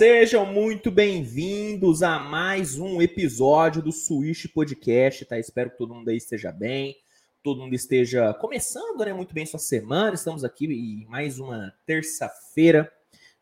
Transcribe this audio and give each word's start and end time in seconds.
sejam 0.00 0.46
muito 0.46 0.90
bem-vindos 0.90 2.02
a 2.02 2.18
mais 2.18 2.78
um 2.78 3.02
episódio 3.02 3.82
do 3.82 3.92
Switch 3.92 4.46
Podcast, 4.46 5.26
tá? 5.26 5.38
Espero 5.38 5.68
que 5.68 5.76
todo 5.76 5.94
mundo 5.94 6.08
aí 6.08 6.16
esteja 6.16 6.50
bem, 6.50 6.96
todo 7.42 7.60
mundo 7.60 7.74
esteja 7.74 8.32
começando, 8.32 9.04
né, 9.04 9.12
muito 9.12 9.34
bem 9.34 9.44
sua 9.44 9.60
semana. 9.60 10.14
Estamos 10.14 10.42
aqui 10.42 10.64
em 10.64 11.04
mais 11.06 11.38
uma 11.38 11.74
terça-feira, 11.84 12.90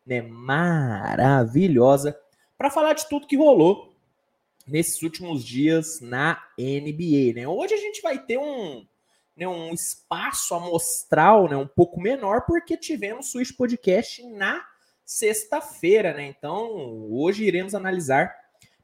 né, 0.05 0.21
maravilhosa 0.21 2.19
para 2.57 2.69
falar 2.69 2.91
de 2.91 3.07
tudo 3.07 3.25
que 3.25 3.37
rolou 3.37 3.95
nesses 4.67 5.01
últimos 5.01 5.45
dias 5.45 6.01
na 6.01 6.43
NBA, 6.59 7.35
né? 7.35 7.47
Hoje 7.47 7.73
a 7.73 7.77
gente 7.77 8.01
vai 8.01 8.19
ter 8.19 8.37
um 8.37 8.85
né, 9.33 9.47
um 9.47 9.73
espaço 9.73 10.53
amostral 10.53 11.47
né, 11.47 11.55
um 11.55 11.67
pouco 11.67 12.01
menor, 12.01 12.41
porque 12.45 12.75
tivemos 12.75 13.31
Switch 13.31 13.55
Podcast 13.55 14.21
na 14.27 14.61
sexta-feira, 15.09 16.13
né? 16.13 16.27
Então, 16.27 17.09
hoje 17.09 17.43
iremos 17.43 17.73
analisar 17.73 18.31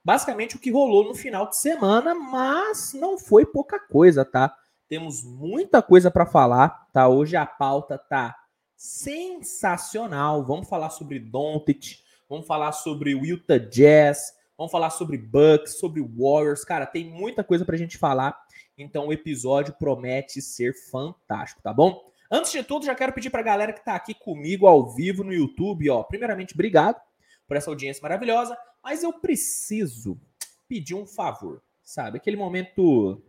basicamente 0.03 0.55
o 0.55 0.59
que 0.59 0.71
rolou 0.71 1.03
no 1.03 1.13
final 1.13 1.47
de 1.47 1.55
semana, 1.55 2.15
mas 2.15 2.93
não 2.93 3.15
foi 3.15 3.45
pouca 3.45 3.79
coisa, 3.79 4.25
tá? 4.25 4.55
Temos 4.89 5.23
muita 5.23 5.83
coisa 5.83 6.09
para 6.09 6.25
falar, 6.25 6.87
tá? 6.91 7.07
Hoje 7.07 7.35
a 7.35 7.45
pauta 7.45 7.97
tá 7.97 8.35
sensacional. 8.75 10.43
Vamos 10.43 10.67
falar 10.67 10.89
sobre 10.89 11.19
Doncic, 11.19 11.99
vamos 12.27 12.47
falar 12.47 12.71
sobre 12.71 13.13
o 13.13 13.23
Utah 13.23 13.59
Jazz, 13.59 14.33
vamos 14.57 14.71
falar 14.71 14.89
sobre 14.89 15.19
Bucks, 15.19 15.77
sobre 15.77 16.01
Warriors. 16.01 16.65
Cara, 16.65 16.87
tem 16.87 17.05
muita 17.05 17.43
coisa 17.43 17.63
pra 17.63 17.77
gente 17.77 17.99
falar 17.99 18.35
então 18.77 19.07
o 19.07 19.13
episódio 19.13 19.73
promete 19.79 20.41
ser 20.41 20.73
fantástico, 20.73 21.61
tá 21.61 21.73
bom? 21.73 22.11
Antes 22.29 22.51
de 22.51 22.63
tudo, 22.63 22.85
já 22.85 22.95
quero 22.95 23.13
pedir 23.13 23.29
para 23.29 23.41
a 23.41 23.43
galera 23.43 23.73
que 23.73 23.79
está 23.79 23.95
aqui 23.95 24.13
comigo 24.13 24.67
ao 24.67 24.93
vivo 24.93 25.23
no 25.23 25.33
YouTube, 25.33 25.89
ó, 25.89 26.03
primeiramente, 26.03 26.53
obrigado 26.53 26.99
por 27.47 27.55
essa 27.55 27.69
audiência 27.69 28.01
maravilhosa, 28.01 28.57
mas 28.83 29.03
eu 29.03 29.13
preciso 29.13 30.19
pedir 30.67 30.95
um 30.95 31.05
favor, 31.05 31.61
sabe? 31.83 32.17
Aquele 32.17 32.37
momento, 32.37 33.21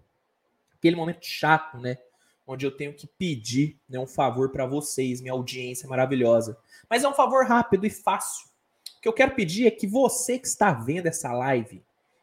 aquele 0.78 0.96
momento 0.96 1.24
chato, 1.26 1.78
né? 1.78 1.98
Onde 2.46 2.64
eu 2.64 2.70
tenho 2.70 2.94
que 2.94 3.06
pedir 3.06 3.78
né, 3.88 3.98
um 3.98 4.06
favor 4.06 4.50
para 4.50 4.66
vocês, 4.66 5.20
minha 5.20 5.32
audiência 5.32 5.88
maravilhosa. 5.88 6.56
Mas 6.88 7.02
é 7.02 7.08
um 7.08 7.12
favor 7.12 7.44
rápido 7.44 7.84
e 7.84 7.90
fácil. 7.90 8.46
O 8.96 9.00
que 9.00 9.08
eu 9.08 9.12
quero 9.12 9.34
pedir 9.34 9.66
é 9.66 9.70
que 9.70 9.86
você 9.86 10.38
que 10.38 10.46
está 10.46 10.72
vendo 10.72 11.06
essa 11.06 11.32
live, 11.32 11.82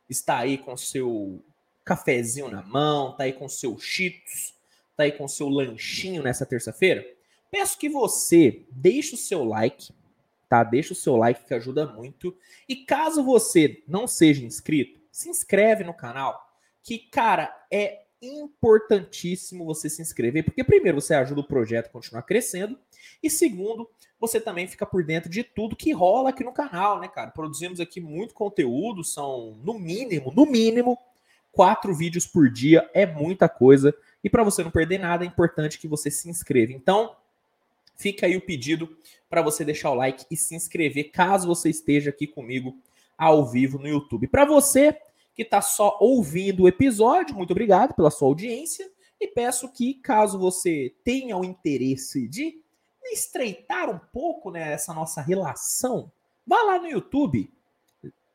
está 0.10 0.38
aí 0.38 0.58
com 0.58 0.78
seu 0.78 1.44
cafezinho 1.84 2.50
na 2.50 2.62
mão, 2.62 3.16
tá 3.16 3.26
aí 3.26 3.34
com 3.34 3.50
seu 3.50 3.78
Cheetos, 3.78 4.56
tá 4.96 5.04
aí 5.04 5.12
com 5.12 5.28
seu 5.28 5.50
lanchinho 5.50 6.24
nessa 6.24 6.46
terça-feira, 6.46 7.06
peço 7.52 7.78
que 7.78 7.90
você 7.90 8.66
deixe 8.72 9.16
o 9.16 9.18
seu 9.18 9.44
like, 9.44 9.92
tá? 10.50 10.64
Deixa 10.64 10.94
o 10.94 10.96
seu 10.96 11.16
like 11.16 11.46
que 11.46 11.54
ajuda 11.54 11.86
muito. 11.88 12.36
E 12.68 12.76
caso 12.76 13.24
você 13.24 13.84
não 13.88 14.08
seja 14.08 14.46
inscrito, 14.46 15.00
se 15.12 15.30
inscreve 15.30 15.84
no 15.84 15.94
canal, 15.94 16.40
que 16.82 16.98
cara, 16.98 17.56
é 17.72 18.04
importantíssimo 18.22 19.66
você 19.66 19.90
se 19.90 20.02
inscrever, 20.02 20.46
porque 20.46 20.64
primeiro 20.64 21.02
você 21.02 21.14
ajuda 21.14 21.42
o 21.42 21.48
projeto 21.48 21.88
a 21.88 21.92
continuar 21.92 22.22
crescendo 22.24 22.80
e 23.22 23.30
segundo, 23.30 23.90
você 24.18 24.40
também 24.40 24.66
fica 24.66 24.86
por 24.86 25.04
dentro 25.04 25.30
de 25.30 25.44
tudo 25.44 25.76
que 25.76 25.92
rola 25.92 26.30
aqui 26.30 26.44
no 26.44 26.54
canal, 26.54 27.02
né, 27.02 27.10
cara? 27.10 27.32
Produzimos 27.32 27.82
aqui 27.82 28.00
muito 28.00 28.34
conteúdo, 28.34 29.04
são 29.04 29.60
no 29.62 29.78
mínimo, 29.78 30.32
no 30.34 30.46
mínimo 30.46 30.98
Quatro 31.54 31.94
vídeos 31.94 32.26
por 32.26 32.50
dia 32.50 32.90
é 32.96 33.06
muita 33.06 33.48
coisa. 33.48 33.94
E 34.24 34.30
para 34.30 34.44
você 34.44 34.64
não 34.64 34.72
perder 34.72 35.00
nada, 35.00 35.24
é 35.24 35.28
importante 35.28 35.78
que 35.78 35.88
você 35.88 36.10
se 36.10 36.30
inscreva. 36.30 36.72
Então, 36.72 37.16
fica 37.96 38.26
aí 38.26 38.38
o 38.38 38.42
pedido 38.42 38.96
para 39.30 39.42
você 39.42 39.66
deixar 39.66 39.92
o 39.92 39.96
like 39.96 40.26
e 40.32 40.38
se 40.38 40.56
inscrever 40.56 41.12
caso 41.12 41.48
você 41.48 41.70
esteja 41.70 42.10
aqui 42.10 42.26
comigo 42.28 42.78
ao 43.18 43.46
vivo 43.46 43.78
no 43.78 43.88
YouTube. 43.88 44.28
Para 44.28 44.46
você 44.46 44.98
que 45.36 45.42
está 45.42 45.62
só 45.62 45.98
ouvindo 46.00 46.64
o 46.64 46.68
episódio, 46.68 47.36
muito 47.36 47.52
obrigado 47.52 47.94
pela 47.96 48.12
sua 48.12 48.28
audiência 48.28 48.90
e 49.20 49.28
peço 49.28 49.72
que, 49.72 49.96
caso 49.96 50.38
você 50.38 50.94
tenha 51.04 51.36
o 51.38 51.44
interesse 51.44 52.28
de 52.28 52.62
estreitar 53.12 53.90
um 53.90 54.00
pouco 54.12 54.52
né, 54.52 54.74
essa 54.74 54.94
nossa 54.94 55.22
relação, 55.22 56.12
vá 56.46 56.62
lá 56.64 56.80
no 56.80 56.88
YouTube, 56.88 57.52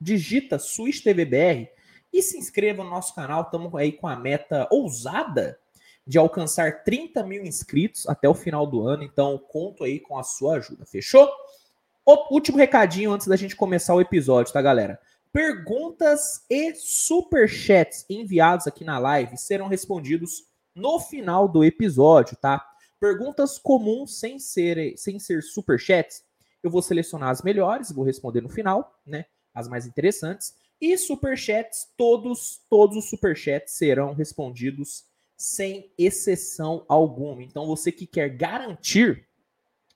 digita 0.00 0.58
Swiss 0.58 1.00
TVBR 1.00 1.68
e 2.12 2.22
se 2.22 2.38
inscreva 2.38 2.84
no 2.84 2.90
nosso 2.90 3.14
canal. 3.14 3.42
Estamos 3.42 3.74
aí 3.74 3.92
com 3.92 4.06
a 4.06 4.16
meta 4.16 4.68
ousada 4.70 5.58
de 6.08 6.16
alcançar 6.16 6.84
30 6.84 7.22
mil 7.22 7.44
inscritos 7.44 8.08
até 8.08 8.26
o 8.26 8.34
final 8.34 8.66
do 8.66 8.88
ano. 8.88 9.02
Então, 9.02 9.36
conto 9.36 9.84
aí 9.84 10.00
com 10.00 10.16
a 10.16 10.22
sua 10.22 10.56
ajuda. 10.56 10.86
Fechou? 10.86 11.30
O 12.06 12.34
último 12.34 12.56
recadinho 12.56 13.12
antes 13.12 13.26
da 13.26 13.36
gente 13.36 13.54
começar 13.54 13.94
o 13.94 14.00
episódio, 14.00 14.50
tá, 14.50 14.62
galera? 14.62 14.98
Perguntas 15.30 16.46
e 16.48 16.74
superchats 16.74 18.06
enviados 18.08 18.66
aqui 18.66 18.84
na 18.84 18.98
live 18.98 19.36
serão 19.36 19.68
respondidos 19.68 20.44
no 20.74 20.98
final 20.98 21.46
do 21.46 21.62
episódio, 21.62 22.38
tá? 22.38 22.64
Perguntas 22.98 23.58
comuns 23.58 24.18
sem 24.18 24.38
ser, 24.38 24.94
sem 24.96 25.18
ser 25.18 25.42
superchats, 25.42 26.24
eu 26.62 26.70
vou 26.70 26.80
selecionar 26.80 27.28
as 27.28 27.42
melhores, 27.42 27.92
vou 27.92 28.04
responder 28.04 28.40
no 28.40 28.48
final, 28.48 28.98
né? 29.06 29.26
As 29.54 29.68
mais 29.68 29.86
interessantes. 29.86 30.54
E 30.80 30.96
superchats, 30.96 31.86
todos, 31.98 32.62
todos 32.70 32.96
os 32.96 33.10
superchats 33.10 33.74
serão 33.74 34.14
respondidos 34.14 35.04
sem 35.38 35.92
exceção 35.96 36.84
alguma. 36.88 37.44
Então, 37.44 37.64
você 37.64 37.92
que 37.92 38.06
quer 38.06 38.28
garantir 38.28 39.24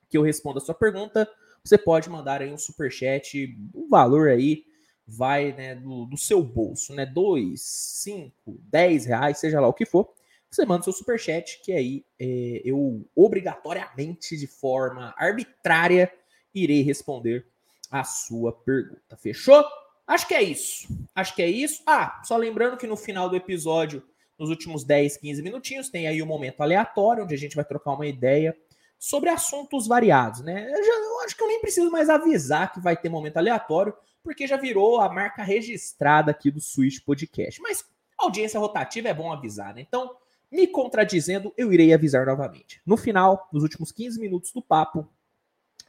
que 0.09 0.17
eu 0.17 0.21
responda 0.21 0.59
a 0.59 0.61
sua 0.61 0.73
pergunta, 0.73 1.29
você 1.61 1.77
pode 1.77 2.09
mandar 2.09 2.41
aí 2.41 2.51
um 2.51 2.57
superchat, 2.57 3.53
o 3.73 3.89
valor 3.89 4.29
aí 4.29 4.65
vai 5.05 5.51
né, 5.51 5.75
do, 5.75 6.05
do 6.05 6.17
seu 6.17 6.41
bolso, 6.41 6.93
né? 6.95 7.05
2, 7.05 7.61
5, 7.61 8.57
10 8.69 9.05
reais, 9.05 9.37
seja 9.37 9.59
lá 9.59 9.67
o 9.67 9.73
que 9.73 9.85
for. 9.85 10.09
Você 10.49 10.65
manda 10.65 10.83
seu 10.83 10.93
superchat, 10.93 11.61
que 11.63 11.73
aí 11.73 12.05
é, 12.17 12.61
eu 12.63 13.05
obrigatoriamente, 13.15 14.37
de 14.37 14.47
forma 14.47 15.13
arbitrária, 15.17 16.11
irei 16.53 16.83
responder 16.83 17.45
a 17.91 18.03
sua 18.03 18.53
pergunta. 18.53 19.17
Fechou? 19.17 19.65
Acho 20.05 20.27
que 20.27 20.33
é 20.33 20.43
isso. 20.43 20.87
Acho 21.15 21.35
que 21.35 21.41
é 21.41 21.49
isso. 21.49 21.81
Ah, 21.85 22.21
só 22.23 22.37
lembrando 22.37 22.77
que 22.77 22.87
no 22.87 22.95
final 22.95 23.29
do 23.29 23.35
episódio, 23.35 24.03
nos 24.37 24.49
últimos 24.49 24.83
10, 24.83 25.17
15 25.17 25.41
minutinhos, 25.41 25.89
tem 25.89 26.07
aí 26.07 26.21
um 26.21 26.25
momento 26.25 26.61
aleatório, 26.61 27.23
onde 27.23 27.33
a 27.33 27.37
gente 27.37 27.55
vai 27.55 27.65
trocar 27.65 27.91
uma 27.91 28.07
ideia 28.07 28.55
sobre 28.97 29.29
assuntos 29.29 29.85
variados, 29.85 30.41
né? 30.41 30.65
Eu, 30.71 30.83
já, 30.83 30.93
eu 30.93 31.19
acho 31.21 31.35
que 31.35 31.43
eu 31.43 31.47
nem 31.47 31.59
preciso 31.59 31.91
mais 31.91 32.09
avisar 32.09 32.71
que 32.71 32.79
vai 32.79 32.95
ter 32.95 33.09
momento 33.09 33.37
aleatório, 33.37 33.93
porque 34.23 34.47
já 34.47 34.55
virou 34.55 35.01
a 35.01 35.11
marca 35.11 35.43
registrada 35.43 36.31
aqui 36.31 36.49
do 36.49 36.61
Switch 36.61 37.03
Podcast. 37.03 37.61
Mas 37.61 37.85
audiência 38.17 38.59
rotativa 38.59 39.09
é 39.09 39.13
bom 39.13 39.31
avisar, 39.31 39.75
né? 39.75 39.81
Então, 39.81 40.15
me 40.49 40.67
contradizendo, 40.67 41.53
eu 41.57 41.73
irei 41.73 41.93
avisar 41.93 42.25
novamente. 42.25 42.81
No 42.85 42.95
final, 42.95 43.49
nos 43.51 43.63
últimos 43.63 43.91
15 43.91 44.19
minutos 44.19 44.51
do 44.51 44.61
papo, 44.61 45.07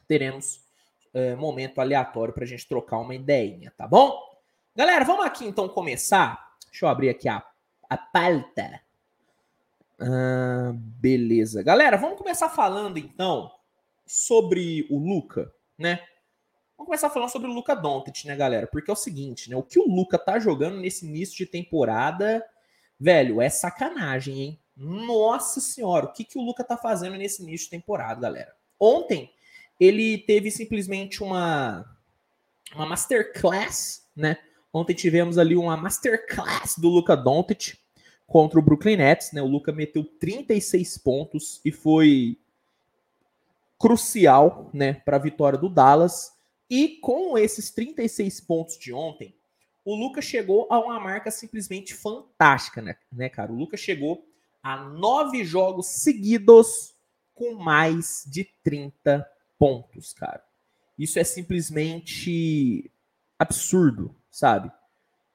teremos 0.07 0.59
é, 1.13 1.35
momento 1.35 1.79
aleatório 1.79 2.33
para 2.33 2.43
a 2.43 2.47
gente 2.47 2.67
trocar 2.67 2.97
uma 2.97 3.15
ideinha, 3.15 3.71
tá 3.77 3.87
bom? 3.87 4.19
Galera, 4.75 5.05
vamos 5.05 5.25
aqui 5.25 5.45
então 5.45 5.69
começar. 5.69 6.57
Deixa 6.69 6.85
eu 6.85 6.89
abrir 6.89 7.07
aqui 7.07 7.29
a, 7.29 7.41
a 7.89 7.97
pauta. 7.97 8.81
Ah, 9.99 10.73
beleza. 10.75 11.63
Galera, 11.63 11.97
vamos 11.97 12.17
começar 12.17 12.49
falando 12.49 12.97
então 12.97 13.51
sobre 14.05 14.85
o 14.89 14.97
Luca, 14.97 15.51
né? 15.77 15.99
Vamos 16.77 16.87
começar 16.87 17.09
falando 17.09 17.29
sobre 17.29 17.49
o 17.49 17.53
Luca 17.53 17.73
Doncic, 17.73 18.25
né, 18.25 18.35
galera? 18.35 18.67
Porque 18.67 18.91
é 18.91 18.93
o 18.93 18.97
seguinte, 18.97 19.49
né? 19.49 19.55
O 19.55 19.63
que 19.63 19.79
o 19.79 19.87
Luca 19.87 20.19
tá 20.19 20.37
jogando 20.37 20.77
nesse 20.77 21.05
início 21.05 21.37
de 21.37 21.45
temporada, 21.45 22.45
velho, 22.99 23.41
é 23.41 23.49
sacanagem, 23.49 24.41
hein? 24.41 24.59
Nossa 24.75 25.61
senhora, 25.61 26.07
o 26.07 26.11
que, 26.11 26.25
que 26.25 26.37
o 26.37 26.41
Luca 26.41 26.63
tá 26.63 26.75
fazendo 26.75 27.15
nesse 27.15 27.41
início 27.41 27.65
de 27.65 27.71
temporada, 27.71 28.19
galera? 28.19 28.53
Ontem 28.77 29.33
ele 29.79 30.17
teve 30.17 30.51
simplesmente 30.51 31.23
uma, 31.23 31.85
uma 32.73 32.85
masterclass, 32.85 34.05
né? 34.13 34.37
Ontem 34.75 34.93
tivemos 34.93 35.37
ali 35.37 35.55
uma 35.55 35.77
masterclass 35.77 36.77
do 36.77 36.89
Luca 36.89 37.15
Doncic 37.15 37.77
contra 38.27 38.59
o 38.59 38.61
Brooklyn 38.61 38.97
Nets, 38.97 39.31
né? 39.31 39.41
O 39.41 39.47
Luca 39.47 39.71
meteu 39.71 40.03
36 40.03 40.97
pontos 40.97 41.61
e 41.63 41.71
foi 41.71 42.37
crucial, 43.79 44.69
né, 44.73 44.95
para 44.95 45.15
a 45.15 45.19
vitória 45.19 45.57
do 45.57 45.69
Dallas. 45.69 46.33
E 46.69 46.97
com 46.97 47.37
esses 47.37 47.71
36 47.71 48.41
pontos 48.41 48.77
de 48.77 48.91
ontem, 48.91 49.33
o 49.85 49.95
Luca 49.95 50.21
chegou 50.21 50.67
a 50.69 50.77
uma 50.77 50.99
marca 50.99 51.31
simplesmente 51.31 51.93
fantástica, 51.93 52.81
né, 52.81 52.97
né 53.09 53.29
cara? 53.29 53.53
O 53.53 53.55
Luca 53.55 53.77
chegou 53.77 54.27
a 54.61 54.75
nove 54.75 55.45
jogos 55.45 55.87
seguidos 55.87 56.93
com 57.33 57.53
mais 57.53 58.25
de 58.27 58.43
30 58.61 59.25
pontos, 59.57 60.11
cara. 60.11 60.43
Isso 60.99 61.17
é 61.17 61.23
simplesmente 61.23 62.91
absurdo, 63.39 64.13
sabe? 64.35 64.69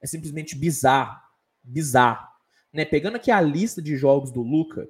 É 0.03 0.07
simplesmente 0.07 0.55
bizarro, 0.55 1.19
bizarro. 1.63 2.29
Né? 2.71 2.85
Pegando 2.85 3.17
aqui 3.17 3.31
a 3.31 3.41
lista 3.41 3.81
de 3.81 3.97
jogos 3.97 4.31
do 4.31 4.43
Luca, 4.43 4.87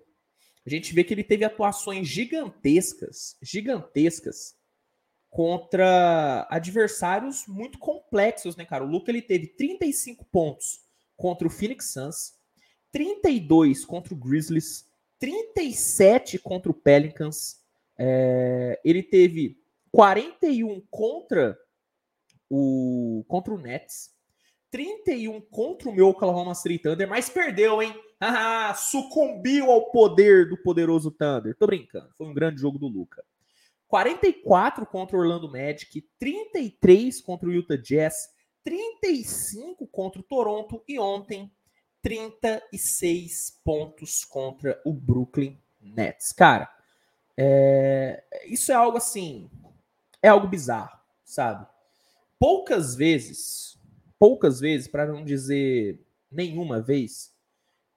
a 0.66 0.68
gente 0.68 0.92
vê 0.92 1.04
que 1.04 1.14
ele 1.14 1.22
teve 1.22 1.44
atuações 1.44 2.08
gigantescas, 2.08 3.36
gigantescas 3.40 4.56
contra 5.30 6.44
adversários 6.50 7.46
muito 7.46 7.78
complexos, 7.78 8.56
né, 8.56 8.64
cara? 8.64 8.84
O 8.84 8.88
Luca 8.88 9.12
ele 9.12 9.22
teve 9.22 9.46
35 9.46 10.24
pontos 10.24 10.80
contra 11.16 11.46
o 11.46 11.50
Phoenix 11.50 11.92
Suns, 11.92 12.34
32 12.90 13.84
contra 13.84 14.12
o 14.12 14.16
Grizzlies, 14.16 14.86
37 15.20 16.36
contra 16.40 16.72
o 16.72 16.74
Pelicans. 16.74 17.60
É, 17.96 18.80
ele 18.84 19.04
teve 19.04 19.56
41 19.92 20.82
contra 20.90 21.56
o 22.50 23.25
contra 23.29 23.55
o 23.55 23.58
Nets, 23.58 24.11
31 24.70 25.41
contra 25.41 25.88
o 25.88 25.94
meu 25.94 26.08
Oklahoma 26.08 26.55
City 26.55 26.79
Thunder, 26.79 27.08
mas 27.08 27.31
perdeu, 27.31 27.81
hein? 27.81 27.94
Sucumbiu 28.76 29.70
ao 29.70 29.91
poder 29.91 30.49
do 30.49 30.56
poderoso 30.56 31.11
Thunder. 31.11 31.56
Tô 31.56 31.67
brincando, 31.67 32.11
foi 32.19 32.26
um 32.26 32.35
grande 32.35 32.61
jogo 32.61 32.79
do 32.79 32.88
Luca. 32.88 33.25
44 33.88 34.87
contra 34.87 35.17
o 35.17 35.20
Orlando 35.20 35.50
Magic, 35.50 36.06
33 36.19 37.20
contra 37.20 37.49
o 37.49 37.52
Utah 37.52 37.76
Jazz, 37.76 38.29
35 38.62 39.87
contra 39.88 40.20
o 40.20 40.25
Toronto 40.25 40.85
e 40.87 40.99
ontem 40.99 41.50
36 42.02 43.61
pontos 43.64 44.25
contra 44.25 44.81
o 44.85 44.93
Brooklyn 44.93 45.58
Nets. 45.81 46.32
Cara, 46.32 46.70
é... 47.37 48.23
isso 48.47 48.70
é 48.70 48.75
algo 48.75 48.97
assim, 48.97 49.50
é 50.23 50.29
algo 50.29 50.47
bizarro, 50.47 50.97
sabe? 51.25 51.67
Poucas 52.40 52.94
vezes, 52.94 53.78
poucas 54.19 54.60
vezes, 54.60 54.88
para 54.88 55.04
não 55.04 55.22
dizer 55.22 56.00
nenhuma 56.32 56.81
vez, 56.81 57.34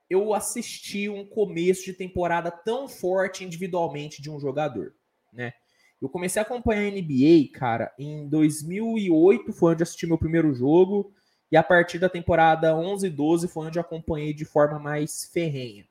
eu 0.10 0.34
assisti 0.34 1.08
um 1.08 1.26
começo 1.26 1.86
de 1.86 1.94
temporada 1.94 2.52
tão 2.52 2.90
forte 2.90 3.46
individualmente 3.46 4.22
de 4.22 4.30
um 4.30 4.38
jogador, 4.38 4.94
né? 5.32 5.54
Eu 6.02 6.10
comecei 6.10 6.42
a 6.42 6.44
acompanhar 6.44 6.82
a 6.82 6.92
NBA, 6.92 7.58
cara, 7.58 7.94
em 7.98 8.28
2008 8.28 9.54
foi 9.54 9.72
onde 9.72 9.84
assisti 9.84 10.06
meu 10.06 10.18
primeiro 10.18 10.54
jogo, 10.54 11.14
e 11.50 11.56
a 11.56 11.64
partir 11.64 11.98
da 11.98 12.10
temporada 12.10 12.76
11 12.76 13.08
e 13.08 13.10
12 13.10 13.48
foi 13.48 13.68
onde 13.68 13.80
eu 13.80 13.82
acompanhei 13.82 14.34
de 14.34 14.44
forma 14.44 14.78
mais 14.78 15.24
ferrenha. 15.32 15.88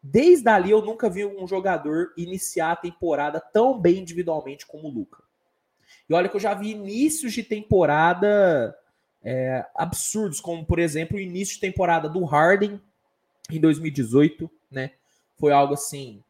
Desde 0.00 0.48
ali 0.48 0.70
eu 0.70 0.82
nunca 0.82 1.10
vi 1.10 1.26
um 1.26 1.48
jogador 1.48 2.12
iniciar 2.16 2.70
a 2.70 2.76
temporada 2.76 3.40
tão 3.40 3.76
bem 3.76 3.98
individualmente 3.98 4.64
como 4.64 4.86
o 4.86 4.92
Luca. 4.92 5.27
E 6.08 6.14
olha 6.14 6.28
que 6.28 6.36
eu 6.36 6.40
já 6.40 6.54
vi 6.54 6.70
inícios 6.70 7.32
de 7.32 7.42
temporada 7.42 8.74
é, 9.22 9.64
absurdos, 9.74 10.40
como 10.40 10.64
por 10.64 10.78
exemplo 10.78 11.16
o 11.16 11.20
início 11.20 11.54
de 11.54 11.60
temporada 11.60 12.08
do 12.08 12.24
Harden 12.24 12.80
em 13.50 13.60
2018, 13.60 14.50
né? 14.70 14.92
Foi 15.36 15.52
algo 15.52 15.74
assim 15.74 16.22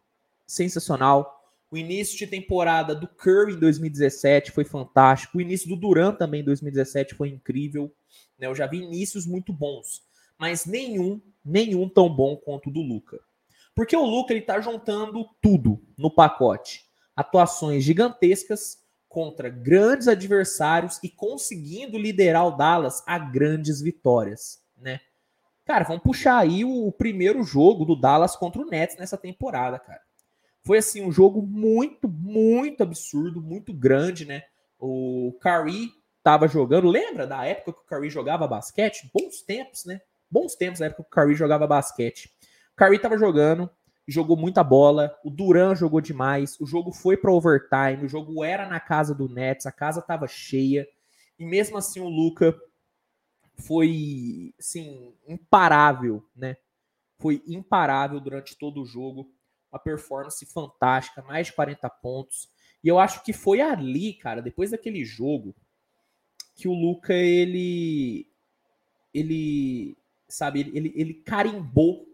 sensacional. 0.47 1.37
O 1.71 1.77
início 1.77 2.17
de 2.19 2.27
temporada 2.27 2.95
do 2.95 3.07
Curry 3.07 3.53
em 3.53 3.59
2017 3.59 4.51
foi 4.51 4.65
fantástico. 4.65 5.39
O 5.39 5.41
início 5.41 5.69
do 5.69 5.77
Durant 5.77 6.17
também 6.17 6.41
em 6.41 6.45
2017 6.45 7.15
foi 7.15 7.29
incrível. 7.29 7.93
Né? 8.39 8.47
Eu 8.47 8.55
já 8.55 8.67
vi 8.67 8.79
inícios 8.79 9.27
muito 9.27 9.53
bons, 9.53 10.03
mas 10.39 10.65
nenhum, 10.65 11.21
nenhum 11.45 11.89
tão 11.89 12.09
bom 12.09 12.37
quanto 12.37 12.71
o 12.71 12.73
do 12.73 12.81
Luca. 12.81 13.21
Porque 13.75 13.95
o 13.95 14.05
Luca 14.05 14.33
ele 14.33 14.43
tá 14.43 14.61
juntando 14.61 15.29
tudo 15.43 15.81
no 15.97 16.11
pacote. 16.11 16.85
Atuações 17.15 17.85
gigantescas 17.85 18.79
contra 19.08 19.49
grandes 19.49 20.06
adversários 20.06 21.00
e 21.02 21.08
conseguindo 21.08 21.99
liderar 21.99 22.46
o 22.46 22.56
Dallas 22.56 23.02
a 23.06 23.19
grandes 23.19 23.81
vitórias, 23.81 24.62
né? 24.76 25.00
Cara, 25.64 25.84
vamos 25.84 26.02
puxar 26.02 26.38
aí 26.38 26.64
o 26.64 26.90
primeiro 26.93 27.43
jogo 27.43 27.84
do 27.84 27.94
Dallas 27.99 28.37
contra 28.37 28.60
o 28.62 28.66
Nets 28.66 28.96
nessa 28.96 29.19
temporada, 29.19 29.78
cara. 29.78 30.00
Foi 30.64 30.78
assim 30.78 31.02
um 31.02 31.12
jogo 31.12 31.43
muito, 31.43 32.08
muito 32.08 32.82
absurdo, 32.82 33.40
muito 33.40 33.72
grande, 33.72 34.25
né? 34.25 34.44
O 34.78 35.37
Curry 35.40 35.90
estava 36.19 36.46
jogando, 36.46 36.88
lembra 36.88 37.26
da 37.26 37.44
época 37.44 37.72
que 37.72 37.81
o 37.81 37.84
Curry 37.84 38.10
jogava 38.10 38.46
basquete? 38.46 39.10
Bons 39.12 39.43
tempos, 39.43 39.84
né? 39.84 40.00
Bons 40.31 40.55
tempos 40.55 40.81
da 40.81 40.87
época 40.87 41.02
que 41.02 41.08
o 41.08 41.10
Curry 41.10 41.34
jogava 41.34 41.66
basquete. 41.66 42.31
O 42.72 42.76
Curry 42.76 42.96
estava 42.96 43.16
jogando, 43.19 43.70
jogou 44.10 44.37
muita 44.37 44.64
bola, 44.64 45.14
o 45.22 45.31
Duran 45.31 45.75
jogou 45.75 46.00
demais, 46.00 46.58
o 46.58 46.66
jogo 46.66 46.90
foi 46.93 47.16
para 47.16 47.32
overtime, 47.32 48.05
o 48.05 48.08
jogo 48.08 48.43
era 48.43 48.66
na 48.66 48.81
casa 48.81 49.14
do 49.14 49.28
Nets, 49.28 49.66
a 49.66 49.72
casa 49.72 50.00
estava 50.00 50.26
cheia, 50.26 50.88
e 51.38 51.44
mesmo 51.44 51.76
assim 51.76 52.00
o 52.00 52.08
Luca 52.08 52.58
foi, 53.55 54.55
assim, 54.58 55.14
imparável, 55.26 56.25
né? 56.34 56.56
Foi 57.19 57.43
imparável 57.46 58.19
durante 58.20 58.56
todo 58.56 58.81
o 58.81 58.87
jogo 58.87 59.31
uma 59.70 59.78
performance 59.78 60.44
fantástica, 60.46 61.22
mais 61.22 61.49
de 61.49 61.52
40 61.52 61.90
pontos. 61.90 62.49
E 62.82 62.88
eu 62.88 62.99
acho 62.99 63.22
que 63.22 63.32
foi 63.32 63.60
ali, 63.60 64.14
cara, 64.14 64.40
depois 64.40 64.70
daquele 64.70 65.05
jogo, 65.05 65.55
que 66.55 66.66
o 66.66 66.72
Luca 66.72 67.12
ele 67.12 68.26
ele 69.12 69.96
sabe, 70.28 70.60
ele, 70.75 70.93
ele 70.94 71.14
carimbou 71.14 72.06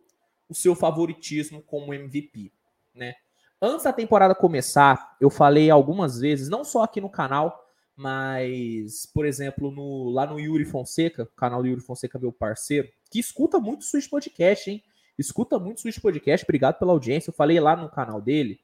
o 0.49 0.55
seu 0.55 0.75
favoritismo 0.75 1.63
como 1.63 1.95
MVP, 1.95 2.53
né? 2.95 3.15
Antes 3.61 3.85
da 3.85 3.93
temporada 3.93 4.35
começar, 4.35 5.17
eu 5.21 5.31
falei 5.31 5.71
algumas 5.71 6.21
vezes, 6.21 6.49
não 6.49 6.65
só 6.65 6.83
aqui 6.83 7.01
no 7.01 7.09
canal, 7.09 7.65
mas, 7.97 9.07
por 9.07 9.25
exemplo, 9.25 9.71
no, 9.71 10.11
lá 10.11 10.27
no 10.27 10.39
Yuri 10.39 10.65
Fonseca, 10.65 11.29
canal 11.37 11.63
do 11.63 11.69
Yuri 11.69 11.81
Fonseca, 11.81 12.19
meu 12.19 12.33
parceiro, 12.33 12.89
que 13.11 13.19
escuta 13.19 13.59
muito 13.59 13.83
o 13.83 13.85
Switch 13.85 14.09
Podcast, 14.09 14.71
hein? 14.71 14.83
escuta 15.19 15.59
muito 15.59 15.79
o 15.79 15.81
Switch 15.81 16.01
Podcast, 16.01 16.45
obrigado 16.45 16.79
pela 16.79 16.93
audiência. 16.93 17.31
Eu 17.31 17.35
falei 17.35 17.61
lá 17.61 17.77
no 17.77 17.89
canal 17.89 18.21
dele 18.21 18.61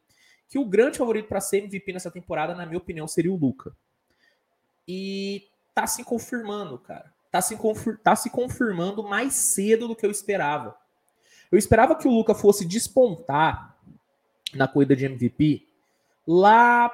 que 0.48 0.58
o 0.58 0.64
grande 0.64 0.98
favorito 0.98 1.28
para 1.28 1.40
ser 1.40 1.58
MVP 1.58 1.92
nessa 1.92 2.10
temporada, 2.10 2.54
na 2.54 2.66
minha 2.66 2.78
opinião, 2.78 3.06
seria 3.06 3.32
o 3.32 3.36
Luca. 3.36 3.74
E 4.86 5.48
tá 5.72 5.86
se 5.86 6.02
confirmando, 6.02 6.76
cara. 6.78 7.12
Tá 7.30 7.40
se, 7.40 7.56
confir 7.56 7.96
tá 7.98 8.16
se 8.16 8.28
confirmando 8.28 9.04
mais 9.04 9.34
cedo 9.34 9.86
do 9.86 9.94
que 9.94 10.04
eu 10.04 10.10
esperava. 10.10 10.76
Eu 11.50 11.58
esperava 11.58 11.94
que 11.94 12.06
o 12.06 12.10
Luca 12.10 12.34
fosse 12.34 12.64
despontar 12.64 13.76
na 14.54 14.68
corrida 14.68 14.94
de 14.94 15.04
MVP 15.04 15.66
lá 16.26 16.90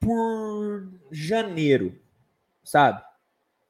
por 0.00 0.88
janeiro, 1.10 1.98
sabe? 2.64 3.02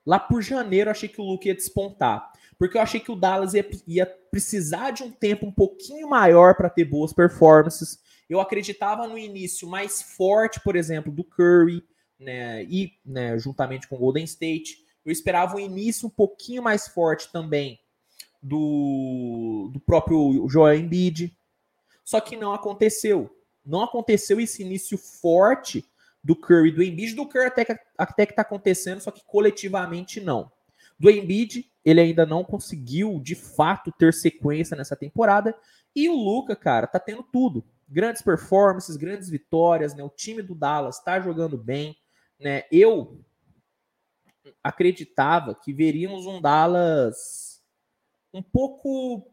Lá 0.05 0.19
por 0.19 0.43
janeiro 0.43 0.89
eu 0.89 0.93
achei 0.93 1.09
que 1.09 1.21
o 1.21 1.25
Luca 1.25 1.49
ia 1.49 1.55
despontar 1.55 2.33
porque 2.63 2.77
eu 2.77 2.81
achei 2.81 3.01
que 3.01 3.11
o 3.11 3.17
Dallas 3.17 3.55
ia, 3.55 3.69
ia 3.89 4.07
precisar 4.07 4.93
de 4.93 5.03
um 5.03 5.11
tempo 5.11 5.45
um 5.45 5.51
pouquinho 5.51 6.09
maior 6.09 6.55
para 6.55 6.71
ter 6.71 6.85
boas 6.85 7.13
performances. 7.13 7.99
Eu 8.31 8.41
acreditava 8.41 9.05
no 9.09 9.19
início 9.19 9.69
mais 9.69 10.01
forte, 10.01 10.61
por 10.61 10.77
exemplo, 10.77 11.11
do 11.11 11.25
Curry, 11.25 11.83
né, 12.21 12.63
e 12.63 12.93
né, 13.05 13.37
juntamente 13.37 13.89
com 13.89 13.97
o 13.97 13.99
Golden 13.99 14.23
State. 14.23 14.77
Eu 15.05 15.11
esperava 15.11 15.57
um 15.57 15.59
início 15.59 16.07
um 16.07 16.11
pouquinho 16.11 16.63
mais 16.63 16.87
forte 16.87 17.33
também 17.33 17.81
do, 18.43 19.71
do 19.73 19.81
próprio 19.81 20.47
Joel 20.49 20.79
Embiid. 20.81 21.37
Só 22.05 22.21
que 22.21 22.37
não 22.37 22.53
aconteceu. 22.53 23.31
Não 23.65 23.83
aconteceu 23.83 24.41
esse 24.41 24.63
início 24.63 24.99
forte 24.99 25.85
do 26.23 26.35
Curry, 26.35 26.73
do 26.73 26.83
Embiid, 26.83 27.15
do 27.15 27.27
Curry 27.27 27.47
até 27.47 27.65
que, 27.65 27.77
até 27.97 28.27
que 28.27 28.35
tá 28.35 28.43
acontecendo, 28.43 29.01
só 29.01 29.11
que 29.11 29.25
coletivamente 29.25 30.21
não. 30.21 30.51
Do 30.99 31.11
Embiid, 31.11 31.71
ele 31.85 32.01
ainda 32.01 32.25
não 32.27 32.45
conseguiu, 32.45 33.21
de 33.21 33.35
fato, 33.35 33.93
ter 33.93 34.13
sequência 34.13 34.77
nessa 34.77 34.97
temporada. 34.97 35.57
E 35.95 36.09
o 36.09 36.15
Luca, 36.15 36.55
cara, 36.55 36.87
tá 36.87 36.99
tendo 36.99 37.23
tudo. 37.23 37.65
Grandes 37.89 38.23
performances, 38.23 38.97
grandes 38.97 39.29
vitórias, 39.29 39.95
né? 39.95 40.03
O 40.03 40.09
time 40.09 40.43
do 40.43 40.55
Dallas 40.55 41.03
tá 41.03 41.21
jogando 41.21 41.59
bem, 41.59 41.97
né? 42.39 42.65
Eu 42.71 43.21
acreditava 44.63 45.55
que 45.55 45.73
veríamos 45.73 46.27
um 46.27 46.41
Dallas 46.41 47.52
um 48.33 48.43
pouco 48.43 49.27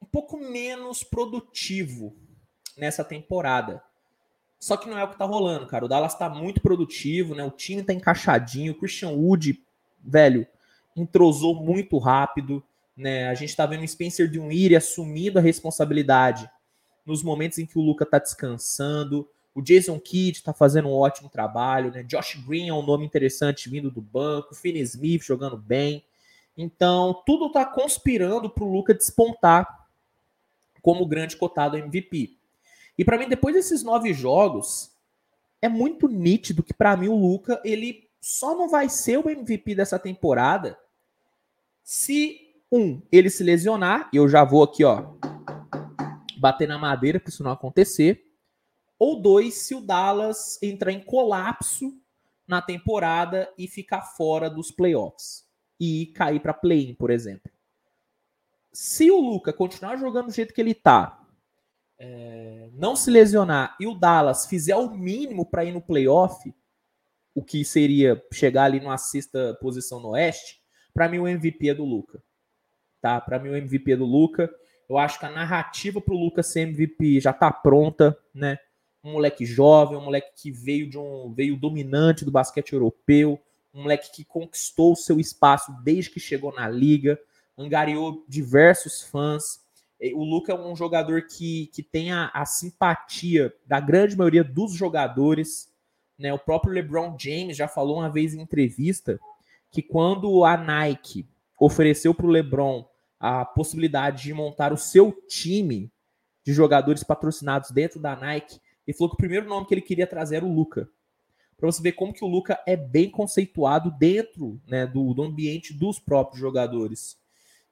um 0.00 0.06
pouco 0.06 0.36
menos 0.36 1.02
produtivo 1.02 2.14
nessa 2.76 3.02
temporada. 3.02 3.82
Só 4.60 4.76
que 4.76 4.88
não 4.88 4.98
é 4.98 5.04
o 5.04 5.08
que 5.10 5.18
tá 5.18 5.24
rolando, 5.24 5.66
cara. 5.66 5.84
O 5.84 5.88
Dallas 5.88 6.16
tá 6.16 6.28
muito 6.28 6.60
produtivo, 6.60 7.34
né? 7.34 7.44
O 7.44 7.50
time 7.50 7.82
tá 7.82 7.92
encaixadinho. 7.92 8.72
O 8.72 8.74
Christian 8.74 9.10
Wood, 9.10 9.62
velho, 10.02 10.46
entrosou 10.96 11.54
muito 11.54 11.98
rápido. 11.98 12.62
Né? 12.96 13.28
A 13.28 13.34
gente 13.34 13.50
está 13.50 13.66
vendo 13.66 13.82
o 13.82 13.88
Spencer 13.88 14.28
Dinwiddie 14.28 14.76
assumindo 14.76 15.38
a 15.38 15.42
responsabilidade 15.42 16.48
nos 17.04 17.22
momentos 17.22 17.58
em 17.58 17.66
que 17.66 17.78
o 17.78 17.82
Luca 17.82 18.04
está 18.04 18.18
descansando. 18.18 19.28
O 19.54 19.60
Jason 19.60 20.00
Kidd 20.00 20.38
está 20.38 20.52
fazendo 20.52 20.88
um 20.88 20.94
ótimo 20.94 21.28
trabalho. 21.28 21.90
Né? 21.90 22.02
Josh 22.02 22.36
Green 22.46 22.68
é 22.68 22.74
um 22.74 22.84
nome 22.84 23.04
interessante 23.04 23.68
vindo 23.68 23.90
do 23.90 24.00
banco. 24.00 24.54
Finney 24.54 24.82
Smith 24.82 25.24
jogando 25.24 25.56
bem. 25.56 26.04
Então, 26.56 27.22
tudo 27.26 27.46
está 27.46 27.64
conspirando 27.64 28.48
para 28.48 28.64
o 28.64 28.72
Luca 28.72 28.94
despontar 28.94 29.88
como 30.80 31.06
grande 31.06 31.36
cotado 31.36 31.76
MVP. 31.76 32.36
E 32.96 33.04
para 33.04 33.18
mim, 33.18 33.28
depois 33.28 33.54
desses 33.54 33.82
nove 33.82 34.12
jogos, 34.12 34.92
é 35.60 35.68
muito 35.68 36.06
nítido 36.06 36.62
que 36.62 36.74
para 36.74 36.96
mim 36.96 37.08
o 37.08 37.16
Luca 37.16 37.60
ele 37.64 38.08
só 38.20 38.56
não 38.56 38.68
vai 38.68 38.88
ser 38.88 39.18
o 39.18 39.28
MVP 39.28 39.74
dessa 39.74 39.98
temporada 39.98 40.78
se 41.82 42.40
um 42.70 43.02
ele 43.10 43.28
se 43.28 43.42
lesionar, 43.42 44.08
eu 44.12 44.28
já 44.28 44.44
vou 44.44 44.62
aqui, 44.62 44.84
ó, 44.84 45.14
bater 46.38 46.66
na 46.68 46.78
madeira 46.78 47.20
para 47.20 47.28
isso 47.28 47.42
não 47.44 47.52
acontecer, 47.52 48.24
ou 48.98 49.20
dois, 49.20 49.54
se 49.54 49.74
o 49.74 49.80
Dallas 49.80 50.62
entrar 50.62 50.92
em 50.92 51.00
colapso 51.00 51.98
na 52.46 52.62
temporada 52.62 53.52
e 53.58 53.66
ficar 53.66 54.02
fora 54.02 54.48
dos 54.48 54.70
playoffs 54.70 55.44
e 55.78 56.06
cair 56.06 56.40
para 56.40 56.54
play-in, 56.54 56.94
por 56.94 57.10
exemplo. 57.10 57.50
Se 58.72 59.10
o 59.10 59.20
Luca 59.20 59.52
continuar 59.52 59.96
jogando 59.96 60.26
do 60.26 60.32
jeito 60.32 60.52
que 60.52 60.60
ele 60.60 60.72
está, 60.72 61.24
é, 61.98 62.68
não 62.72 62.96
se 62.96 63.10
lesionar 63.10 63.76
e 63.78 63.86
o 63.86 63.94
Dallas 63.94 64.46
fizer 64.46 64.76
o 64.76 64.90
mínimo 64.90 65.46
para 65.46 65.64
ir 65.64 65.72
no 65.72 65.80
playoff, 65.80 66.52
o 67.34 67.42
que 67.42 67.64
seria 67.64 68.22
chegar 68.32 68.64
ali 68.64 68.80
numa 68.80 68.98
sexta 68.98 69.56
posição 69.60 70.00
no 70.00 70.10
Oeste, 70.10 70.60
para 70.92 71.08
mim 71.08 71.18
o 71.18 71.26
MVP 71.26 71.68
é 71.68 71.74
do 71.74 71.84
Luca. 71.84 72.22
Tá? 73.00 73.20
Para 73.20 73.38
mim 73.38 73.50
o 73.50 73.56
MVP 73.56 73.92
é 73.92 73.96
do 73.96 74.04
Luca. 74.04 74.52
Eu 74.88 74.96
acho 74.96 75.18
que 75.18 75.26
a 75.26 75.30
narrativa 75.30 76.00
para 76.00 76.14
o 76.14 76.18
Luca 76.18 76.42
ser 76.42 76.60
MVP 76.60 77.20
já 77.20 77.30
está 77.30 77.50
pronta, 77.50 78.16
né? 78.32 78.58
Um 79.02 79.12
moleque 79.12 79.44
jovem, 79.44 79.98
um 79.98 80.04
moleque 80.04 80.30
que 80.36 80.50
veio 80.50 80.88
de 80.88 80.96
um 80.96 81.32
veio 81.34 81.56
dominante 81.56 82.24
do 82.24 82.30
basquete 82.30 82.72
europeu, 82.72 83.38
um 83.74 83.82
moleque 83.82 84.12
que 84.12 84.24
conquistou 84.24 84.92
o 84.92 84.96
seu 84.96 85.18
espaço 85.18 85.74
desde 85.82 86.10
que 86.10 86.20
chegou 86.20 86.54
na 86.54 86.68
liga, 86.68 87.18
angariou 87.58 88.24
diversos 88.28 89.02
fãs. 89.02 89.60
O 90.14 90.24
Luca 90.24 90.52
é 90.52 90.56
um 90.56 90.76
jogador 90.76 91.22
que, 91.22 91.66
que 91.68 91.82
tem 91.82 92.12
a, 92.12 92.30
a 92.32 92.46
simpatia 92.46 93.52
da 93.66 93.80
grande 93.80 94.16
maioria 94.16 94.44
dos 94.44 94.72
jogadores. 94.74 95.72
Né? 96.18 96.32
O 96.32 96.38
próprio 96.38 96.72
LeBron 96.72 97.16
James 97.18 97.56
já 97.56 97.66
falou 97.66 97.98
uma 97.98 98.10
vez 98.10 98.32
em 98.32 98.40
entrevista 98.40 99.18
que 99.70 99.82
quando 99.82 100.44
a 100.44 100.56
Nike 100.56 101.26
ofereceu 101.58 102.14
para 102.14 102.26
o 102.26 102.30
LeBron 102.30 102.88
a 103.18 103.44
possibilidade 103.44 104.22
de 104.22 104.34
montar 104.34 104.72
o 104.72 104.76
seu 104.76 105.10
time 105.26 105.90
de 106.44 106.52
jogadores 106.52 107.02
patrocinados 107.02 107.70
dentro 107.70 107.98
da 107.98 108.14
Nike, 108.14 108.60
ele 108.86 108.96
falou 108.96 109.10
que 109.10 109.14
o 109.14 109.18
primeiro 109.18 109.48
nome 109.48 109.66
que 109.66 109.74
ele 109.74 109.80
queria 109.80 110.06
trazer 110.06 110.36
era 110.36 110.44
o 110.44 110.54
Luca. 110.54 110.88
Para 111.64 111.72
você 111.72 111.82
ver 111.82 111.92
como 111.92 112.12
que 112.12 112.22
o 112.22 112.28
Luca 112.28 112.60
é 112.66 112.76
bem 112.76 113.08
conceituado 113.08 113.90
dentro 113.90 114.60
né, 114.66 114.86
do, 114.86 115.14
do 115.14 115.22
ambiente 115.22 115.72
dos 115.72 115.98
próprios 115.98 116.38
jogadores. 116.38 117.18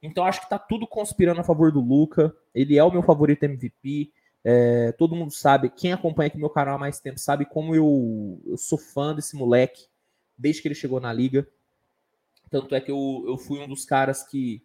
Então 0.02 0.25
acho 0.25 0.40
que 0.40 0.49
tá 0.49 0.58
tudo 0.58 0.87
conspirando 0.87 1.42
a 1.42 1.44
favor 1.44 1.70
do 1.70 1.78
Luca. 1.78 2.34
Ele 2.54 2.78
é 2.78 2.82
o 2.82 2.90
meu 2.90 3.02
favorito 3.02 3.42
MVP. 3.42 4.11
É, 4.42 4.92
todo 4.92 5.14
mundo 5.14 5.30
sabe, 5.30 5.68
quem 5.68 5.92
acompanha 5.92 6.28
aqui 6.28 6.38
meu 6.38 6.49
canal 6.49 6.76
há 6.76 6.78
mais 6.78 7.00
tempo 7.00 7.20
sabe 7.20 7.44
como 7.44 7.75
eu, 7.75 8.40
eu 8.46 8.56
sou 8.56 8.78
fã 8.78 9.14
desse 9.14 9.37
moleque 9.37 9.84
desde 10.38 10.62
que 10.62 10.68
ele 10.68 10.75
chegou 10.75 10.99
na 10.99 11.12
liga. 11.12 11.46
Tanto 12.49 12.75
é 12.75 12.80
que 12.80 12.90
eu, 12.90 13.25
eu 13.26 13.37
fui 13.37 13.61
um 13.61 13.68
dos 13.68 13.84
caras 13.84 14.22
que, 14.22 14.64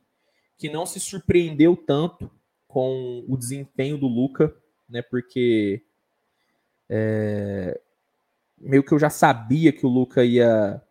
que 0.57 0.69
não 0.69 0.85
se 0.85 1.01
surpreendeu 1.01 1.75
tanto 1.75 2.31
com 2.65 3.25
o 3.27 3.35
desempenho 3.35 3.97
do 3.97 4.07
Luca, 4.07 4.55
né? 4.87 5.01
Porque 5.01 5.83
é, 6.87 7.77
meio 8.59 8.83
que 8.83 8.91
eu 8.91 8.99
já 8.99 9.09
sabia 9.09 9.71
que 9.71 9.85
o 9.85 9.89
Luca 9.89 10.23
ia, 10.23 10.81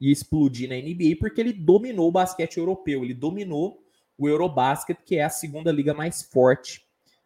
ia 0.00 0.12
explodir 0.12 0.68
na 0.68 0.76
NBA, 0.76 1.16
porque 1.18 1.40
ele 1.40 1.52
dominou 1.52 2.08
o 2.08 2.12
basquete 2.12 2.58
europeu, 2.58 3.04
ele 3.04 3.14
dominou 3.14 3.82
o 4.18 4.28
Eurobasket, 4.28 4.98
que 5.04 5.16
é 5.16 5.24
a 5.24 5.30
segunda 5.30 5.70
liga 5.70 5.92
mais 5.92 6.22
forte 6.22 6.84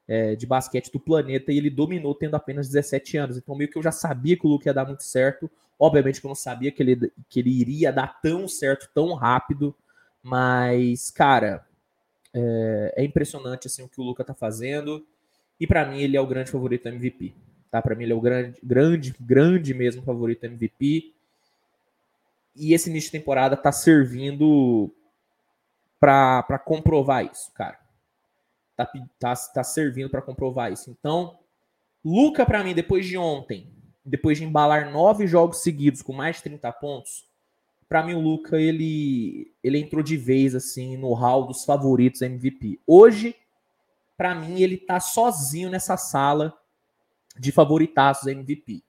é, 0.08 0.34
de 0.34 0.46
basquete 0.46 0.90
do 0.90 0.98
planeta, 0.98 1.52
e 1.52 1.58
ele 1.58 1.70
dominou 1.70 2.14
tendo 2.14 2.34
apenas 2.34 2.68
17 2.68 3.16
anos. 3.16 3.36
Então, 3.36 3.54
meio 3.54 3.70
que 3.70 3.78
eu 3.78 3.82
já 3.82 3.92
sabia 3.92 4.36
que 4.36 4.46
o 4.46 4.50
Luke 4.50 4.66
ia 4.66 4.74
dar 4.74 4.86
muito 4.86 5.04
certo. 5.04 5.48
Obviamente 5.78 6.20
que 6.20 6.26
eu 6.26 6.30
não 6.30 6.34
sabia 6.34 6.72
que 6.72 6.82
ele, 6.82 7.12
que 7.28 7.38
ele 7.38 7.50
iria 7.50 7.92
dar 7.92 8.20
tão 8.20 8.48
certo, 8.48 8.90
tão 8.92 9.14
rápido. 9.14 9.74
Mas, 10.22 11.10
cara, 11.10 11.64
é, 12.34 12.94
é 12.96 13.04
impressionante 13.04 13.66
assim, 13.66 13.82
o 13.82 13.88
que 13.88 14.00
o 14.00 14.04
Luca 14.04 14.24
tá 14.24 14.34
fazendo. 14.34 15.06
E 15.58 15.66
para 15.66 15.86
mim, 15.86 16.00
ele 16.00 16.16
é 16.16 16.20
o 16.20 16.26
grande 16.26 16.50
favorito 16.50 16.88
MVP. 16.88 17.32
Tá? 17.70 17.80
Para 17.80 17.94
mim, 17.94 18.04
ele 18.04 18.12
é 18.12 18.16
o 18.16 18.20
grande, 18.20 18.58
grande, 18.62 19.14
grande 19.20 19.74
mesmo 19.74 20.02
favorito 20.02 20.44
MVP. 20.44 21.12
E 22.56 22.74
esse 22.74 22.90
início 22.90 23.10
de 23.10 23.18
temporada 23.18 23.56
tá 23.56 23.70
servindo 23.70 24.92
para 26.00 26.58
comprovar 26.64 27.24
isso, 27.24 27.52
cara. 27.52 27.78
Tá, 28.76 28.90
tá, 29.18 29.34
tá 29.36 29.62
servindo 29.62 30.10
para 30.10 30.22
comprovar 30.22 30.72
isso. 30.72 30.90
Então, 30.90 31.38
Luca, 32.04 32.44
para 32.46 32.64
mim, 32.64 32.74
depois 32.74 33.06
de 33.06 33.16
ontem, 33.16 33.70
depois 34.04 34.38
de 34.38 34.44
embalar 34.44 34.90
nove 34.90 35.26
jogos 35.26 35.62
seguidos 35.62 36.02
com 36.02 36.12
mais 36.12 36.36
de 36.36 36.44
30 36.44 36.72
pontos, 36.72 37.26
para 37.88 38.02
mim 38.02 38.14
o 38.14 38.20
Luca 38.20 38.58
ele, 38.58 39.52
ele 39.62 39.78
entrou 39.78 40.02
de 40.02 40.16
vez 40.16 40.54
assim 40.54 40.96
no 40.96 41.12
hall 41.12 41.46
dos 41.46 41.64
favoritos 41.64 42.22
MVP. 42.22 42.80
Hoje, 42.86 43.36
para 44.16 44.34
mim, 44.34 44.60
ele 44.60 44.76
tá 44.76 44.98
sozinho 44.98 45.68
nessa 45.68 45.96
sala 45.96 46.56
de 47.38 47.52
favoritaços 47.52 48.26
MVP. 48.26 48.82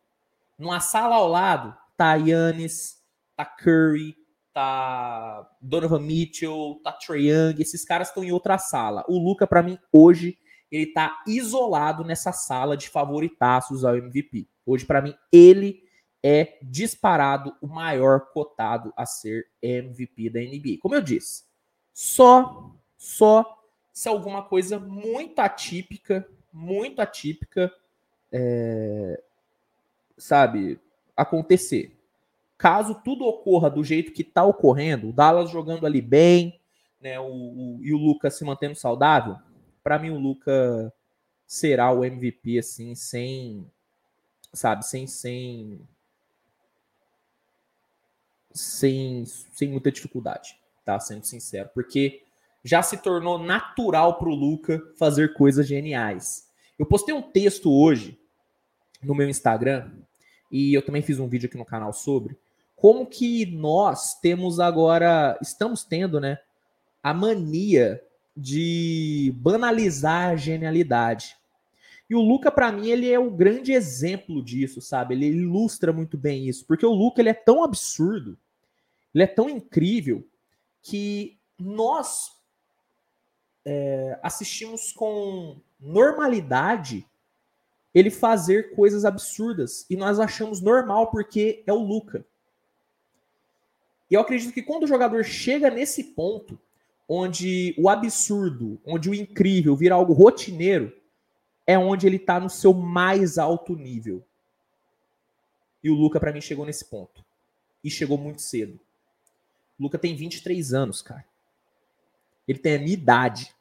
Numa 0.57 0.79
sala 0.79 1.15
ao 1.15 1.27
lado, 1.27 1.75
tá 1.98 2.15
Yannis, 2.15 3.01
tá 3.36 3.45
Curry, 3.45 4.15
tá 4.53 5.50
Donovan 5.62 6.00
Mitchell, 6.00 6.79
tá 6.83 6.91
Trae 6.91 7.29
Young, 7.29 7.62
esses 7.62 7.86
caras 7.86 8.10
estão 8.10 8.24
em 8.24 8.31
outra 8.31 8.57
sala. 8.57 9.03
O 9.07 9.17
Luca, 9.17 9.48
para 9.48 9.63
mim, 9.63 9.77
hoje, 9.91 10.38
ele 10.71 10.88
tá 10.88 11.21
isolado 11.27 12.03
nessa 12.03 12.31
sala 12.31 12.77
de 12.77 12.89
favoritaços 12.89 13.83
ao 13.83 13.95
MVP. 13.95 14.48
Hoje, 14.65 14.86
para 14.86 15.01
mim, 15.01 15.15
ele 15.31 15.83
é 16.24 16.60
disparado 16.62 17.55
o 17.62 17.67
maior 17.67 18.31
cotado 18.31 18.93
a 18.95 19.05
ser 19.05 19.48
MVP 19.62 20.29
da 20.29 20.39
NBA. 20.39 20.77
Como 20.79 20.95
eu 20.95 21.01
disse, 21.01 21.43
só, 21.93 22.75
só 22.98 23.57
se 23.91 24.07
alguma 24.07 24.43
coisa 24.43 24.79
muito 24.79 25.39
atípica, 25.39 26.27
muito 26.53 27.01
atípica, 27.01 27.74
é, 28.31 29.21
sabe, 30.17 30.79
acontecer 31.15 31.97
caso 32.61 32.93
tudo 33.03 33.25
ocorra 33.25 33.71
do 33.71 33.83
jeito 33.83 34.11
que 34.11 34.21
está 34.21 34.43
ocorrendo, 34.43 35.09
o 35.09 35.11
Dallas 35.11 35.50
jogando 35.50 35.88
ali 35.88 36.00
bem, 36.00 36.61
né, 37.01 37.19
o, 37.19 37.25
o, 37.25 37.79
e 37.81 37.91
o 37.91 37.97
Lucas 37.97 38.38
se 38.38 38.45
mantendo 38.45 38.75
saudável, 38.75 39.35
para 39.83 39.97
mim 39.97 40.11
o 40.11 40.19
Lucas 40.19 40.91
será 41.47 41.91
o 41.91 42.05
MVP 42.05 42.59
assim, 42.59 42.93
sem, 42.93 43.65
sabe, 44.53 44.85
sem, 44.85 45.07
sem, 45.07 45.81
sem, 48.53 49.25
sem 49.25 49.67
muita 49.67 49.91
dificuldade, 49.91 50.55
tá? 50.85 51.00
Sendo 51.00 51.25
sincero, 51.25 51.67
porque 51.73 52.21
já 52.63 52.83
se 52.83 52.97
tornou 52.97 53.39
natural 53.39 54.19
para 54.19 54.29
o 54.29 54.35
Luca 54.35 54.79
fazer 55.00 55.33
coisas 55.33 55.67
geniais. 55.67 56.47
Eu 56.77 56.85
postei 56.85 57.13
um 57.13 57.23
texto 57.23 57.73
hoje 57.73 58.20
no 59.03 59.15
meu 59.15 59.29
Instagram 59.29 59.91
e 60.51 60.74
eu 60.74 60.81
também 60.81 61.01
fiz 61.01 61.20
um 61.20 61.27
vídeo 61.27 61.48
aqui 61.48 61.58
no 61.58 61.65
canal 61.65 61.93
sobre 61.93 62.38
como 62.75 63.05
que 63.05 63.46
nós 63.46 64.20
temos 64.20 64.60
agora, 64.60 65.38
estamos 65.41 65.84
tendo, 65.84 66.20
né, 66.20 66.39
a 67.01 67.13
mania 67.13 68.01
de 68.36 69.31
banalizar 69.38 70.31
a 70.31 70.36
genialidade. 70.36 71.38
E 72.10 72.15
o 72.15 72.22
Luca, 72.22 72.51
para 72.51 72.72
mim, 72.72 72.89
ele 72.89 73.10
é 73.10 73.20
o 73.20 73.31
grande 73.31 73.72
exemplo 73.72 74.43
disso, 74.43 74.81
sabe? 74.81 75.13
Ele 75.13 75.27
ilustra 75.27 75.93
muito 75.93 76.17
bem 76.17 76.48
isso, 76.48 76.65
porque 76.65 76.86
o 76.86 76.91
Luca 76.91 77.22
ele 77.22 77.29
é 77.29 77.34
tão 77.34 77.63
absurdo, 77.63 78.38
ele 79.13 79.24
é 79.24 79.27
tão 79.27 79.50
incrível 79.50 80.27
que 80.81 81.38
nós 81.58 82.31
é, 83.63 84.20
assistimos 84.24 84.91
com 84.91 85.62
normalidade 85.79 87.05
ele 87.93 88.10
fazer 88.10 88.74
coisas 88.75 89.03
absurdas 89.05 89.86
e 89.89 89.95
nós 89.95 90.19
achamos 90.19 90.62
normal 90.62 91.12
porque 91.12 91.63
é 91.67 91.74
o 91.74 91.83
Luca. 91.83 92.25
E 94.10 94.13
eu 94.13 94.21
acredito 94.21 94.53
que 94.53 94.62
quando 94.62 94.83
o 94.83 94.88
jogador 94.88 95.24
chega 95.24 95.69
nesse 95.69 96.03
ponto, 96.03 96.60
onde 97.07 97.75
o 97.77 97.89
absurdo, 97.89 98.79
onde 98.86 99.10
o 99.10 99.13
incrível 99.13 99.75
vira 99.75 99.95
algo 99.95 100.13
rotineiro, 100.13 100.93
é 101.65 101.77
onde 101.77 102.07
ele 102.07 102.17
está 102.17 102.39
no 102.39 102.50
seu 102.50 102.74
mais 102.74 103.38
alto 103.38 103.75
nível. 103.75 104.25
E 105.83 105.89
o 105.89 105.95
Luca, 105.95 106.19
para 106.19 106.31
mim, 106.31 106.41
chegou 106.41 106.65
nesse 106.65 106.86
ponto. 106.86 107.25
E 107.83 107.89
chegou 107.89 108.17
muito 108.17 108.41
cedo. 108.41 108.79
O 109.79 109.83
Luca 109.83 109.98
tem 109.98 110.15
23 110.15 110.74
anos, 110.74 111.01
cara. 111.01 111.25
Ele 112.48 112.60
tem 112.60 112.75
a 112.75 112.79
minha 112.79 112.93
idade. 112.93 113.53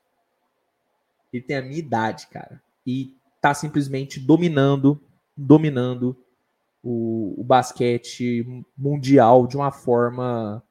Ele 1.33 1.43
tem 1.43 1.57
a 1.57 1.63
minha 1.63 1.79
idade, 1.79 2.27
cara. 2.27 2.63
E 2.87 3.17
tá 3.41 3.55
simplesmente 3.55 4.21
dominando, 4.21 5.01
dominando 5.37 6.17
o, 6.83 7.41
o 7.41 7.45
basquete 7.45 8.45
mundial 8.77 9.47
de 9.47 9.57
uma 9.57 9.71
forma, 9.71 10.63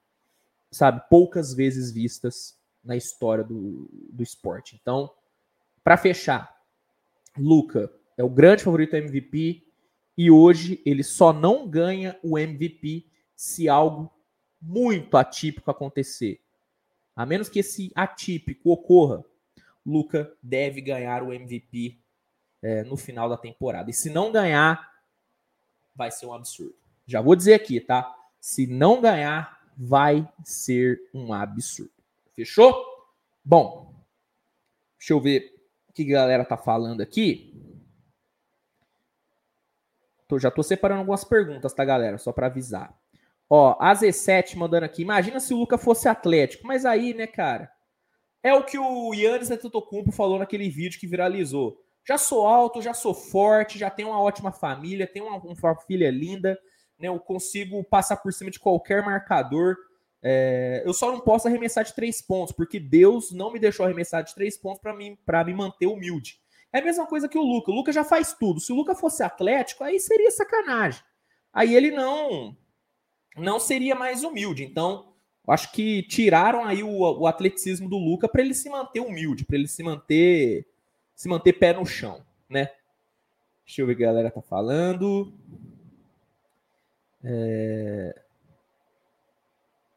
sabe, 0.72 1.02
poucas 1.10 1.54
vezes 1.54 1.92
vistas 1.92 2.58
na 2.84 2.96
história 2.96 3.44
do, 3.44 3.90
do 4.12 4.24
esporte. 4.24 4.78
Então, 4.80 5.12
para 5.84 5.98
fechar, 5.98 6.56
Luca 7.38 7.92
é 8.18 8.24
o 8.24 8.30
grande 8.30 8.64
favorito 8.64 8.96
MVP 8.96 9.64
e 10.18 10.30
hoje 10.30 10.82
ele 10.86 11.04
só 11.04 11.32
não 11.32 11.68
ganha 11.68 12.20
o 12.24 12.38
MVP 12.38 13.06
se 13.36 13.70
algo 13.70 14.12
muito 14.62 15.16
atípico 15.16 15.72
acontecer. 15.72 16.42
A 17.16 17.26
menos 17.26 17.50
que 17.50 17.60
esse 17.60 17.92
atípico 17.96 18.72
ocorra, 18.72 19.24
Luca 19.86 20.32
deve 20.44 20.82
ganhar 20.82 21.24
o 21.24 21.34
MVP 21.34 21.98
é, 22.62 22.84
no 22.84 22.98
final 22.98 23.30
da 23.30 23.38
temporada. 23.38 23.90
E 23.90 23.94
se 23.94 24.10
não 24.10 24.32
ganhar, 24.32 24.90
vai 25.96 26.12
ser 26.12 26.26
um 26.26 26.34
absurdo. 26.34 26.76
Já 27.06 27.22
vou 27.22 27.36
dizer 27.36 27.54
aqui, 27.54 27.80
tá? 27.80 28.16
Se 28.40 28.68
não 28.68 29.02
ganhar, 29.02 29.60
vai 29.78 30.28
ser 30.44 31.00
um 31.14 31.34
absurdo. 31.34 31.92
Fechou? 32.36 32.74
Bom, 33.44 33.94
deixa 34.98 35.14
eu 35.14 35.20
ver 35.20 35.56
o 35.90 35.94
que 35.94 36.04
a 36.04 36.20
galera 36.20 36.46
tá 36.46 36.58
falando 36.58 37.02
aqui. 37.02 37.60
Tô, 40.28 40.38
já 40.38 40.52
tô 40.52 40.62
separando 40.62 41.00
algumas 41.00 41.24
perguntas, 41.24 41.74
tá, 41.74 41.84
galera? 41.84 42.18
Só 42.18 42.32
para 42.32 42.48
avisar. 42.48 42.96
Ó, 43.50 43.76
a 43.80 43.94
Z7 43.96 44.56
mandando 44.56 44.86
aqui. 44.86 45.02
Imagina 45.02 45.40
se 45.40 45.54
o 45.54 45.58
Luca 45.58 45.78
fosse 45.78 46.08
atlético. 46.08 46.68
Mas 46.68 46.86
aí, 46.86 47.16
né, 47.16 47.26
cara? 47.26 47.72
É 48.44 48.54
o 48.54 48.64
que 48.64 48.78
o 48.78 49.14
Yannis 49.14 49.50
Antetokounmpo 49.50 50.12
falou 50.12 50.38
naquele 50.38 50.70
vídeo 50.70 51.00
que 51.00 51.08
viralizou. 51.08 51.84
Já 52.10 52.18
sou 52.18 52.48
alto, 52.48 52.82
já 52.82 52.92
sou 52.92 53.14
forte, 53.14 53.78
já 53.78 53.88
tenho 53.88 54.08
uma 54.08 54.20
ótima 54.20 54.52
família, 54.52 55.06
tenho 55.06 55.28
uma, 55.28 55.38
uma 55.38 55.76
filha 55.76 56.10
linda, 56.10 56.60
né? 56.98 57.08
Eu 57.08 57.20
consigo 57.20 57.84
passar 57.84 58.18
por 58.18 58.34
cima 58.34 58.50
de 58.50 58.58
qualquer 58.58 59.06
marcador. 59.06 59.78
É, 60.20 60.82
eu 60.84 60.92
só 60.92 61.12
não 61.12 61.20
posso 61.20 61.48
arremessar 61.48 61.84
de 61.84 61.94
três 61.94 62.20
pontos, 62.20 62.52
porque 62.52 62.80
Deus 62.80 63.32
não 63.32 63.54
me 63.54 63.60
deixou 63.60 63.86
arremessar 63.86 64.24
de 64.24 64.34
três 64.34 64.58
pontos 64.58 64.82
para 64.82 64.92
mim, 64.92 65.20
para 65.24 65.44
me 65.44 65.54
manter 65.54 65.86
humilde. 65.86 66.40
É 66.74 66.80
a 66.80 66.84
mesma 66.84 67.06
coisa 67.06 67.30
que 67.30 67.38
o 67.38 67.44
Luca. 67.44 67.70
O 67.70 67.76
Luca 67.76 67.92
já 67.92 68.04
faz 68.04 68.34
tudo. 68.34 68.60
Se 68.60 68.72
o 68.72 68.76
Luca 68.76 68.96
fosse 68.96 69.22
atlético, 69.22 69.84
aí 69.84 70.00
seria 70.00 70.32
sacanagem. 70.32 71.04
Aí 71.54 71.76
ele 71.76 71.92
não 71.92 72.58
não 73.38 73.60
seria 73.60 73.94
mais 73.94 74.24
humilde. 74.24 74.64
Então, 74.64 75.14
acho 75.48 75.72
que 75.72 76.02
tiraram 76.02 76.66
aí 76.66 76.82
o, 76.82 76.90
o 76.90 77.28
atleticismo 77.28 77.88
do 77.88 78.00
Luca 78.00 78.28
para 78.28 78.42
ele 78.42 78.56
se 78.56 78.68
manter 78.68 79.00
humilde, 79.00 79.46
para 79.46 79.58
ele 79.58 79.68
se 79.68 79.84
manter 79.84 80.66
se 81.20 81.28
manter 81.28 81.52
pé 81.52 81.74
no 81.74 81.86
chão, 81.86 82.22
né? 82.48 82.72
Deixa 83.66 83.82
eu 83.82 83.86
ver 83.86 83.92
o 83.92 83.98
que 83.98 84.06
a 84.06 84.08
galera 84.08 84.32
tá 84.32 84.42
falando. 84.42 85.34
É... 87.22 88.22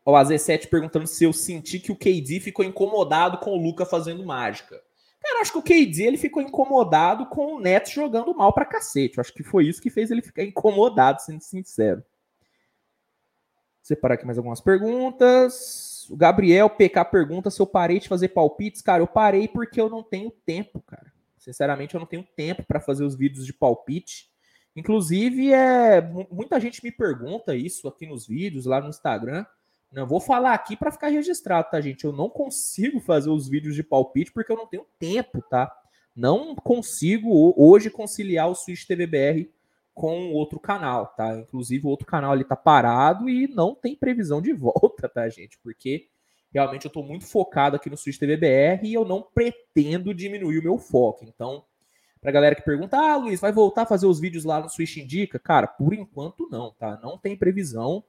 O 0.05 0.11
AZ7 0.11 0.69
perguntando 0.69 1.07
se 1.07 1.23
eu 1.23 1.33
senti 1.33 1.79
que 1.79 1.93
o 1.93 1.97
KD 1.97 2.41
ficou 2.41 2.65
incomodado 2.65 3.39
com 3.39 3.53
o 3.53 3.63
Luca 3.63 3.87
fazendo 3.87 4.27
mágica. 4.27 4.83
Cara, 5.23 5.43
acho 5.43 5.53
que 5.53 5.59
o 5.59 5.63
KD 5.63 6.03
ele 6.03 6.19
ficou 6.19 6.43
incomodado 6.43 7.27
com 7.27 7.55
o 7.55 7.61
Neto 7.61 7.91
jogando 7.91 8.35
mal 8.35 8.53
pra 8.53 8.65
cacete. 8.65 9.17
Eu 9.17 9.21
acho 9.21 9.33
que 9.33 9.45
foi 9.45 9.69
isso 9.69 9.81
que 9.81 9.91
fez 9.91 10.11
ele 10.11 10.23
ficar 10.23 10.43
incomodado, 10.43 11.23
sendo 11.23 11.41
sincero. 11.41 12.03
Separar 13.81 14.15
aqui 14.15 14.27
mais 14.27 14.39
algumas 14.39 14.61
perguntas. 14.61 16.09
O 16.11 16.17
Gabriel 16.17 16.69
PK 16.69 17.05
pergunta 17.05 17.49
se 17.49 17.63
eu 17.63 17.67
parei 17.67 18.01
de 18.01 18.09
fazer 18.09 18.31
palpites. 18.31 18.83
Cara, 18.83 19.05
eu 19.05 19.07
parei 19.07 19.47
porque 19.47 19.81
eu 19.81 19.89
não 19.89 20.03
tenho 20.03 20.33
tempo, 20.45 20.81
cara. 20.81 21.12
Sinceramente, 21.43 21.95
eu 21.95 22.01
não 22.01 22.07
tenho 22.07 22.23
tempo 22.37 22.63
para 22.63 22.81
fazer 22.81 23.05
os 23.05 23.17
vídeos 23.17 23.45
de 23.45 23.53
palpite. 23.53 24.31
Inclusive, 24.77 25.53
é 25.53 26.01
muita 26.31 26.61
gente 26.61 26.83
me 26.85 26.93
pergunta 26.93 27.57
isso 27.57 27.89
aqui 27.89 28.07
nos 28.07 28.29
vídeos, 28.29 28.65
lá 28.65 28.81
no 28.81 28.89
Instagram. 28.89 29.45
Não 29.91 30.07
vou 30.07 30.21
falar 30.21 30.55
aqui 30.55 30.77
para 30.77 30.93
ficar 30.93 31.09
registrado, 31.09 31.69
tá, 31.69 31.81
gente? 31.81 32.05
Eu 32.05 32.13
não 32.13 32.31
consigo 32.31 33.01
fazer 33.01 33.29
os 33.29 33.49
vídeos 33.49 33.75
de 33.75 33.83
palpite 33.83 34.33
porque 34.33 34.53
eu 34.53 34.57
não 34.57 34.69
tenho 34.69 34.87
tempo, 35.01 35.43
tá? 35.43 35.71
Não 36.15 36.55
consigo 36.55 37.53
hoje 37.57 37.91
conciliar 37.91 38.49
o 38.49 38.55
Switch 38.55 38.87
TVBR 38.87 39.51
com 39.93 40.31
outro 40.31 40.61
canal, 40.61 41.09
tá? 41.09 41.37
Inclusive 41.41 41.85
o 41.85 41.91
outro 41.91 42.07
canal 42.07 42.31
ali 42.31 42.45
tá 42.45 42.57
parado 42.57 43.29
e 43.29 43.49
não 43.49 43.75
tem 43.75 43.97
previsão 43.97 44.41
de 44.41 44.53
volta, 44.55 45.09
tá, 45.09 45.29
gente? 45.29 45.59
Porque 45.59 46.07
realmente 46.53 46.85
eu 46.85 46.91
tô 46.91 47.03
muito 47.03 47.27
focado 47.27 47.77
aqui 47.77 47.89
no 47.89 47.97
Switch 47.97 48.19
TVBR 48.19 48.87
e 48.87 48.95
eu 48.95 49.05
não 49.05 49.23
pretendo 49.23 50.13
diminuir 50.13 50.59
o 50.59 50.63
meu 50.63 50.79
foco. 50.79 51.25
Então, 51.25 51.65
pra 52.21 52.31
galera 52.31 52.55
que 52.55 52.63
pergunta: 52.63 52.97
"Ah, 52.97 53.17
Luiz, 53.17 53.41
vai 53.41 53.53
voltar 53.53 53.83
a 53.83 53.87
fazer 53.87 54.07
os 54.07 54.21
vídeos 54.21 54.45
lá 54.45 54.61
no 54.61 54.69
Switch 54.69 54.97
Indica?" 54.99 55.39
Cara, 55.39 55.67
por 55.67 55.95
enquanto 55.95 56.49
não, 56.51 56.73
tá? 56.73 56.99
Não 57.03 57.17
tem 57.17 57.37
previsão, 57.37 58.05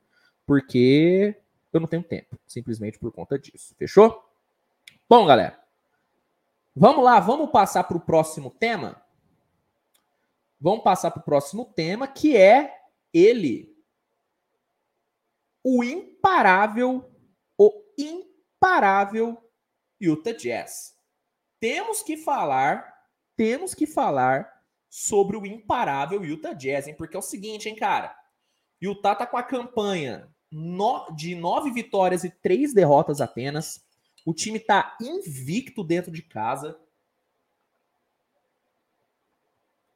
porque 0.46 1.36
eu 1.72 1.80
não 1.80 1.88
tenho 1.88 2.04
tempo, 2.04 2.38
simplesmente 2.46 3.00
por 3.00 3.12
conta 3.12 3.40
disso. 3.40 3.74
Fechou? 3.78 4.24
Bom, 5.10 5.26
galera, 5.26 5.60
vamos 6.76 7.04
lá, 7.04 7.20
vamos 7.20 7.50
passar 7.50 7.84
para 7.84 7.98
o 7.98 8.02
próximo 8.02 8.52
tema. 8.52 9.02
Vamos 10.60 10.84
passar 10.84 11.12
para 11.12 11.20
o 11.20 11.26
próximo 11.26 11.66
tema, 11.66 12.08
que 12.08 12.38
é 12.38 12.74
ele, 13.14 13.76
o 15.62 15.84
imparável, 15.84 17.12
o 17.58 17.84
imparável 17.98 18.33
Utah 20.00 20.32
Jazz. 20.32 20.96
Temos 21.60 22.02
que 22.02 22.16
falar, 22.16 22.94
temos 23.36 23.74
que 23.74 23.86
falar 23.86 24.50
sobre 24.90 25.36
o 25.36 25.46
imparável 25.46 26.24
Utah 26.24 26.54
Jazz, 26.54 26.88
hein? 26.88 26.96
Porque 26.96 27.18
é 27.18 27.20
o 27.20 27.22
seguinte, 27.22 27.68
hein, 27.68 27.76
cara. 27.76 28.16
Utah 28.82 29.16
tá 29.16 29.28
com 29.28 29.36
a 29.36 29.44
campanha 29.44 30.30
de 31.14 31.36
nove 31.36 31.72
vitórias 31.72 32.24
e 32.24 32.30
três 32.30 32.74
derrotas 32.74 33.20
apenas. 33.20 33.84
O 34.26 34.34
time 34.34 34.60
está 34.60 34.96
invicto 35.02 35.84
dentro 35.84 36.10
de 36.10 36.22
casa. 36.22 36.80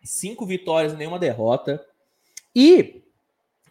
Cinco 0.04 0.46
vitórias 0.46 0.92
e 0.92 0.98
nenhuma 0.98 1.20
derrota. 1.20 1.86
E 2.54 3.02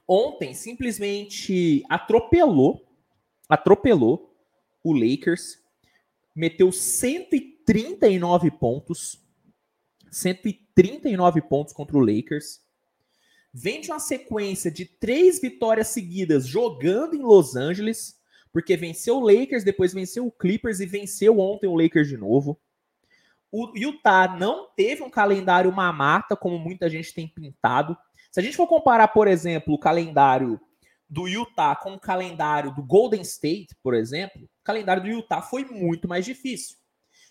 ontem 0.09 0.55
simplesmente 0.55 1.85
atropelou, 1.89 2.83
atropelou 3.49 4.36
o 4.91 4.93
Lakers, 4.93 5.59
meteu 6.35 6.71
139 6.71 8.51
pontos, 8.51 9.21
139 10.11 11.41
pontos 11.43 11.73
contra 11.73 11.97
o 11.97 12.01
Lakers 12.01 12.65
vem 13.59 13.81
de 13.81 13.91
uma 13.91 13.99
sequência 13.99 14.71
de 14.71 14.85
três 14.85 15.41
vitórias 15.41 15.89
seguidas 15.89 16.47
jogando 16.47 17.15
em 17.17 17.23
Los 17.23 17.57
Angeles, 17.57 18.21
porque 18.53 18.77
venceu 18.77 19.17
o 19.17 19.21
Lakers, 19.21 19.65
depois 19.65 19.95
venceu 19.95 20.27
o 20.27 20.31
Clippers 20.31 20.79
e 20.79 20.85
venceu 20.85 21.41
ontem 21.41 21.67
o 21.67 21.75
Lakers 21.75 22.07
de 22.07 22.19
novo. 22.19 22.61
O 23.51 23.73
Utah 23.75 24.37
não 24.39 24.69
teve 24.77 25.03
um 25.03 25.09
calendário 25.09 25.73
mamata, 25.73 26.37
como 26.37 26.59
muita 26.59 26.91
gente 26.91 27.15
tem 27.15 27.27
pintado. 27.27 27.97
Se 28.31 28.41
a 28.41 28.43
gente 28.43 28.59
for 28.59 28.67
comparar, 28.67 29.09
por 29.09 29.27
exemplo, 29.27 29.73
o 29.73 29.79
calendário 29.79 30.61
do 31.09 31.27
Utah 31.27 31.75
com 31.77 31.95
o 31.95 32.01
calendário 32.01 32.75
do 32.75 32.83
Golden 32.83 33.23
State, 33.23 33.75
por 33.83 33.95
exemplo, 33.95 34.47
calendário 34.67 35.03
do 35.05 35.09
Utah 35.09 35.41
foi 35.41 35.65
muito 35.65 36.09
mais 36.09 36.25
difícil. 36.25 36.77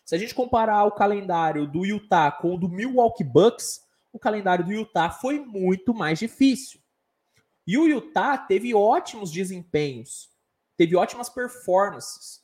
Se 0.05 0.15
a 0.15 0.17
gente 0.17 0.33
comparar 0.33 0.85
o 0.85 0.91
calendário 0.91 1.67
do 1.67 1.85
Utah 1.85 2.31
com 2.31 2.55
o 2.55 2.57
do 2.57 2.69
Milwaukee 2.69 3.25
Bucks, 3.25 3.81
o 4.13 4.17
calendário 4.17 4.63
do 4.63 4.71
Utah 4.71 5.09
foi 5.09 5.39
muito 5.39 5.93
mais 5.93 6.17
difícil. 6.17 6.79
E 7.67 7.77
o 7.77 7.87
Utah 7.87 8.37
teve 8.37 8.73
ótimos 8.73 9.31
desempenhos, 9.31 10.29
teve 10.77 10.95
ótimas 10.95 11.27
performances 11.27 12.41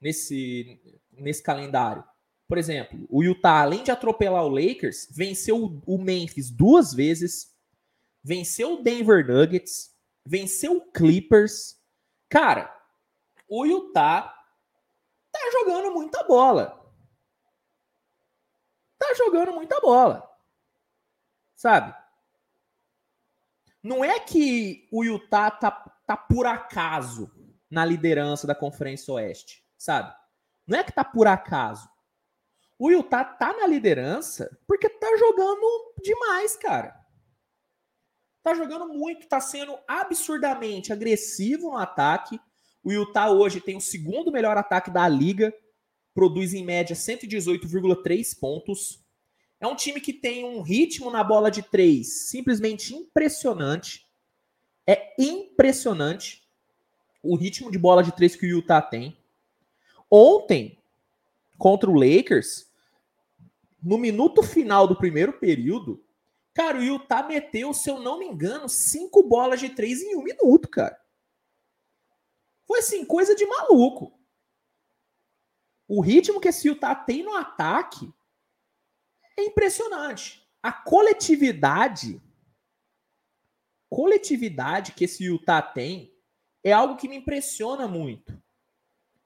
nesse, 0.00 0.80
nesse 1.12 1.42
calendário. 1.42 2.02
Por 2.48 2.58
exemplo, 2.58 3.06
o 3.08 3.22
Utah, 3.22 3.60
além 3.60 3.84
de 3.84 3.92
atropelar 3.92 4.44
o 4.44 4.48
Lakers, 4.48 5.06
venceu 5.08 5.80
o 5.86 5.98
Memphis 5.98 6.50
duas 6.50 6.92
vezes, 6.92 7.54
venceu 8.24 8.74
o 8.74 8.82
Denver 8.82 9.24
Nuggets, 9.24 9.90
venceu 10.26 10.78
o 10.78 10.90
Clippers. 10.90 11.76
Cara, 12.28 12.74
o 13.50 13.66
Utah 13.66 14.32
tá 15.32 15.50
jogando 15.52 15.92
muita 15.92 16.22
bola. 16.22 16.80
Tá 18.96 19.12
jogando 19.14 19.52
muita 19.52 19.80
bola. 19.80 20.30
Sabe? 21.56 21.94
Não 23.82 24.04
é 24.04 24.20
que 24.20 24.88
o 24.92 25.02
Utah 25.02 25.50
tá, 25.50 25.70
tá 26.06 26.16
por 26.16 26.46
acaso 26.46 27.30
na 27.68 27.84
liderança 27.84 28.46
da 28.46 28.54
Conferência 28.54 29.12
Oeste, 29.12 29.64
sabe? 29.76 30.14
Não 30.66 30.78
é 30.78 30.84
que 30.84 30.92
tá 30.92 31.04
por 31.04 31.26
acaso. 31.26 31.90
O 32.78 32.90
Utah 32.90 33.24
tá 33.24 33.52
na 33.52 33.66
liderança 33.66 34.56
porque 34.66 34.88
tá 34.88 35.16
jogando 35.18 35.94
demais, 36.02 36.56
cara. 36.56 36.98
Tá 38.42 38.54
jogando 38.54 38.88
muito, 38.88 39.28
tá 39.28 39.40
sendo 39.40 39.78
absurdamente 39.86 40.92
agressivo 40.92 41.70
no 41.70 41.76
ataque. 41.76 42.40
O 42.82 42.90
Utah 42.90 43.30
hoje 43.30 43.60
tem 43.60 43.76
o 43.76 43.80
segundo 43.80 44.32
melhor 44.32 44.56
ataque 44.56 44.90
da 44.90 45.06
liga, 45.08 45.52
produz 46.14 46.54
em 46.54 46.64
média 46.64 46.96
118,3 46.96 48.38
pontos. 48.38 49.00
É 49.60 49.66
um 49.66 49.76
time 49.76 50.00
que 50.00 50.12
tem 50.12 50.44
um 50.44 50.62
ritmo 50.62 51.10
na 51.10 51.22
bola 51.22 51.50
de 51.50 51.62
três 51.62 52.28
simplesmente 52.28 52.94
impressionante. 52.94 54.06
É 54.86 55.14
impressionante 55.18 56.42
o 57.22 57.36
ritmo 57.36 57.70
de 57.70 57.78
bola 57.78 58.02
de 58.02 58.12
três 58.12 58.34
que 58.34 58.46
o 58.46 58.48
Utah 58.48 58.80
tem. 58.80 59.16
Ontem, 60.10 60.78
contra 61.58 61.90
o 61.90 61.94
Lakers, 61.94 62.70
no 63.82 63.98
minuto 63.98 64.42
final 64.42 64.86
do 64.86 64.96
primeiro 64.96 65.34
período, 65.34 66.02
cara, 66.52 66.78
o 66.78 66.82
Utah 66.82 67.22
meteu, 67.22 67.72
se 67.72 67.90
eu 67.90 68.00
não 68.00 68.18
me 68.18 68.26
engano, 68.26 68.68
cinco 68.68 69.22
bolas 69.22 69.60
de 69.60 69.70
três 69.70 70.02
em 70.02 70.16
um 70.16 70.22
minuto, 70.22 70.68
cara. 70.68 70.99
Foi 72.70 72.78
assim, 72.78 73.04
coisa 73.04 73.34
de 73.34 73.44
maluco. 73.44 74.16
O 75.88 76.00
ritmo 76.00 76.40
que 76.40 76.46
esse 76.46 76.68
Utah 76.68 76.94
tem 76.94 77.24
no 77.24 77.34
ataque 77.34 78.08
é 79.36 79.42
impressionante. 79.42 80.48
A 80.62 80.70
coletividade, 80.70 82.22
coletividade 83.88 84.92
que 84.92 85.02
esse 85.02 85.24
Utah 85.24 85.60
tem 85.60 86.14
é 86.62 86.70
algo 86.70 86.94
que 86.94 87.08
me 87.08 87.16
impressiona 87.16 87.88
muito. 87.88 88.40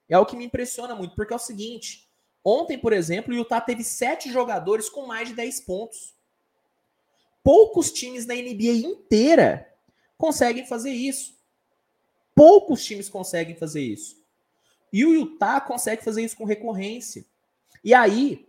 É 0.08 0.14
algo 0.14 0.30
que 0.30 0.38
me 0.38 0.46
impressiona 0.46 0.94
muito, 0.94 1.14
porque 1.14 1.34
é 1.34 1.36
o 1.36 1.38
seguinte: 1.38 2.10
ontem, 2.42 2.78
por 2.78 2.94
exemplo, 2.94 3.34
o 3.34 3.36
Utah 3.36 3.60
teve 3.60 3.84
sete 3.84 4.32
jogadores 4.32 4.88
com 4.88 5.06
mais 5.06 5.28
de 5.28 5.34
10 5.34 5.60
pontos. 5.66 6.14
Poucos 7.42 7.92
times 7.92 8.24
na 8.24 8.34
NBA 8.34 8.86
inteira 8.86 9.70
conseguem 10.16 10.66
fazer 10.66 10.92
isso. 10.92 11.33
Poucos 12.34 12.84
times 12.84 13.08
conseguem 13.08 13.54
fazer 13.54 13.82
isso. 13.82 14.16
E 14.92 15.04
o 15.04 15.14
Utah 15.14 15.60
consegue 15.60 16.04
fazer 16.04 16.22
isso 16.22 16.36
com 16.36 16.44
recorrência. 16.44 17.24
E 17.82 17.92
aí, 17.92 18.48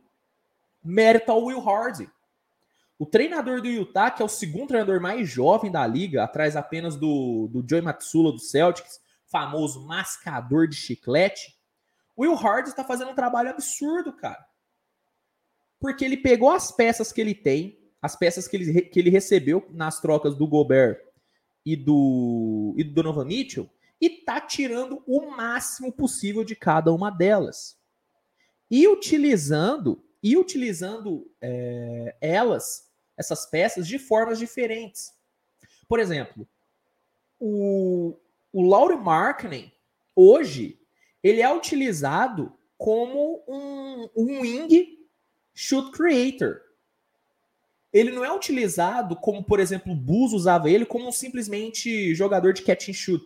mérito 0.83 1.31
ao 1.31 1.43
Will 1.43 1.59
Hardy. 1.59 2.09
O 2.97 3.05
treinador 3.05 3.61
do 3.61 3.67
Utah, 3.67 4.09
que 4.09 4.21
é 4.21 4.25
o 4.25 4.29
segundo 4.29 4.69
treinador 4.69 5.01
mais 5.01 5.27
jovem 5.27 5.69
da 5.71 5.85
liga, 5.85 6.23
atrás 6.23 6.55
apenas 6.55 6.95
do, 6.95 7.49
do 7.51 7.65
Joey 7.67 7.81
Matsula 7.81 8.31
do 8.31 8.39
Celtics, 8.39 9.01
famoso 9.25 9.85
mascador 9.85 10.67
de 10.67 10.75
chiclete, 10.75 11.55
o 12.15 12.21
Will 12.21 12.35
Hardy 12.35 12.69
está 12.69 12.83
fazendo 12.83 13.11
um 13.11 13.15
trabalho 13.15 13.49
absurdo, 13.49 14.13
cara. 14.13 14.45
Porque 15.79 16.05
ele 16.05 16.15
pegou 16.15 16.49
as 16.51 16.71
peças 16.71 17.11
que 17.11 17.19
ele 17.19 17.35
tem, 17.35 17.77
as 18.01 18.15
peças 18.15 18.47
que 18.47 18.55
ele, 18.55 18.81
que 18.83 18.99
ele 18.99 19.09
recebeu 19.09 19.67
nas 19.71 19.99
trocas 19.99 20.35
do 20.35 20.47
Gobert 20.47 20.99
e 21.65 21.75
do, 21.75 22.73
e 22.77 22.83
do 22.83 22.93
Donovan 22.93 23.25
Mitchell, 23.25 23.69
e 23.99 24.09
tá 24.09 24.41
tirando 24.41 25.03
o 25.07 25.29
máximo 25.31 25.91
possível 25.91 26.43
de 26.43 26.55
cada 26.55 26.91
uma 26.91 27.09
delas. 27.09 27.77
E 28.69 28.87
utilizando 28.87 30.03
e 30.25 30.35
utilizando 30.35 31.31
é, 31.39 32.15
elas, 32.19 32.89
essas 33.15 33.45
peças, 33.45 33.87
de 33.87 33.99
formas 33.99 34.39
diferentes. 34.39 35.13
Por 35.87 35.99
exemplo, 35.99 36.47
o, 37.39 38.17
o 38.51 38.67
Laurie 38.67 38.97
Markkinen, 38.97 39.71
hoje, 40.15 40.79
ele 41.21 41.43
é 41.43 41.53
utilizado 41.53 42.57
como 42.75 43.43
um, 43.47 44.09
um 44.15 44.41
wing 44.41 45.07
shoot 45.53 45.91
creator. 45.91 46.59
Ele 47.93 48.11
não 48.11 48.25
é 48.25 48.33
utilizado 48.33 49.15
como, 49.15 49.43
por 49.43 49.59
exemplo, 49.59 49.93
o 49.93 49.95
Bus 49.95 50.33
usava 50.33 50.71
ele 50.71 50.87
como 50.87 51.11
simplesmente 51.11 52.15
jogador 52.15 52.51
de 52.51 52.63
catch 52.63 52.89
and 52.89 52.93
shoot. 52.93 53.23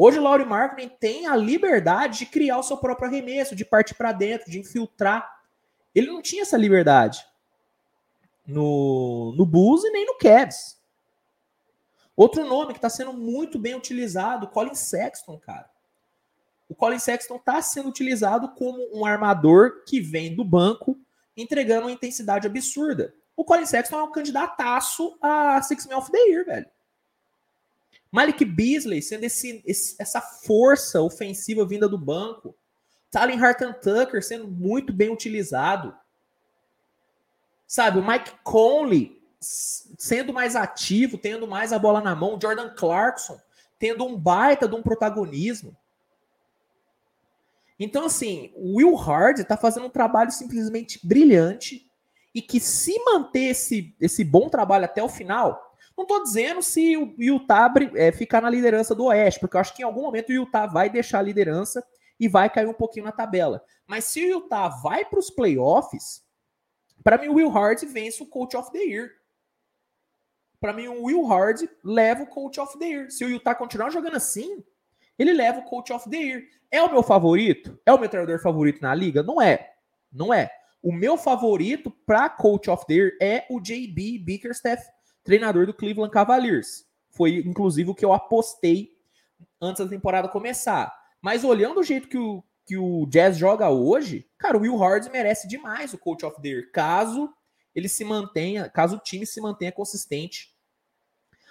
Hoje 0.00 0.16
o 0.16 0.22
Laurie 0.22 0.46
Markkinen 0.46 0.88
tem 0.88 1.26
a 1.26 1.34
liberdade 1.34 2.20
de 2.20 2.26
criar 2.26 2.56
o 2.58 2.62
seu 2.62 2.76
próprio 2.76 3.08
arremesso, 3.08 3.56
de 3.56 3.64
partir 3.64 3.94
para 3.94 4.12
dentro, 4.12 4.48
de 4.48 4.60
infiltrar. 4.60 5.28
Ele 5.92 6.06
não 6.06 6.22
tinha 6.22 6.42
essa 6.42 6.56
liberdade 6.56 7.26
no, 8.46 9.34
no 9.36 9.44
Bulls 9.44 9.82
e 9.82 9.90
nem 9.90 10.06
no 10.06 10.16
Cavs. 10.16 10.78
Outro 12.16 12.46
nome 12.46 12.74
que 12.74 12.78
está 12.78 12.88
sendo 12.88 13.12
muito 13.12 13.58
bem 13.58 13.74
utilizado, 13.74 14.46
Colin 14.46 14.76
Sexton, 14.76 15.36
cara. 15.36 15.68
O 16.68 16.76
Colin 16.76 17.00
Sexton 17.00 17.34
está 17.34 17.60
sendo 17.60 17.88
utilizado 17.88 18.50
como 18.54 18.78
um 18.96 19.04
armador 19.04 19.82
que 19.84 20.00
vem 20.00 20.32
do 20.32 20.44
banco, 20.44 20.96
entregando 21.36 21.88
uma 21.88 21.92
intensidade 21.92 22.46
absurda. 22.46 23.12
O 23.36 23.44
Colin 23.44 23.66
Sexton 23.66 23.98
é 23.98 24.02
um 24.04 24.12
candidataço 24.12 25.18
a 25.20 25.60
Six 25.60 25.86
Man 25.86 25.96
of 25.96 26.12
the 26.12 26.18
Year, 26.18 26.44
velho. 26.44 26.66
Malik 28.10 28.44
Beasley 28.44 29.02
sendo 29.02 29.24
esse, 29.24 29.62
esse, 29.66 29.96
essa 29.98 30.20
força 30.20 31.00
ofensiva 31.00 31.66
vinda 31.66 31.88
do 31.88 31.98
banco. 31.98 32.56
Talen 33.10 33.42
Harton 33.42 33.72
Tucker 33.72 34.22
sendo 34.22 34.48
muito 34.48 34.92
bem 34.92 35.10
utilizado. 35.10 35.94
Sabe, 37.66 37.98
o 37.98 38.06
Mike 38.06 38.32
Conley 38.42 39.20
sendo 39.40 40.32
mais 40.32 40.56
ativo, 40.56 41.18
tendo 41.18 41.46
mais 41.46 41.72
a 41.72 41.78
bola 41.78 42.00
na 42.00 42.14
mão. 42.14 42.38
Jordan 42.40 42.74
Clarkson 42.74 43.38
tendo 43.78 44.04
um 44.04 44.16
baita 44.16 44.66
de 44.66 44.74
um 44.74 44.82
protagonismo. 44.82 45.76
Então, 47.78 48.06
assim, 48.06 48.52
o 48.56 48.76
Will 48.76 48.94
Hard 48.94 49.38
está 49.38 49.56
fazendo 49.56 49.86
um 49.86 49.90
trabalho 49.90 50.32
simplesmente 50.32 50.98
brilhante 51.06 51.88
e 52.34 52.42
que 52.42 52.58
se 52.58 52.98
manter 53.04 53.50
esse, 53.50 53.94
esse 54.00 54.24
bom 54.24 54.48
trabalho 54.48 54.84
até 54.84 55.02
o 55.02 55.08
final, 55.08 55.67
não 55.98 56.04
estou 56.04 56.22
dizendo 56.22 56.62
se 56.62 56.96
o 56.96 57.12
Utah 57.18 57.74
é, 57.96 58.12
ficar 58.12 58.40
na 58.40 58.48
liderança 58.48 58.94
do 58.94 59.06
Oeste, 59.06 59.40
porque 59.40 59.56
eu 59.56 59.60
acho 59.60 59.74
que 59.74 59.82
em 59.82 59.84
algum 59.84 60.02
momento 60.02 60.30
o 60.30 60.32
Utah 60.32 60.66
vai 60.66 60.88
deixar 60.88 61.18
a 61.18 61.22
liderança 61.22 61.84
e 62.20 62.28
vai 62.28 62.48
cair 62.48 62.68
um 62.68 62.72
pouquinho 62.72 63.04
na 63.04 63.10
tabela. 63.10 63.60
Mas 63.84 64.04
se 64.04 64.24
o 64.24 64.28
Utah 64.28 64.68
vai 64.68 65.04
para 65.04 65.18
os 65.18 65.28
playoffs, 65.28 66.22
para 67.02 67.18
mim 67.18 67.28
o 67.28 67.34
Will 67.34 67.48
Hard 67.48 67.82
vence 67.84 68.22
o 68.22 68.26
Coach 68.26 68.56
of 68.56 68.70
the 68.70 68.78
Year. 68.78 69.10
Para 70.60 70.72
mim 70.72 70.86
o 70.86 71.02
Will 71.02 71.24
Hard 71.24 71.68
leva 71.82 72.22
o 72.22 72.26
Coach 72.28 72.60
of 72.60 72.78
the 72.78 72.86
Year. 72.86 73.10
Se 73.10 73.24
o 73.24 73.28
Utah 73.28 73.56
continuar 73.56 73.90
jogando 73.90 74.16
assim, 74.16 74.62
ele 75.18 75.32
leva 75.32 75.58
o 75.58 75.64
Coach 75.64 75.92
of 75.92 76.08
the 76.08 76.16
Year. 76.16 76.42
É 76.70 76.80
o 76.80 76.92
meu 76.92 77.02
favorito? 77.02 77.76
É 77.84 77.92
o 77.92 77.98
meu 77.98 78.08
treinador 78.08 78.40
favorito 78.40 78.80
na 78.80 78.94
liga? 78.94 79.22
Não 79.22 79.42
é. 79.42 79.72
Não 80.12 80.32
é. 80.32 80.48
O 80.80 80.92
meu 80.92 81.16
favorito 81.16 81.90
para 82.06 82.30
Coach 82.30 82.70
of 82.70 82.86
the 82.86 82.94
Year 82.94 83.12
é 83.20 83.46
o 83.50 83.60
JB 83.60 84.18
Bickerstaff, 84.18 84.84
treinador 85.28 85.66
do 85.66 85.74
Cleveland 85.74 86.10
Cavaliers. 86.10 86.86
Foi 87.10 87.36
inclusive 87.36 87.90
o 87.90 87.94
que 87.94 88.02
eu 88.02 88.14
apostei 88.14 88.96
antes 89.60 89.84
da 89.84 89.90
temporada 89.90 90.26
começar. 90.26 90.90
Mas 91.20 91.44
olhando 91.44 91.80
o 91.80 91.82
jeito 91.82 92.08
que 92.08 92.16
o, 92.16 92.42
que 92.64 92.78
o 92.78 93.04
Jazz 93.04 93.36
joga 93.36 93.68
hoje, 93.68 94.26
cara, 94.38 94.56
o 94.56 94.62
Will 94.62 94.78
Hard 94.78 95.06
merece 95.12 95.46
demais 95.46 95.92
o 95.92 95.98
Coach 95.98 96.24
of 96.24 96.40
the 96.40 96.48
Year, 96.48 96.72
caso 96.72 97.30
ele 97.74 97.90
se 97.90 98.06
mantenha, 98.06 98.70
caso 98.70 98.96
o 98.96 98.98
time 98.98 99.26
se 99.26 99.38
mantenha 99.38 99.70
consistente 99.70 100.56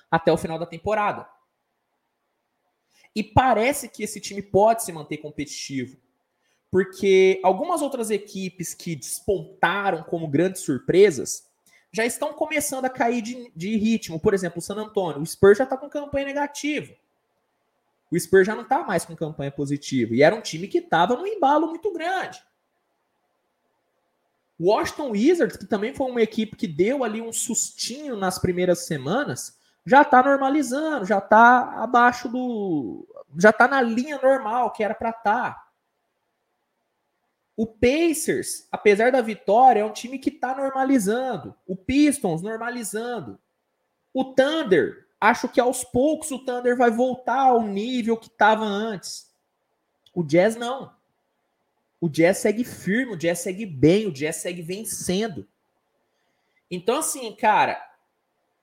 até 0.10 0.34
o 0.34 0.38
final 0.38 0.58
da 0.58 0.66
temporada. 0.66 1.30
E 3.16 3.24
parece 3.24 3.88
que 3.90 4.02
esse 4.02 4.20
time 4.20 4.42
pode 4.42 4.84
se 4.84 4.92
manter 4.92 5.18
competitivo, 5.18 6.00
porque 6.72 7.40
algumas 7.44 7.84
outras 7.84 8.10
equipes 8.10 8.74
que 8.74 8.96
despontaram 8.96 10.02
como 10.02 10.28
grandes 10.28 10.64
surpresas 10.64 11.47
já 11.92 12.06
estão 12.06 12.34
começando 12.34 12.86
a 12.86 12.90
cair 12.90 13.22
de, 13.22 13.52
de 13.56 13.78
ritmo. 13.78 14.20
Por 14.20 14.34
exemplo, 14.34 14.60
o 14.60 14.62
San 14.62 14.76
Antonio, 14.76 15.22
o 15.22 15.26
Spurs 15.26 15.58
já 15.58 15.64
está 15.64 15.78
com 15.78 15.90
campanha 15.90 16.26
negativa 16.26 16.94
o 18.12 18.20
Spurs 18.20 18.48
já 18.48 18.56
não 18.56 18.64
está 18.64 18.84
mais 18.84 19.06
com 19.06 19.16
campanha 19.16 19.52
positiva. 19.52 20.14
E 20.14 20.22
era 20.22 20.36
um 20.36 20.42
time 20.42 20.68
que 20.68 20.80
estava 20.80 21.16
num 21.16 21.28
embalo 21.28 21.68
muito 21.68 21.92
grande. 21.92 22.42
O 24.58 24.72
Washington 24.72 25.12
Wizards, 25.12 25.58
que 25.58 25.66
também 25.66 25.94
foi 25.94 26.10
uma 26.10 26.22
equipe 26.22 26.56
que 26.56 26.68
deu 26.68 27.04
ali 27.04 27.22
um 27.22 27.34
sustinho 27.34 28.16
nas 28.16 28.40
primeiras 28.40 28.86
semanas, 28.86 29.58
já 29.86 30.02
está 30.02 30.24
normalizando, 30.24 31.06
já 31.06 31.20
está 31.20 31.84
abaixo 31.84 32.28
do. 32.28 33.08
Já 33.38 33.52
está 33.52 33.68
na 33.68 33.82
linha 33.82 34.20
normal 34.22 34.72
que 34.72 34.84
era 34.84 34.96
para 34.96 35.10
estar. 35.10 35.54
Tá. 35.54 35.67
O 37.58 37.66
Pacers, 37.66 38.68
apesar 38.72 39.12
da 39.12 39.20
vitória, 39.20 39.80
é 39.80 39.86
um 39.86 39.92
time 39.92 40.20
que 40.20 40.30
está 40.30 40.56
normalizando. 40.56 41.56
O 41.66 41.76
Pistons 41.76 42.44
normalizando. 42.44 43.40
O 44.14 44.24
Thunder 44.24 45.08
acho 45.20 45.50
que 45.50 45.60
aos 45.60 45.84
poucos 45.84 46.30
o 46.30 46.38
Thunder 46.38 46.78
vai 46.78 46.92
voltar 46.92 47.42
ao 47.42 47.64
nível 47.64 48.16
que 48.16 48.28
estava 48.28 48.64
antes. 48.64 49.34
O 50.14 50.24
Jazz 50.24 50.56
não. 50.56 50.96
O 52.00 52.08
Jazz 52.08 52.38
segue 52.38 52.64
firme, 52.64 53.14
o 53.14 53.18
Jazz 53.18 53.40
segue 53.40 53.66
bem, 53.66 54.06
o 54.06 54.12
Jazz 54.12 54.36
segue 54.36 54.62
vencendo. 54.62 55.48
Então, 56.70 57.00
assim, 57.00 57.34
cara, 57.36 57.84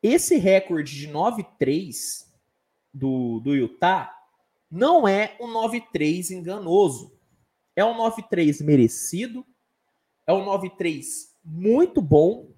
esse 0.00 0.36
recorde 0.36 0.96
de 0.96 1.08
9-3 1.08 2.26
do, 2.92 3.40
do 3.40 3.56
Utah 3.56 4.16
não 4.70 5.08
é 5.08 5.36
um 5.40 5.48
9-3 5.48 6.30
enganoso. 6.30 7.13
É 7.76 7.84
um 7.84 7.96
9-3 7.96 8.64
merecido, 8.64 9.44
é 10.26 10.32
um 10.32 10.44
9-3 10.44 11.04
muito 11.44 12.00
bom 12.00 12.52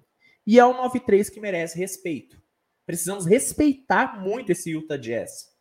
e 0.45 0.59
é 0.59 0.65
um 0.65 0.73
9-3 0.73 1.31
que 1.31 1.39
merece 1.39 1.77
respeito. 1.77 2.41
Precisamos 2.85 3.25
respeitar 3.25 4.21
muito 4.21 4.51
esse 4.51 4.71
Utah 4.71 4.97
Jazz. 4.97 5.53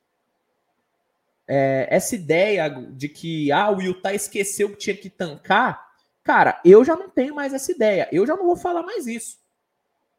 É, 1.49 1.89
essa 1.91 2.15
ideia 2.15 2.69
de 2.69 3.09
que 3.09 3.51
ah, 3.51 3.71
o 3.71 3.81
Utah 3.81 4.15
esqueceu 4.15 4.71
que 4.71 4.77
tinha 4.77 4.97
que 4.97 5.09
tancar, 5.09 5.85
cara, 6.23 6.61
eu 6.65 6.85
já 6.85 6.97
não 6.97 7.09
tenho 7.09 7.35
mais 7.35 7.53
essa 7.53 7.73
ideia. 7.73 8.09
Eu 8.13 8.27
já 8.27 8.37
não 8.37 8.47
vou 8.47 8.57
falar 8.57 8.83
mais 8.83 9.07
isso. 9.07 9.39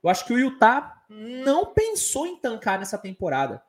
Eu 0.03 0.09
acho 0.09 0.25
que 0.25 0.33
o 0.33 0.39
Utah 0.39 1.03
não 1.09 1.73
pensou 1.73 2.25
em 2.25 2.37
tancar 2.37 2.79
nessa 2.79 2.97
temporada. 2.97 3.61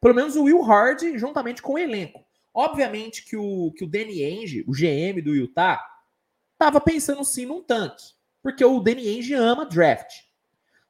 Pelo 0.00 0.14
menos 0.14 0.36
o 0.36 0.44
Will 0.44 0.62
Hard, 0.62 1.16
juntamente 1.16 1.62
com 1.62 1.74
o 1.74 1.78
elenco. 1.78 2.25
Obviamente 2.56 3.22
que 3.22 3.36
o, 3.36 3.70
que 3.72 3.84
o 3.84 3.86
Danny 3.86 4.24
Ainge, 4.24 4.64
o 4.66 4.72
GM 4.72 5.20
do 5.20 5.34
Utah, 5.34 5.78
estava 6.54 6.80
pensando 6.80 7.22
sim 7.22 7.44
num 7.44 7.62
tanque. 7.62 8.02
Porque 8.42 8.64
o 8.64 8.80
Danny 8.80 9.06
Ainge 9.06 9.34
ama 9.34 9.66
draft. 9.66 10.22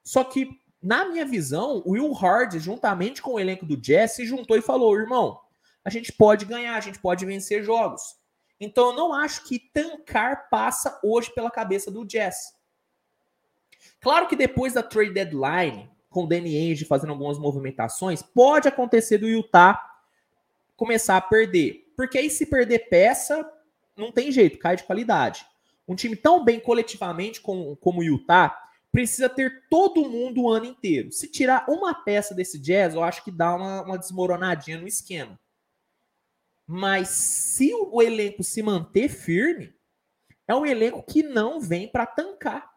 Só 0.00 0.22
que 0.22 0.48
na 0.81 1.07
minha 1.07 1.26
visão, 1.26 1.83
o 1.85 1.94
Will 1.94 2.12
Hard, 2.12 2.57
juntamente 2.61 3.20
com 3.20 3.33
o 3.33 3.40
elenco 3.40 3.66
do 3.66 3.76
Jazz, 3.76 4.12
se 4.12 4.24
juntou 4.24 4.57
e 4.57 4.62
falou: 4.62 4.96
irmão, 4.96 5.40
a 5.85 5.90
gente 5.90 6.12
pode 6.12 6.44
ganhar, 6.44 6.76
a 6.76 6.81
gente 6.81 7.00
pode 7.00 7.26
vencer 7.26 7.64
jogos. 7.64 8.14
Então 8.61 8.90
eu 8.90 8.92
não 8.92 9.12
acho 9.12 9.42
que 9.42 9.59
tancar 9.59 10.48
passa 10.48 11.00
hoje 11.02 11.35
pela 11.35 11.50
cabeça 11.50 11.90
do 11.90 12.07
Jazz. 12.07 12.55
Claro 14.00 14.29
que 14.29 14.37
depois 14.37 14.74
da 14.74 14.85
trade 14.85 15.12
deadline, 15.12 15.90
com 16.09 16.22
o 16.22 16.29
Danny 16.29 16.57
Ainge 16.57 16.85
fazendo 16.85 17.11
algumas 17.11 17.40
movimentações, 17.40 18.22
pode 18.22 18.68
acontecer 18.68 19.18
do 19.18 19.26
Utah 19.26 19.95
começar 20.76 21.16
a 21.16 21.20
perder. 21.20 21.92
Porque 21.96 22.18
aí 22.18 22.30
se 22.30 22.46
perder 22.46 22.88
peça, 22.88 23.50
não 23.96 24.12
tem 24.12 24.30
jeito, 24.30 24.58
cai 24.58 24.76
de 24.76 24.84
qualidade. 24.84 25.46
Um 25.88 25.94
time 25.94 26.16
tão 26.16 26.44
bem 26.44 26.60
coletivamente 26.60 27.40
como, 27.40 27.76
como 27.76 28.00
o 28.00 28.04
Utah 28.04 28.56
precisa 28.92 29.28
ter 29.28 29.68
todo 29.68 30.08
mundo 30.08 30.42
o 30.42 30.50
ano 30.50 30.66
inteiro. 30.66 31.12
Se 31.12 31.28
tirar 31.28 31.66
uma 31.68 31.94
peça 31.94 32.34
desse 32.34 32.58
Jazz, 32.58 32.94
eu 32.94 33.02
acho 33.02 33.22
que 33.22 33.30
dá 33.30 33.54
uma, 33.54 33.82
uma 33.82 33.98
desmoronadinha 33.98 34.78
no 34.78 34.88
esquema. 34.88 35.38
Mas 36.66 37.08
se 37.08 37.72
o 37.74 38.02
elenco 38.02 38.42
se 38.42 38.62
manter 38.62 39.08
firme, 39.08 39.74
é 40.48 40.54
um 40.54 40.66
elenco 40.66 41.02
que 41.02 41.22
não 41.22 41.60
vem 41.60 41.88
para 41.88 42.06
tancar. 42.06 42.74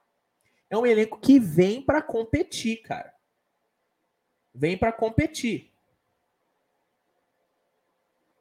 É 0.69 0.77
um 0.77 0.85
elenco 0.85 1.19
que 1.19 1.39
vem 1.39 1.81
para 1.81 2.01
competir, 2.01 2.81
cara. 2.83 3.13
Vem 4.53 4.77
para 4.77 4.91
competir. 4.91 5.68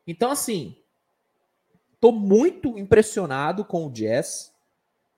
Então, 0.08 0.30
assim, 0.30 0.74
tô 2.00 2.10
muito 2.10 2.78
impressionado 2.78 3.62
com 3.62 3.86
o 3.86 3.90
Jazz. 3.90 4.54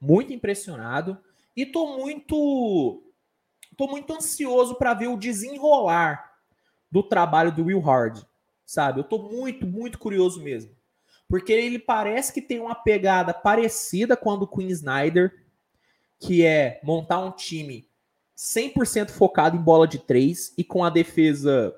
Muito 0.00 0.32
impressionado. 0.32 1.16
E 1.56 1.64
tô 1.64 1.96
muito. 1.96 3.00
tô 3.76 3.86
muito 3.86 4.12
ansioso 4.12 4.74
para 4.74 4.92
ver 4.92 5.06
o 5.06 5.16
desenrolar 5.16 6.32
do 6.90 7.04
trabalho 7.04 7.52
do 7.52 7.66
Will 7.66 7.78
Hard. 7.78 8.24
Sabe? 8.66 8.98
Eu 8.98 9.04
tô 9.04 9.30
muito, 9.30 9.64
muito 9.64 9.96
curioso 9.96 10.42
mesmo. 10.42 10.74
Porque 11.28 11.52
ele 11.52 11.78
parece 11.78 12.32
que 12.32 12.42
tem 12.42 12.58
uma 12.58 12.74
pegada 12.74 13.32
parecida 13.32 14.16
com 14.16 14.32
a 14.32 14.36
do 14.36 14.48
Queen 14.48 14.70
Snyder, 14.70 15.46
que 16.18 16.44
é 16.44 16.80
montar 16.82 17.20
um 17.20 17.30
time 17.30 17.88
100% 18.36 19.10
focado 19.10 19.56
em 19.56 19.62
bola 19.62 19.86
de 19.86 20.00
três 20.00 20.52
e 20.58 20.64
com 20.64 20.82
a 20.82 20.90
defesa 20.90 21.72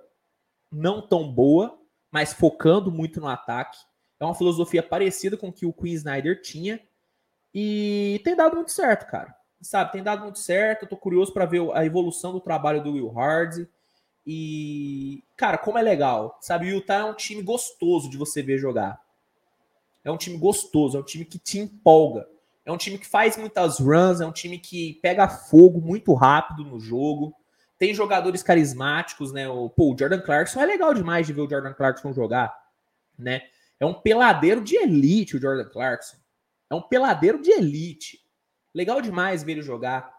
não 0.70 1.06
tão 1.06 1.30
boa, 1.30 1.81
mas 2.12 2.34
focando 2.34 2.92
muito 2.92 3.20
no 3.20 3.26
ataque. 3.26 3.78
É 4.20 4.24
uma 4.24 4.34
filosofia 4.34 4.82
parecida 4.82 5.36
com 5.36 5.50
que 5.50 5.66
o 5.66 5.72
Queen 5.72 5.94
Snyder 5.94 6.40
tinha 6.42 6.78
e 7.54 8.20
tem 8.22 8.36
dado 8.36 8.54
muito 8.54 8.70
certo, 8.70 9.10
cara. 9.10 9.34
Sabe, 9.60 9.92
tem 9.92 10.02
dado 10.02 10.22
muito 10.22 10.38
certo. 10.38 10.82
Eu 10.82 10.88
tô 10.88 10.96
curioso 10.96 11.32
para 11.32 11.46
ver 11.46 11.62
a 11.72 11.84
evolução 11.84 12.32
do 12.32 12.40
trabalho 12.40 12.82
do 12.82 12.92
Will 12.92 13.08
Hard. 13.08 13.66
E, 14.26 15.24
cara, 15.36 15.56
como 15.56 15.78
é 15.78 15.82
legal. 15.82 16.38
Sabe, 16.40 16.66
o 16.66 16.76
Utah 16.76 16.98
é 16.98 17.04
um 17.04 17.14
time 17.14 17.42
gostoso 17.42 18.10
de 18.10 18.16
você 18.16 18.42
ver 18.42 18.58
jogar. 18.58 19.00
É 20.04 20.10
um 20.10 20.16
time 20.16 20.36
gostoso, 20.36 20.96
é 20.96 21.00
um 21.00 21.04
time 21.04 21.24
que 21.24 21.38
te 21.38 21.58
empolga. 21.58 22.28
É 22.64 22.70
um 22.70 22.76
time 22.76 22.98
que 22.98 23.06
faz 23.06 23.36
muitas 23.36 23.78
runs, 23.78 24.20
é 24.20 24.26
um 24.26 24.32
time 24.32 24.58
que 24.58 24.94
pega 25.02 25.28
fogo 25.28 25.80
muito 25.80 26.12
rápido 26.14 26.64
no 26.64 26.78
jogo. 26.78 27.34
Tem 27.82 27.92
jogadores 27.92 28.44
carismáticos, 28.44 29.32
né? 29.32 29.48
O, 29.48 29.68
pô, 29.68 29.92
o 29.92 29.98
Jordan 29.98 30.20
Clarkson 30.20 30.60
é 30.60 30.66
legal 30.66 30.94
demais 30.94 31.26
de 31.26 31.32
ver 31.32 31.40
o 31.40 31.50
Jordan 31.50 31.72
Clarkson 31.72 32.12
jogar, 32.12 32.56
né? 33.18 33.42
É 33.80 33.84
um 33.84 33.92
peladeiro 33.92 34.60
de 34.60 34.76
elite 34.76 35.36
o 35.36 35.40
Jordan 35.40 35.68
Clarkson. 35.68 36.16
É 36.70 36.76
um 36.76 36.80
peladeiro 36.80 37.42
de 37.42 37.50
elite. 37.50 38.20
Legal 38.72 39.02
demais 39.02 39.42
ver 39.42 39.50
ele 39.50 39.62
jogar. 39.62 40.14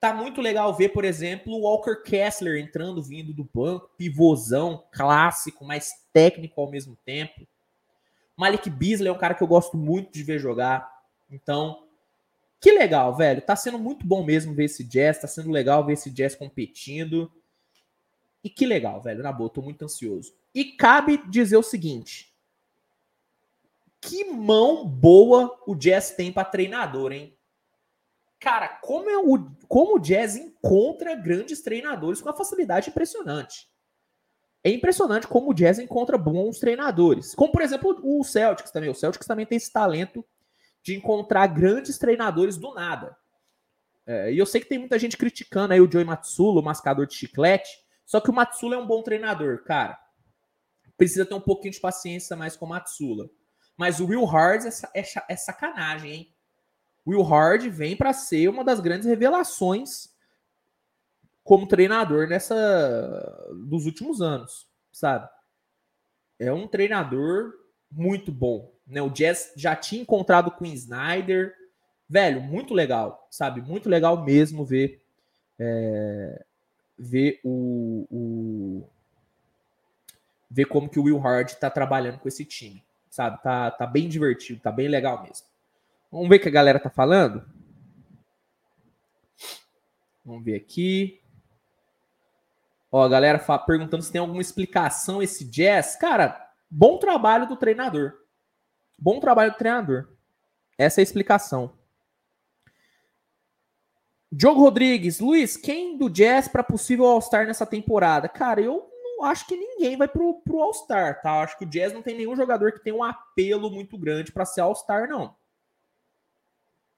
Tá 0.00 0.12
muito 0.12 0.40
legal 0.40 0.74
ver, 0.74 0.88
por 0.88 1.04
exemplo, 1.04 1.52
o 1.52 1.60
Walker 1.60 2.02
Kessler 2.02 2.60
entrando, 2.60 3.00
vindo 3.00 3.32
do 3.32 3.48
banco, 3.54 3.88
pivôzão, 3.96 4.84
clássico, 4.90 5.64
mas 5.64 5.92
técnico 6.12 6.60
ao 6.60 6.68
mesmo 6.68 6.98
tempo. 7.04 7.46
Malik 8.36 8.68
Beasley 8.68 9.06
é 9.06 9.12
um 9.12 9.18
cara 9.18 9.34
que 9.34 9.44
eu 9.44 9.48
gosto 9.48 9.76
muito 9.76 10.12
de 10.12 10.24
ver 10.24 10.40
jogar. 10.40 10.90
Então, 11.30 11.85
que 12.66 12.72
legal, 12.72 13.14
velho. 13.14 13.40
Tá 13.40 13.54
sendo 13.54 13.78
muito 13.78 14.04
bom 14.04 14.24
mesmo 14.24 14.52
ver 14.52 14.64
esse 14.64 14.82
Jazz. 14.82 15.20
Tá 15.20 15.28
sendo 15.28 15.52
legal 15.52 15.86
ver 15.86 15.92
esse 15.92 16.10
Jazz 16.10 16.34
competindo. 16.34 17.30
E 18.42 18.50
que 18.50 18.66
legal, 18.66 19.00
velho. 19.00 19.22
Na 19.22 19.30
boa, 19.30 19.48
tô 19.48 19.62
muito 19.62 19.84
ansioso. 19.84 20.34
E 20.52 20.64
cabe 20.64 21.16
dizer 21.28 21.56
o 21.56 21.62
seguinte: 21.62 22.34
que 24.00 24.24
mão 24.24 24.84
boa 24.84 25.56
o 25.64 25.76
Jazz 25.76 26.10
tem 26.10 26.32
para 26.32 26.44
treinador, 26.44 27.12
hein? 27.12 27.38
Cara, 28.40 28.66
como, 28.82 29.08
é 29.08 29.16
o, 29.16 29.48
como 29.68 29.94
o 29.94 30.00
Jazz 30.00 30.34
encontra 30.34 31.14
grandes 31.14 31.62
treinadores 31.62 32.20
com 32.20 32.28
uma 32.28 32.36
facilidade 32.36 32.90
impressionante. 32.90 33.70
É 34.64 34.70
impressionante 34.70 35.28
como 35.28 35.52
o 35.52 35.54
Jazz 35.54 35.78
encontra 35.78 36.18
bons 36.18 36.58
treinadores. 36.58 37.32
Como, 37.32 37.52
por 37.52 37.62
exemplo, 37.62 37.96
o 38.02 38.24
Celtics 38.24 38.72
também. 38.72 38.90
O 38.90 38.94
Celtics 38.94 39.24
também 39.24 39.46
tem 39.46 39.54
esse 39.54 39.72
talento 39.72 40.26
de 40.86 40.94
encontrar 40.94 41.48
grandes 41.48 41.98
treinadores 41.98 42.56
do 42.56 42.72
nada. 42.72 43.16
É, 44.06 44.32
e 44.32 44.38
eu 44.38 44.46
sei 44.46 44.60
que 44.60 44.68
tem 44.68 44.78
muita 44.78 44.96
gente 45.00 45.16
criticando 45.16 45.74
aí 45.74 45.80
o 45.80 45.90
Joey 45.90 46.04
Matsula, 46.04 46.60
o 46.60 46.64
mascador 46.64 47.08
de 47.08 47.14
chiclete. 47.16 47.68
Só 48.04 48.20
que 48.20 48.30
o 48.30 48.32
Matsula 48.32 48.76
é 48.76 48.78
um 48.78 48.86
bom 48.86 49.02
treinador, 49.02 49.64
cara. 49.64 49.98
Precisa 50.96 51.26
ter 51.26 51.34
um 51.34 51.40
pouquinho 51.40 51.72
de 51.72 51.80
paciência 51.80 52.36
mais 52.36 52.56
com 52.56 52.66
o 52.66 52.68
Matsula. 52.68 53.28
Mas 53.76 53.98
o 53.98 54.06
Will 54.06 54.24
Hard 54.24 54.64
é, 54.64 55.00
é, 55.00 55.04
é 55.28 55.36
sacanagem, 55.36 56.12
hein? 56.12 56.34
Will 57.04 57.22
Hard 57.22 57.68
vem 57.68 57.96
para 57.96 58.12
ser 58.12 58.48
uma 58.48 58.62
das 58.62 58.78
grandes 58.78 59.08
revelações 59.08 60.14
como 61.42 61.66
treinador 61.66 62.28
nessa 62.28 62.54
dos 63.66 63.86
últimos 63.86 64.22
anos, 64.22 64.68
sabe? 64.92 65.28
É 66.38 66.52
um 66.52 66.68
treinador 66.68 67.54
muito 67.90 68.30
bom, 68.30 68.75
né? 68.86 69.02
O 69.02 69.10
Jazz 69.10 69.52
já 69.56 69.74
tinha 69.74 70.02
encontrado 70.02 70.50
com 70.50 70.64
o 70.64 70.68
Snyder, 70.68 71.54
velho, 72.08 72.40
muito 72.40 72.72
legal, 72.72 73.26
sabe? 73.30 73.60
Muito 73.60 73.88
legal 73.88 74.24
mesmo 74.24 74.64
ver 74.64 75.02
é, 75.58 76.44
ver 76.98 77.40
o, 77.44 78.06
o, 78.10 78.88
ver 80.50 80.66
como 80.66 80.88
que 80.88 80.98
o 80.98 81.04
Will 81.04 81.18
Hard 81.18 81.52
tá 81.54 81.70
trabalhando 81.70 82.18
com 82.18 82.28
esse 82.28 82.44
time, 82.44 82.84
sabe? 83.10 83.42
Tá, 83.42 83.70
tá 83.70 83.86
bem 83.86 84.08
divertido, 84.08 84.60
tá 84.60 84.70
bem 84.70 84.88
legal 84.88 85.22
mesmo. 85.22 85.46
Vamos 86.10 86.28
ver 86.28 86.36
o 86.36 86.40
que 86.40 86.48
a 86.48 86.52
galera 86.52 86.78
tá 86.78 86.90
falando. 86.90 87.44
Vamos 90.24 90.44
ver 90.44 90.56
aqui. 90.56 91.20
Ó, 92.90 93.04
a 93.04 93.08
galera 93.08 93.38
perguntando 93.66 94.02
se 94.02 94.12
tem 94.12 94.20
alguma 94.20 94.40
explicação 94.40 95.22
esse 95.22 95.44
jazz. 95.44 95.96
Cara, 95.96 96.50
bom 96.70 96.98
trabalho 96.98 97.46
do 97.46 97.56
treinador. 97.56 98.14
Bom 98.98 99.20
trabalho 99.20 99.52
do 99.52 99.58
treinador. 99.58 100.08
Essa 100.78 101.00
é 101.00 101.02
a 101.02 101.04
explicação. 101.04 101.72
Diogo 104.30 104.60
Rodrigues, 104.60 105.20
Luiz, 105.20 105.56
quem 105.56 105.96
do 105.96 106.10
Jazz 106.10 106.48
para 106.48 106.62
possível 106.62 107.06
All-Star 107.06 107.46
nessa 107.46 107.64
temporada? 107.64 108.28
Cara, 108.28 108.60
eu 108.60 108.90
não 109.02 109.24
acho 109.24 109.46
que 109.46 109.56
ninguém 109.56 109.96
vai 109.96 110.08
pro, 110.08 110.40
pro 110.42 110.60
All-Star, 110.60 111.22
tá? 111.22 111.36
Eu 111.36 111.42
acho 111.42 111.56
que 111.56 111.64
o 111.64 111.68
Jazz 111.68 111.92
não 111.92 112.02
tem 112.02 112.16
nenhum 112.16 112.36
jogador 112.36 112.72
que 112.72 112.82
tenha 112.82 112.96
um 112.96 113.04
apelo 113.04 113.70
muito 113.70 113.96
grande 113.96 114.32
para 114.32 114.44
ser 114.44 114.60
All-Star, 114.60 115.08
não. 115.08 115.34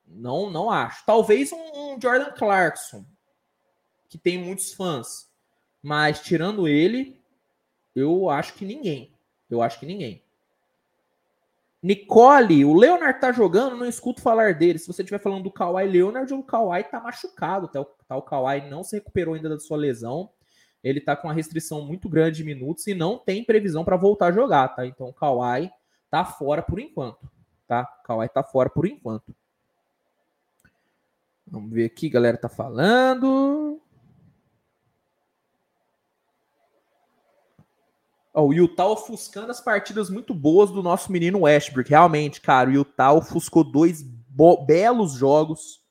Não, 0.07 0.51
não 0.51 0.71
acho. 0.71 1.05
Talvez 1.05 1.53
um, 1.53 1.95
um 1.95 2.01
Jordan 2.01 2.33
Clarkson, 2.33 3.05
que 4.09 4.17
tem 4.17 4.39
muitos 4.39 4.73
fãs. 4.73 5.29
Mas 5.83 6.21
tirando 6.21 6.67
ele, 6.67 7.21
eu 7.95 8.31
acho 8.31 8.55
que 8.55 8.65
ninguém. 8.65 9.13
Eu 9.51 9.63
acho 9.63 9.79
que 9.79 9.87
ninguém. 9.87 10.25
Nicole, 11.83 12.64
o 12.64 12.75
Leonard 12.75 13.21
tá 13.21 13.31
jogando, 13.31 13.77
não 13.77 13.87
escuto 13.87 14.21
falar 14.21 14.55
dele. 14.55 14.79
Se 14.79 14.87
você 14.87 15.03
estiver 15.03 15.21
falando 15.21 15.45
do 15.45 15.53
Kawhi 15.53 15.87
Leonard, 15.87 16.33
o 16.35 16.43
Kawhi 16.43 16.83
tá 16.85 17.01
machucado, 17.01 17.69
tá? 17.69 17.85
tá? 18.07 18.17
O 18.17 18.23
Kawhi 18.23 18.69
não 18.69 18.83
se 18.83 18.97
recuperou 18.97 19.35
ainda 19.35 19.49
da 19.49 19.59
sua 19.61 19.77
lesão. 19.77 20.31
Ele 20.83 21.01
tá 21.01 21.14
com 21.14 21.29
uma 21.29 21.35
restrição 21.35 21.85
muito 21.85 22.09
grande 22.09 22.38
de 22.38 22.45
minutos 22.45 22.87
e 22.87 22.95
não 22.95 23.19
tem 23.19 23.45
previsão 23.45 23.85
para 23.85 23.97
voltar 23.97 24.29
a 24.29 24.33
jogar, 24.33 24.69
tá? 24.69 24.87
Então 24.87 25.09
o 25.09 25.12
Kawhi 25.12 25.71
tá 26.11 26.25
fora 26.25 26.62
por 26.62 26.81
enquanto, 26.81 27.31
tá? 27.67 27.88
O 28.01 28.07
Kawhi 28.07 28.29
tá 28.29 28.43
fora 28.43 28.69
por 28.69 28.87
enquanto. 28.87 29.35
Vamos 31.47 31.71
ver 31.73 31.87
aqui, 31.87 32.09
galera 32.09 32.37
tá 32.37 32.49
falando. 32.49 33.81
O 38.40 38.53
Utah 38.53 38.87
ofuscando 38.87 39.51
as 39.51 39.61
partidas 39.61 40.09
muito 40.09 40.33
boas 40.33 40.70
do 40.70 40.81
nosso 40.81 41.11
menino 41.11 41.40
Westbrook. 41.40 41.90
Realmente, 41.90 42.40
cara, 42.40 42.70
o 42.70 42.72
Utah 42.72 43.12
ofuscou 43.12 43.64
dois 43.64 44.03
belos 44.03 45.14
jogos. 45.14 45.83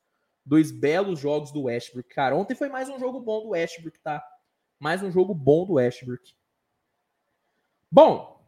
Dois 0.46 0.70
belos 0.70 1.20
jogos 1.20 1.52
do 1.52 1.64
Westbrook. 1.64 2.08
Cara, 2.08 2.34
ontem 2.34 2.54
foi 2.54 2.70
mais 2.70 2.88
um 2.88 2.98
jogo 2.98 3.20
bom 3.20 3.42
do 3.42 3.48
Westbrook, 3.50 3.98
tá? 3.98 4.24
Mais 4.80 5.02
um 5.02 5.10
jogo 5.10 5.34
bom 5.34 5.66
do 5.66 5.74
Westbrook. 5.74 6.34
Bom, 7.90 8.42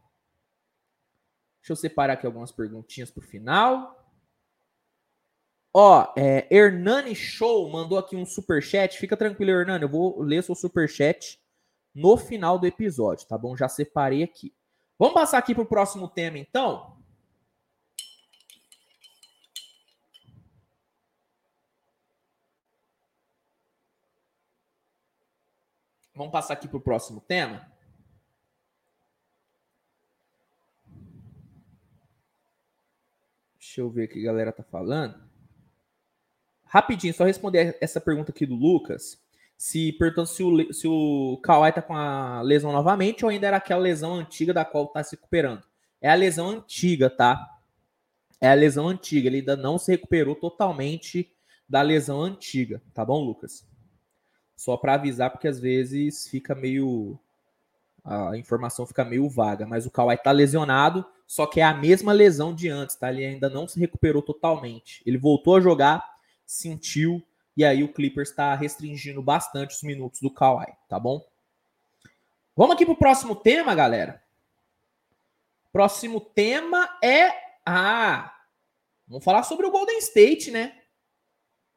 deixa 1.61 1.73
eu 1.73 1.77
separar 1.77 2.15
aqui 2.15 2.25
algumas 2.25 2.53
perguntinhas 2.53 3.11
pro 3.11 3.21
final. 3.21 3.99
Ó, 5.75 6.13
é, 6.17 6.47
Hernani 6.51 7.15
Show 7.15 7.69
mandou 7.71 7.99
aqui 7.99 8.17
um 8.17 8.25
super 8.25 8.63
chat. 8.63 8.99
Fica 8.99 9.17
tranquilo, 9.17 9.51
Hernani. 9.51 9.83
Eu 9.83 9.91
vou 9.91 10.23
ler 10.23 10.43
seu 10.43 10.55
super 10.55 10.89
chat 10.89 11.40
no 11.95 12.17
final 12.17 12.59
do 12.59 12.67
episódio, 12.67 13.27
tá 13.27 13.37
bom? 13.37 13.57
Já 13.57 13.69
separei 13.69 14.23
aqui. 14.23 14.55
Vamos 14.99 15.15
passar 15.15 15.39
aqui 15.39 15.55
para 15.55 15.63
o 15.63 15.67
próximo 15.67 16.09
tema, 16.09 16.39
então? 16.39 16.97
Vamos 26.15 26.33
passar 26.33 26.53
aqui 26.53 26.69
para 26.69 26.77
o 26.77 26.83
próximo 26.83 27.21
tema. 27.21 27.67
Deixa 33.55 33.81
eu 33.81 33.89
ver 33.89 34.05
o 34.05 34.09
que 34.09 34.19
a 34.19 34.25
galera 34.25 34.53
tá 34.53 34.63
falando. 34.63 35.19
Rapidinho, 36.65 37.15
só 37.15 37.25
responder 37.25 37.79
essa 37.81 38.01
pergunta 38.01 38.33
aqui 38.33 38.45
do 38.45 38.55
Lucas. 38.55 39.19
Se 39.61 39.93
perguntando 39.93 40.27
se 40.27 40.43
o, 40.43 40.73
se 40.73 40.89
o 40.89 41.39
Kawhi 41.43 41.71
tá 41.71 41.83
com 41.83 41.95
a 41.95 42.41
lesão 42.41 42.73
novamente 42.73 43.27
ou 43.27 43.31
ainda 43.31 43.47
era 43.47 43.59
aquela 43.59 43.83
lesão 43.83 44.15
antiga 44.15 44.55
da 44.55 44.65
qual 44.65 44.87
tá 44.87 45.05
se 45.05 45.17
recuperando. 45.17 45.63
É 46.01 46.09
a 46.09 46.15
lesão 46.15 46.49
antiga, 46.49 47.11
tá? 47.11 47.59
É 48.41 48.51
a 48.51 48.55
lesão 48.55 48.89
antiga. 48.89 49.29
Ele 49.29 49.41
ainda 49.41 49.59
não 49.59 49.77
se 49.77 49.91
recuperou 49.91 50.35
totalmente 50.35 51.31
da 51.69 51.83
lesão 51.83 52.23
antiga, 52.23 52.81
tá 52.95 53.05
bom, 53.05 53.23
Lucas? 53.23 53.69
Só 54.57 54.79
para 54.79 54.95
avisar, 54.95 55.31
porque 55.31 55.47
às 55.47 55.61
vezes 55.61 56.27
fica 56.27 56.55
meio. 56.55 57.21
A 58.03 58.39
informação 58.39 58.87
fica 58.87 59.05
meio 59.05 59.29
vaga. 59.29 59.67
Mas 59.67 59.85
o 59.85 59.91
Kawhi 59.91 60.17
tá 60.17 60.33
lesionado, 60.33 61.05
só 61.27 61.47
que 61.47 61.61
é 61.61 61.65
a 61.65 61.75
mesma 61.75 62.13
lesão 62.13 62.55
de 62.55 62.71
antes, 62.71 62.97
tá? 62.97 63.13
Ele 63.13 63.27
ainda 63.27 63.51
não 63.51 63.69
se 63.69 63.79
recuperou 63.79 64.23
totalmente. 64.23 65.03
Ele 65.05 65.19
voltou 65.19 65.57
a 65.57 65.61
jogar, 65.61 66.03
sentiu, 66.47 67.23
e 67.61 67.65
aí 67.65 67.85
o 67.85 67.93
Clippers 67.93 68.31
está 68.31 68.55
restringindo 68.55 69.21
bastante 69.21 69.75
os 69.75 69.83
minutos 69.83 70.23
do 70.23 70.33
Kawhi, 70.33 70.73
tá 70.89 70.99
bom? 70.99 71.23
Vamos 72.57 72.75
aqui 72.75 72.87
pro 72.87 72.97
próximo 72.97 73.37
tema, 73.37 73.75
galera. 73.75 74.25
Próximo 75.71 76.23
tema 76.23 76.89
é. 77.05 77.31
Ah! 77.67 78.35
Vamos 79.07 79.23
falar 79.23 79.43
sobre 79.43 79.67
o 79.67 79.71
Golden 79.71 79.99
State, 79.99 80.51
né? 80.51 80.75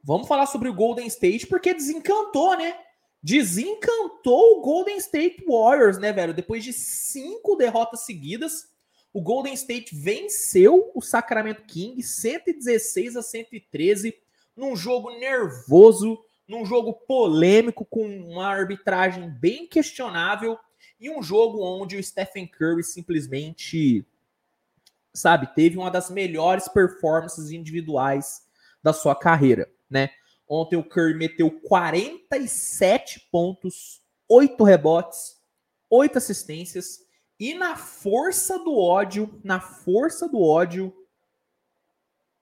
Vamos 0.01 0.25
falar 0.25 0.45
sobre 0.45 0.69
o 0.69 0.73
Golden 0.73 1.05
State 1.07 1.47
porque 1.47 1.73
desencantou, 1.73 2.55
né? 2.55 2.79
Desencantou 3.21 4.59
o 4.59 4.61
Golden 4.61 4.95
State 4.95 5.43
Warriors, 5.45 5.97
né, 5.97 6.13
velho? 6.13 6.33
Depois 6.33 6.63
de 6.63 6.71
cinco 6.71 7.57
derrotas 7.57 8.05
seguidas, 8.05 8.69
o 9.11 9.21
Golden 9.21 9.53
State 9.53 9.93
venceu 9.93 10.93
o 10.95 11.01
Sacramento 11.01 11.63
Kings 11.63 12.21
116 12.21 13.17
a 13.17 13.21
113 13.21 14.22
num 14.55 14.75
jogo 14.75 15.11
nervoso, 15.11 16.17
num 16.47 16.65
jogo 16.65 16.93
polêmico 16.93 17.85
com 17.85 18.05
uma 18.05 18.47
arbitragem 18.47 19.29
bem 19.29 19.67
questionável 19.67 20.57
e 20.99 21.09
um 21.09 21.21
jogo 21.21 21.63
onde 21.63 21.97
o 21.97 22.03
Stephen 22.03 22.47
Curry 22.47 22.83
simplesmente, 22.83 24.05
sabe, 25.13 25.47
teve 25.55 25.77
uma 25.77 25.91
das 25.91 26.09
melhores 26.09 26.67
performances 26.67 27.51
individuais 27.51 28.47
da 28.81 28.93
sua 28.93 29.15
carreira, 29.15 29.69
né? 29.89 30.09
Ontem 30.47 30.75
o 30.75 30.83
Curry 30.83 31.15
meteu 31.15 31.49
47 31.49 33.27
pontos, 33.31 34.01
8 34.27 34.63
rebotes, 34.63 35.41
8 35.89 36.17
assistências 36.17 37.03
e 37.39 37.53
na 37.53 37.75
força 37.75 38.59
do 38.59 38.77
ódio, 38.77 39.39
na 39.43 39.59
força 39.59 40.27
do 40.27 40.41
ódio, 40.41 40.95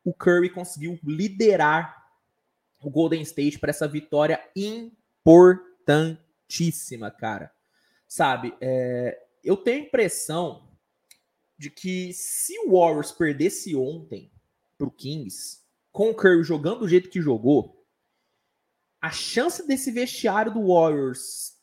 o 0.04 0.14
Curry 0.14 0.50
conseguiu 0.50 1.00
liderar 1.04 2.01
o 2.82 2.90
Golden 2.90 3.22
State 3.22 3.60
para 3.60 3.70
essa 3.70 3.88
vitória 3.88 4.44
importantíssima, 4.56 7.12
cara. 7.12 7.54
Sabe, 8.08 8.56
é, 8.60 9.24
eu 9.44 9.56
tenho 9.56 9.84
a 9.84 9.88
impressão 9.88 10.68
de 11.58 11.70
que 11.70 12.12
se 12.14 12.58
o 12.60 12.72
Warriors 12.72 13.12
perdesse 13.12 13.76
ontem 13.76 14.32
para 14.78 14.88
o 14.88 14.92
Kings, 14.92 15.60
com 15.92 16.10
o 16.10 16.16
Curry 16.16 16.44
jogando 16.44 16.80
do 16.80 16.90
jeito 16.90 17.10
que 17.10 17.22
jogou, 17.22 17.86
a 19.00 19.12
chance 19.12 19.68
desse 19.68 19.92
vestiário 19.92 20.54
do 20.54 20.68
Warriors 20.68 21.60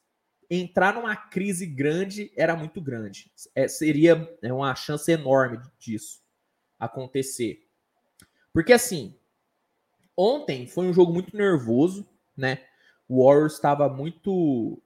entrar 0.50 0.94
numa 0.94 1.14
crise 1.14 1.66
grande 1.66 2.32
era 2.36 2.56
muito 2.56 2.80
grande. 2.80 3.30
É, 3.54 3.68
seria 3.68 4.36
é 4.42 4.52
uma 4.52 4.74
chance 4.74 5.10
enorme 5.10 5.60
disso 5.78 6.22
acontecer. 6.78 7.66
Porque 8.52 8.72
assim, 8.72 9.17
Ontem 10.20 10.66
foi 10.66 10.86
um 10.88 10.92
jogo 10.92 11.12
muito 11.12 11.36
nervoso, 11.36 12.04
né? 12.36 12.58
O 13.08 13.24
Warriors 13.24 13.52
estava 13.52 13.88
muito 13.88 14.82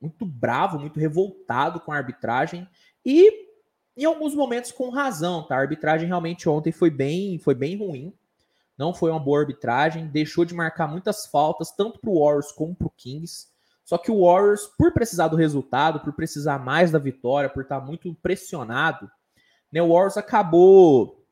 muito 0.00 0.24
bravo, 0.24 0.78
muito 0.78 0.98
revoltado 0.98 1.80
com 1.80 1.92
a 1.92 1.96
arbitragem 1.96 2.66
e 3.04 3.44
em 3.94 4.04
alguns 4.04 4.34
momentos 4.34 4.72
com 4.72 4.88
razão, 4.88 5.46
tá? 5.46 5.54
A 5.54 5.60
arbitragem 5.60 6.08
realmente 6.08 6.48
ontem 6.48 6.72
foi 6.72 6.88
bem, 6.88 7.38
foi 7.38 7.54
bem 7.54 7.76
ruim. 7.76 8.12
Não 8.76 8.94
foi 8.94 9.10
uma 9.10 9.20
boa 9.20 9.40
arbitragem, 9.40 10.08
deixou 10.08 10.46
de 10.46 10.54
marcar 10.54 10.88
muitas 10.88 11.26
faltas 11.26 11.70
tanto 11.70 12.00
para 12.00 12.10
o 12.10 12.24
Warriors 12.24 12.50
como 12.50 12.74
para 12.74 12.86
o 12.86 12.92
Kings. 12.96 13.48
Só 13.84 13.98
que 13.98 14.10
o 14.10 14.24
Warriors, 14.24 14.66
por 14.78 14.94
precisar 14.94 15.28
do 15.28 15.36
resultado, 15.36 16.00
por 16.00 16.14
precisar 16.14 16.58
mais 16.58 16.90
da 16.90 16.98
vitória, 16.98 17.50
por 17.50 17.64
estar 17.64 17.80
muito 17.80 18.14
pressionado, 18.14 19.10
né, 19.70 19.82
o 19.82 19.88
Warriors 19.88 20.16
acabou 20.16 21.23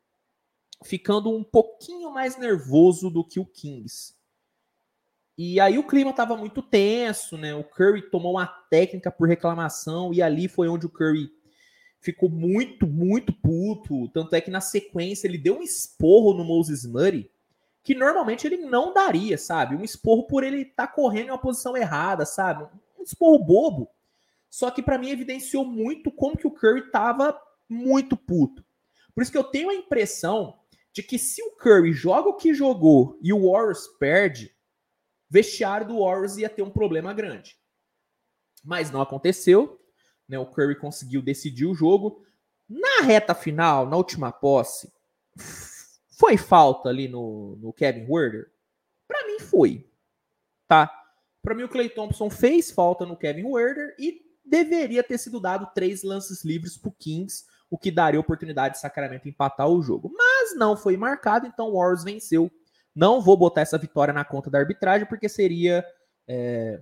ficando 0.82 1.30
um 1.30 1.44
pouquinho 1.44 2.10
mais 2.10 2.36
nervoso 2.36 3.10
do 3.10 3.24
que 3.24 3.40
o 3.40 3.46
Kings. 3.46 4.14
E 5.36 5.58
aí 5.58 5.78
o 5.78 5.86
clima 5.86 6.10
estava 6.10 6.36
muito 6.36 6.62
tenso, 6.62 7.38
né? 7.38 7.54
O 7.54 7.64
Curry 7.64 8.10
tomou 8.10 8.32
uma 8.32 8.46
técnica 8.46 9.10
por 9.10 9.26
reclamação 9.26 10.12
e 10.12 10.20
ali 10.20 10.48
foi 10.48 10.68
onde 10.68 10.86
o 10.86 10.90
Curry 10.90 11.30
ficou 12.00 12.28
muito, 12.28 12.86
muito 12.86 13.32
puto. 13.32 14.08
Tanto 14.08 14.34
é 14.34 14.40
que 14.40 14.50
na 14.50 14.60
sequência 14.60 15.26
ele 15.26 15.38
deu 15.38 15.58
um 15.58 15.62
esporro 15.62 16.34
no 16.34 16.44
Moses 16.44 16.84
Murray 16.84 17.30
que 17.82 17.94
normalmente 17.94 18.46
ele 18.46 18.58
não 18.58 18.92
daria, 18.92 19.36
sabe? 19.36 19.74
Um 19.74 19.82
esporro 19.82 20.26
por 20.26 20.44
ele 20.44 20.62
estar 20.62 20.86
tá 20.86 20.92
correndo 20.92 21.28
em 21.28 21.30
uma 21.30 21.38
posição 21.38 21.76
errada, 21.76 22.24
sabe? 22.24 22.64
Um 22.98 23.02
esporro 23.02 23.38
bobo. 23.44 23.90
Só 24.48 24.70
que 24.70 24.82
para 24.82 24.98
mim 24.98 25.10
evidenciou 25.10 25.64
muito 25.64 26.10
como 26.10 26.36
que 26.36 26.46
o 26.46 26.50
Curry 26.50 26.80
estava 26.80 27.36
muito 27.68 28.16
puto. 28.16 28.64
Por 29.14 29.22
isso 29.22 29.32
que 29.32 29.38
eu 29.38 29.44
tenho 29.44 29.70
a 29.70 29.74
impressão 29.74 30.58
de 30.92 31.02
que 31.02 31.18
se 31.18 31.42
o 31.42 31.52
Curry 31.52 31.92
joga 31.92 32.28
o 32.28 32.36
que 32.36 32.52
jogou 32.52 33.18
e 33.22 33.32
o 33.32 33.50
Warriors 33.50 33.86
perde, 33.98 34.54
vestiário 35.28 35.88
do 35.88 36.00
Warriors 36.00 36.36
ia 36.36 36.48
ter 36.48 36.62
um 36.62 36.70
problema 36.70 37.14
grande. 37.14 37.56
Mas 38.62 38.90
não 38.90 39.00
aconteceu. 39.00 39.80
Né? 40.28 40.38
O 40.38 40.46
Curry 40.46 40.78
conseguiu 40.78 41.22
decidir 41.22 41.66
o 41.66 41.74
jogo. 41.74 42.24
Na 42.68 43.02
reta 43.02 43.34
final, 43.34 43.88
na 43.88 43.96
última 43.96 44.30
posse, 44.30 44.92
foi 46.18 46.36
falta 46.36 46.88
ali 46.88 47.08
no, 47.08 47.56
no 47.56 47.72
Kevin 47.72 48.06
Werder? 48.08 48.52
Para 49.08 49.26
mim 49.26 49.40
foi. 49.40 49.90
Tá? 50.68 50.90
Para 51.42 51.54
mim 51.54 51.64
o 51.64 51.68
Clay 51.68 51.88
Thompson 51.88 52.30
fez 52.30 52.70
falta 52.70 53.04
no 53.04 53.16
Kevin 53.16 53.44
Werder 53.44 53.96
e 53.98 54.22
deveria 54.44 55.02
ter 55.02 55.18
sido 55.18 55.40
dado 55.40 55.70
três 55.74 56.02
lances 56.02 56.44
livres 56.44 56.76
pro 56.76 56.92
Kings 56.92 57.44
o 57.72 57.78
que 57.78 57.90
daria 57.90 58.20
oportunidade 58.20 58.74
de 58.74 58.80
Sacramento 58.82 59.26
empatar 59.26 59.66
o 59.66 59.80
jogo. 59.80 60.12
Mas 60.14 60.54
não 60.54 60.76
foi 60.76 60.94
marcado, 60.94 61.46
então 61.46 61.70
o 61.70 61.78
Warriors 61.78 62.04
venceu. 62.04 62.52
Não 62.94 63.22
vou 63.22 63.34
botar 63.34 63.62
essa 63.62 63.78
vitória 63.78 64.12
na 64.12 64.26
conta 64.26 64.50
da 64.50 64.58
arbitragem, 64.58 65.08
porque 65.08 65.26
seria 65.26 65.82
é, 66.28 66.78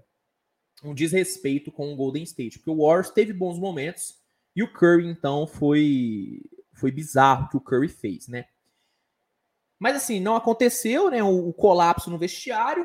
um 0.83 0.93
desrespeito 0.93 1.71
com 1.71 1.93
o 1.93 1.97
Golden 1.97 2.25
State. 2.25 2.59
Porque 2.59 2.73
o 2.73 2.85
Warriors 2.85 3.13
teve 3.13 3.33
bons 3.33 3.57
momentos 3.57 4.19
e 4.57 4.65
o 4.65 4.73
Curry, 4.73 5.07
então, 5.07 5.47
foi, 5.47 6.43
foi 6.73 6.91
bizarro 6.91 7.45
o 7.45 7.49
que 7.51 7.57
o 7.57 7.61
Curry 7.61 7.89
fez, 7.89 8.27
né? 8.27 8.47
Mas 9.79 9.95
assim, 9.95 10.19
não 10.19 10.35
aconteceu, 10.35 11.09
né? 11.09 11.23
O, 11.23 11.51
o 11.51 11.53
colapso 11.53 12.11
no 12.11 12.19
vestiário. 12.19 12.85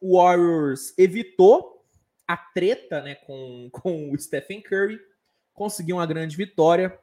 O 0.00 0.18
Warriors 0.18 0.92
evitou 0.98 1.86
a 2.26 2.36
treta 2.36 3.00
né, 3.00 3.14
com, 3.14 3.68
com 3.80 4.10
o 4.10 4.18
Stephen 4.18 4.60
Curry. 4.60 4.98
Conseguiu 5.52 5.98
uma 5.98 6.06
grande 6.06 6.36
vitória. 6.36 6.98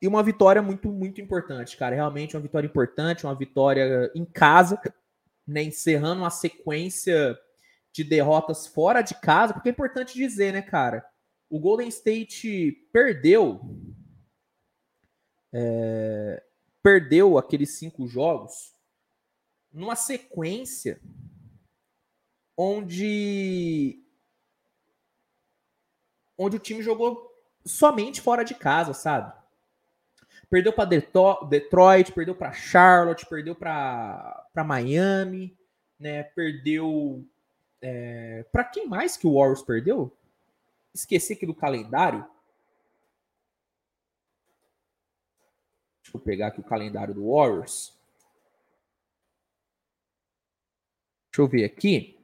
E 0.00 0.08
uma 0.08 0.22
vitória 0.22 0.60
muito, 0.60 0.90
muito 0.90 1.20
importante, 1.20 1.76
cara. 1.76 1.94
Realmente 1.94 2.36
uma 2.36 2.42
vitória 2.42 2.66
importante, 2.66 3.24
uma 3.24 3.34
vitória 3.34 4.10
em 4.14 4.24
casa, 4.24 4.80
né? 5.46 5.62
Encerrando 5.62 6.22
uma 6.22 6.30
sequência 6.30 7.38
de 7.92 8.02
derrotas 8.02 8.66
fora 8.66 9.02
de 9.02 9.14
casa, 9.14 9.54
porque 9.54 9.68
é 9.68 9.72
importante 9.72 10.14
dizer, 10.14 10.52
né, 10.52 10.60
cara? 10.60 11.06
O 11.48 11.58
Golden 11.60 11.88
State 11.88 12.88
perdeu. 12.92 13.60
É, 15.52 16.42
perdeu 16.82 17.38
aqueles 17.38 17.70
cinco 17.70 18.08
jogos 18.08 18.74
numa 19.72 19.96
sequência 19.96 21.00
onde 22.56 24.00
onde 26.36 26.56
o 26.56 26.60
time 26.60 26.82
jogou 26.82 27.32
somente 27.64 28.20
fora 28.20 28.44
de 28.44 28.54
casa, 28.54 28.92
sabe? 28.92 29.32
Perdeu 30.50 30.72
para 30.72 30.90
Detroit, 31.48 32.12
perdeu 32.12 32.34
para 32.34 32.52
Charlotte, 32.52 33.26
perdeu 33.26 33.54
para 33.54 34.46
Miami, 34.64 35.56
né? 35.98 36.22
Perdeu 36.22 37.24
é, 37.86 38.46
para 38.50 38.64
quem 38.64 38.88
mais 38.88 39.14
que 39.14 39.26
o 39.26 39.34
Warriors 39.34 39.62
perdeu? 39.62 40.16
Esqueci 40.94 41.34
aqui 41.34 41.44
do 41.44 41.54
calendário. 41.54 42.26
Deixa 46.02 46.16
eu 46.16 46.20
pegar 46.20 46.46
aqui 46.46 46.60
o 46.60 46.64
calendário 46.64 47.12
do 47.12 47.30
Warriors. 47.30 47.92
Deixa 51.30 51.42
eu 51.42 51.48
ver 51.48 51.64
aqui. 51.64 52.18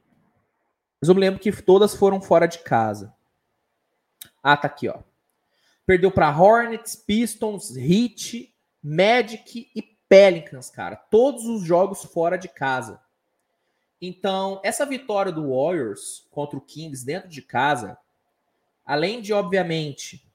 Mas 0.99 1.09
eu 1.09 1.13
me 1.13 1.21
lembro 1.21 1.39
que 1.39 1.51
todas 1.51 1.95
foram 1.95 2.19
fora 2.19 2.47
de 2.47 2.59
casa. 2.59 3.13
Ah, 4.41 4.57
tá 4.57 4.67
aqui, 4.67 4.87
ó. 4.87 4.99
Perdeu 5.91 6.09
para 6.09 6.33
Hornets, 6.33 6.95
Pistons, 6.95 7.75
Heat, 7.75 8.55
Magic 8.81 9.69
e 9.75 9.81
Pelicans, 10.07 10.69
cara. 10.69 10.95
Todos 10.95 11.43
os 11.43 11.63
jogos 11.63 12.05
fora 12.05 12.37
de 12.37 12.47
casa. 12.47 13.01
Então, 14.01 14.61
essa 14.63 14.85
vitória 14.85 15.33
do 15.33 15.49
Warriors 15.49 16.25
contra 16.31 16.57
o 16.57 16.61
Kings 16.61 17.05
dentro 17.05 17.27
de 17.27 17.41
casa, 17.41 17.97
além 18.85 19.21
de, 19.21 19.33
obviamente, 19.33 20.25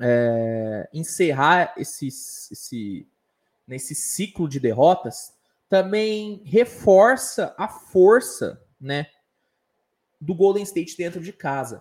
é, 0.00 0.88
encerrar 0.92 1.74
esse, 1.76 2.08
esse, 2.08 3.06
nesse 3.64 3.94
ciclo 3.94 4.48
de 4.48 4.58
derrotas, 4.58 5.34
também 5.68 6.42
reforça 6.44 7.54
a 7.56 7.68
força, 7.68 8.60
né, 8.80 9.06
do 10.20 10.34
Golden 10.34 10.64
State 10.64 10.96
dentro 10.96 11.20
de 11.20 11.32
casa, 11.32 11.80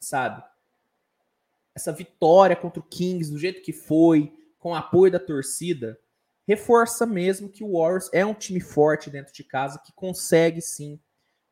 sabe? 0.00 0.42
Essa 1.78 1.92
vitória 1.92 2.56
contra 2.56 2.80
o 2.80 2.82
Kings, 2.82 3.30
do 3.30 3.38
jeito 3.38 3.62
que 3.62 3.72
foi, 3.72 4.32
com 4.58 4.74
apoio 4.74 5.12
da 5.12 5.20
torcida, 5.20 5.96
reforça 6.44 7.06
mesmo 7.06 7.48
que 7.48 7.62
o 7.62 7.78
Warriors 7.78 8.10
é 8.12 8.26
um 8.26 8.34
time 8.34 8.58
forte 8.58 9.08
dentro 9.08 9.32
de 9.32 9.44
casa 9.44 9.80
que 9.86 9.92
consegue 9.92 10.60
sim 10.60 10.98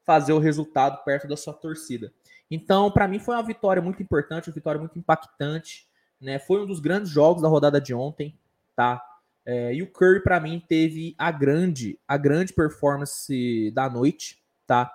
fazer 0.03 0.33
o 0.33 0.41
resultado 0.41 1.05
perto 1.05 1.29
da 1.29 1.37
sua 1.37 1.55
torcida. 1.55 2.13
Então, 2.51 2.91
para 2.91 3.07
mim 3.07 3.21
foi 3.21 3.37
uma 3.37 3.43
vitória 3.45 3.81
muito 3.81 4.03
importante, 4.03 4.49
uma 4.49 4.55
vitória 4.55 4.81
muito 4.81 4.99
impactante, 4.99 5.87
né? 6.21 6.41
Foi 6.41 6.61
um 6.61 6.67
dos 6.67 6.81
grandes 6.81 7.09
jogos 7.09 7.41
da 7.41 7.49
rodada 7.49 7.81
de 7.81 7.95
ontem, 7.95 8.37
tá? 8.75 9.01
É, 9.45 9.73
e 9.75 9.81
o 9.81 9.93
Curry 9.93 10.25
para 10.25 10.41
mim 10.41 10.61
teve 10.69 11.15
a 11.17 11.31
grande, 11.31 12.01
a 12.09 12.17
grande 12.17 12.53
performance 12.53 13.71
da 13.71 13.89
noite, 13.89 14.43
tá? 14.67 14.93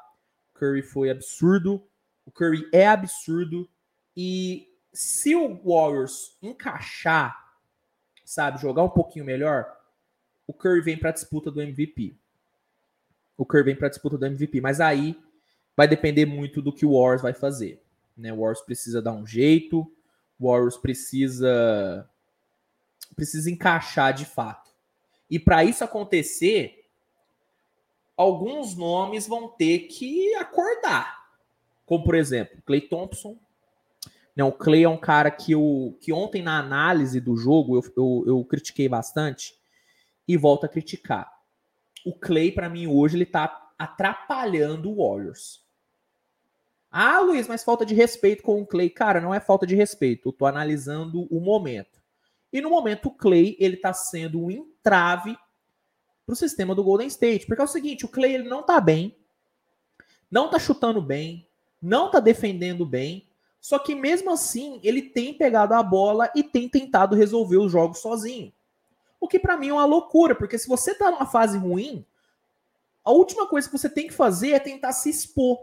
O 0.53 0.59
Curry 0.59 0.81
foi 0.81 1.09
absurdo, 1.09 1.81
o 2.25 2.31
Curry 2.31 2.67
é 2.73 2.85
absurdo 2.85 3.69
e 4.13 4.67
se 4.93 5.35
o 5.35 5.61
Warriors 5.63 6.37
encaixar, 6.41 7.55
sabe, 8.25 8.61
jogar 8.61 8.83
um 8.83 8.89
pouquinho 8.89 9.25
melhor, 9.25 9.77
o 10.45 10.53
Curry 10.53 10.81
vem 10.81 10.97
para 10.97 11.09
a 11.09 11.13
disputa 11.13 11.49
do 11.49 11.61
MVP. 11.61 12.15
O 13.37 13.45
Curry 13.45 13.63
vem 13.63 13.75
para 13.75 13.87
a 13.87 13.89
disputa 13.89 14.17
do 14.17 14.25
MVP, 14.25 14.59
mas 14.61 14.81
aí 14.81 15.19
vai 15.75 15.87
depender 15.87 16.25
muito 16.25 16.61
do 16.61 16.73
que 16.73 16.85
o 16.85 16.93
Warriors 16.93 17.21
vai 17.21 17.33
fazer. 17.33 17.81
Né? 18.17 18.31
O 18.33 18.37
Warriors 18.37 18.61
precisa 18.61 19.01
dar 19.01 19.13
um 19.13 19.25
jeito, 19.25 19.91
o 20.39 20.49
Warriors 20.49 20.77
precisa 20.77 22.09
precisa 23.15 23.51
encaixar 23.51 24.13
de 24.13 24.25
fato. 24.25 24.71
E 25.29 25.39
para 25.39 25.63
isso 25.63 25.83
acontecer, 25.83 26.85
alguns 28.15 28.75
nomes 28.75 29.27
vão 29.27 29.47
ter 29.47 29.87
que 29.87 30.33
acordar. 30.35 31.29
Como, 31.85 32.03
por 32.03 32.15
exemplo, 32.15 32.61
Clay 32.65 32.81
Thompson. 32.81 33.37
Não, 34.35 34.49
o 34.49 34.53
Clay 34.53 34.83
é 34.83 34.89
um 34.89 34.97
cara 34.97 35.29
que, 35.29 35.51
eu, 35.51 35.97
que 36.01 36.13
ontem 36.13 36.41
na 36.41 36.57
análise 36.57 37.19
do 37.19 37.35
jogo 37.35 37.77
eu, 37.77 37.93
eu, 37.97 38.23
eu 38.27 38.45
critiquei 38.45 38.87
bastante 38.87 39.53
e 40.27 40.37
volto 40.37 40.65
a 40.65 40.69
criticar. 40.69 41.31
O 42.05 42.17
Clay, 42.17 42.51
para 42.51 42.69
mim, 42.69 42.87
hoje, 42.87 43.17
ele 43.17 43.25
tá 43.25 43.71
atrapalhando 43.77 44.89
o 44.89 44.97
Warriors. 44.97 45.61
Ah, 46.89 47.19
Luiz, 47.19 47.47
mas 47.47 47.63
falta 47.63 47.85
de 47.85 47.93
respeito 47.93 48.43
com 48.43 48.61
o 48.61 48.65
Clay. 48.65 48.89
Cara, 48.89 49.21
não 49.21 49.33
é 49.33 49.39
falta 49.39 49.65
de 49.65 49.75
respeito. 49.75 50.29
Eu 50.29 50.33
tô 50.33 50.45
analisando 50.45 51.27
o 51.33 51.39
momento. 51.39 52.01
E 52.51 52.59
no 52.59 52.69
momento, 52.69 53.07
o 53.07 53.11
Clay 53.11 53.55
ele 53.59 53.75
está 53.75 53.93
sendo 53.93 54.43
um 54.43 54.51
entrave 54.51 55.37
para 56.25 56.33
o 56.33 56.35
sistema 56.35 56.75
do 56.75 56.83
Golden 56.83 57.07
State. 57.07 57.45
Porque 57.45 57.61
é 57.61 57.65
o 57.65 57.67
seguinte, 57.67 58.05
o 58.05 58.09
Clay 58.09 58.33
ele 58.35 58.49
não 58.49 58.59
está 58.59 58.81
bem, 58.81 59.17
não 60.29 60.45
está 60.45 60.59
chutando 60.59 61.01
bem, 61.01 61.47
não 61.81 62.07
está 62.07 62.19
defendendo 62.19 62.85
bem. 62.85 63.30
Só 63.61 63.77
que 63.77 63.93
mesmo 63.93 64.31
assim, 64.31 64.81
ele 64.83 65.03
tem 65.03 65.35
pegado 65.35 65.75
a 65.75 65.83
bola 65.83 66.31
e 66.35 66.43
tem 66.43 66.67
tentado 66.67 67.15
resolver 67.15 67.57
os 67.57 67.71
jogos 67.71 67.99
sozinho. 67.99 68.51
O 69.19 69.27
que 69.27 69.39
para 69.39 69.55
mim 69.55 69.69
é 69.69 69.73
uma 69.73 69.85
loucura, 69.85 70.33
porque 70.33 70.57
se 70.57 70.67
você 70.67 70.91
está 70.91 71.11
numa 71.11 71.27
fase 71.27 71.59
ruim, 71.59 72.03
a 73.05 73.11
última 73.11 73.47
coisa 73.47 73.69
que 73.69 73.77
você 73.77 73.87
tem 73.87 74.07
que 74.07 74.13
fazer 74.13 74.53
é 74.53 74.59
tentar 74.59 74.91
se 74.93 75.11
expor. 75.11 75.59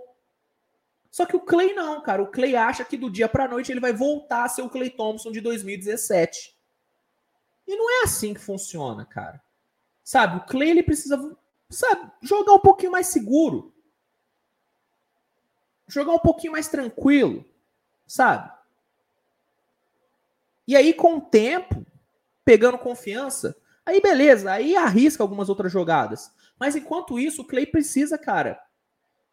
Só 1.11 1.27
que 1.27 1.35
o 1.35 1.41
Clay 1.41 1.75
não, 1.75 2.01
cara. 2.01 2.23
O 2.23 2.29
Clay 2.29 2.55
acha 2.55 2.85
que 2.85 2.97
do 2.97 3.11
dia 3.11 3.29
para 3.29 3.49
noite 3.49 3.73
ele 3.73 3.81
vai 3.81 3.93
voltar 3.93 4.45
a 4.45 4.49
ser 4.49 4.63
o 4.63 4.71
Clay 4.71 4.91
Thompson 4.91 5.33
de 5.33 5.41
2017. 5.41 6.57
E 7.67 7.77
não 7.77 7.91
é 8.01 8.05
assim 8.05 8.33
que 8.33 8.41
funciona, 8.41 9.05
cara. 9.05 9.43
Sabe, 10.05 10.39
o 10.39 10.47
Clay 10.47 10.71
ele 10.71 10.83
precisa, 10.83 11.37
sabe, 11.69 12.11
jogar 12.23 12.55
um 12.55 12.61
pouquinho 12.61 12.93
mais 12.93 13.09
seguro. 13.09 13.75
Jogar 15.89 16.13
um 16.13 16.19
pouquinho 16.19 16.53
mais 16.53 16.69
tranquilo, 16.69 17.45
sabe? 18.09 18.51
E 20.67 20.75
aí 20.75 20.93
com 20.93 21.19
o 21.19 21.21
tempo, 21.21 21.87
pegando 22.45 22.79
confiança, 22.79 23.57
aí 23.87 24.01
beleza, 24.01 24.51
aí 24.51 24.75
arrisca 24.75 25.23
algumas 25.23 25.49
outras 25.49 25.71
jogadas. 25.71 26.33
Mas 26.59 26.75
enquanto 26.75 27.19
isso, 27.19 27.43
o 27.43 27.45
Clay 27.45 27.67
precisa, 27.67 28.19
cara, 28.19 28.61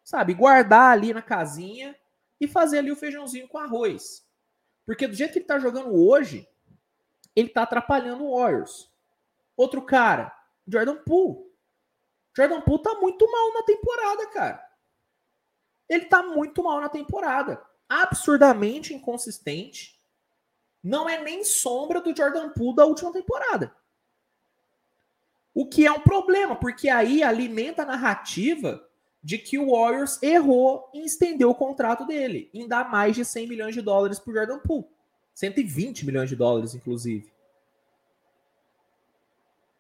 sabe, 0.04 0.34
guardar 0.34 0.92
ali 0.92 1.14
na 1.14 1.22
casinha 1.22 1.96
e 2.40 2.48
fazer 2.48 2.80
ali 2.80 2.92
o 2.92 2.96
feijãozinho 2.96 3.48
com 3.48 3.58
arroz. 3.58 4.24
Porque 4.86 5.08
do 5.08 5.16
jeito 5.16 5.34
que 5.34 5.40
ele 5.40 5.46
tá 5.46 5.58
jogando 5.58 5.96
hoje, 5.96 6.48
ele 7.36 7.50
tá 7.50 7.64
atrapalhando 7.64 8.24
o 8.24 8.38
Warriors. 8.38 8.92
Outro 9.58 9.82
cara, 9.82 10.32
Jordan 10.68 10.98
Poole. 10.98 11.44
Jordan 12.36 12.62
Poole 12.62 12.84
tá 12.84 12.94
muito 12.96 13.30
mal 13.32 13.54
na 13.54 13.64
temporada, 13.64 14.28
cara. 14.28 14.66
Ele 15.88 16.06
tá 16.06 16.22
muito 16.22 16.64
mal 16.64 16.80
na 16.82 16.90
temporada. 16.90 17.62
Absurdamente 17.88 18.94
inconsistente. 18.94 20.00
Não 20.84 21.10
é 21.10 21.22
nem 21.24 21.44
sombra 21.44 22.02
do 22.02 22.16
Jordan 22.16 22.50
Poole 22.50 22.76
da 22.76 22.86
última 22.86 23.12
temporada. 23.12 23.76
O 25.54 25.68
que 25.68 25.86
é 25.86 25.92
um 25.92 26.02
problema, 26.02 26.56
porque 26.56 26.90
aí 26.90 27.24
alimenta 27.24 27.84
a 27.84 27.86
narrativa 27.86 28.86
de 29.24 29.38
que 29.38 29.58
o 29.58 29.72
Warriors 29.72 30.22
errou 30.22 30.90
em 30.94 31.06
estender 31.06 31.48
o 31.48 31.56
contrato 31.56 32.06
dele, 32.06 32.50
em 32.54 32.68
dar 32.68 32.92
mais 32.92 33.16
de 33.16 33.26
100 33.26 33.48
milhões 33.48 33.74
de 33.74 33.82
dólares 33.82 34.20
pro 34.20 34.34
Jordan 34.34 34.60
Poole. 34.60 34.86
120 35.34 36.06
milhões 36.06 36.30
de 36.30 36.36
dólares, 36.36 36.76
inclusive. 36.76 37.34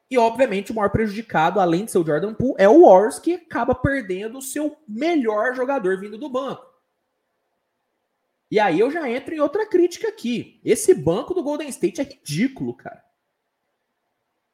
E, 0.09 0.17
obviamente, 0.17 0.71
o 0.71 0.75
maior 0.75 0.89
prejudicado, 0.89 1.59
além 1.59 1.85
de 1.85 1.91
ser 1.91 1.97
o 1.97 2.05
Jordan 2.05 2.33
Poole, 2.33 2.55
é 2.57 2.69
o 2.69 2.85
Warriors, 2.85 3.19
que 3.19 3.33
acaba 3.33 3.75
perdendo 3.75 4.37
o 4.37 4.41
seu 4.41 4.77
melhor 4.87 5.55
jogador 5.55 5.99
vindo 5.99 6.17
do 6.17 6.29
banco. 6.29 6.74
E 8.49 8.59
aí 8.59 8.79
eu 8.79 8.91
já 8.91 9.09
entro 9.09 9.33
em 9.33 9.39
outra 9.39 9.65
crítica 9.65 10.07
aqui. 10.07 10.59
Esse 10.63 10.93
banco 10.93 11.33
do 11.33 11.43
Golden 11.43 11.67
State 11.69 12.01
é 12.01 12.03
ridículo, 12.03 12.75
cara. 12.75 13.03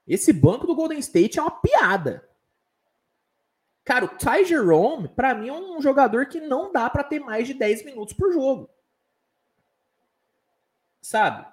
Esse 0.08 0.34
banco 0.34 0.66
do 0.66 0.76
Golden 0.76 1.00
State 1.00 1.40
é 1.40 1.42
uma 1.42 1.52
piada. 1.52 2.28
Cara, 3.84 4.06
o 4.06 4.10
Ty 4.10 4.46
Jerome, 4.46 5.08
pra 5.10 5.34
mim, 5.34 5.50
é 5.50 5.54
um 5.54 5.82
jogador 5.82 6.28
que 6.28 6.40
não 6.40 6.72
dá 6.72 6.90
para 6.90 7.04
ter 7.04 7.20
mais 7.20 7.48
de 7.48 7.54
10 7.54 7.84
minutos 7.86 8.14
por 8.14 8.32
jogo. 8.32 8.70
Sabe? 11.02 11.46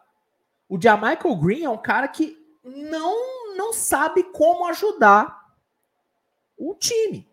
O 0.69 0.81
Jamichael 0.81 1.37
Green 1.37 1.65
é 1.65 1.71
um 1.71 1.81
cara 1.81 2.07
que 2.07 2.37
não, 2.63 3.57
não 3.57 3.73
sabe 3.73 4.23
como 4.25 4.67
ajudar 4.67 5.57
o 6.57 6.75
time. 6.75 7.27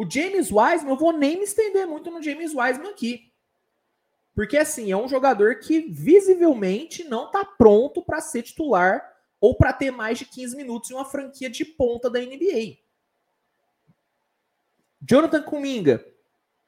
O 0.00 0.10
James 0.10 0.50
Wiseman, 0.50 0.92
eu 0.92 0.96
vou 0.96 1.12
nem 1.12 1.36
me 1.36 1.44
estender 1.44 1.86
muito 1.86 2.10
no 2.10 2.22
James 2.22 2.54
Wiseman 2.54 2.88
aqui. 2.88 3.30
Porque, 4.34 4.56
assim, 4.56 4.90
é 4.90 4.96
um 4.96 5.06
jogador 5.06 5.56
que 5.56 5.80
visivelmente 5.90 7.04
não 7.04 7.26
está 7.26 7.44
pronto 7.44 8.02
para 8.02 8.18
ser 8.22 8.42
titular 8.42 9.14
ou 9.38 9.54
para 9.54 9.74
ter 9.74 9.90
mais 9.90 10.18
de 10.18 10.24
15 10.24 10.56
minutos 10.56 10.90
em 10.90 10.94
uma 10.94 11.04
franquia 11.04 11.50
de 11.50 11.66
ponta 11.66 12.08
da 12.08 12.18
NBA. 12.18 12.78
Jonathan 15.02 15.42
Kuminga 15.42 16.02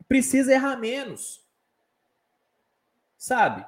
precisa 0.07 0.53
errar 0.53 0.76
menos. 0.76 1.43
Sabe? 3.16 3.64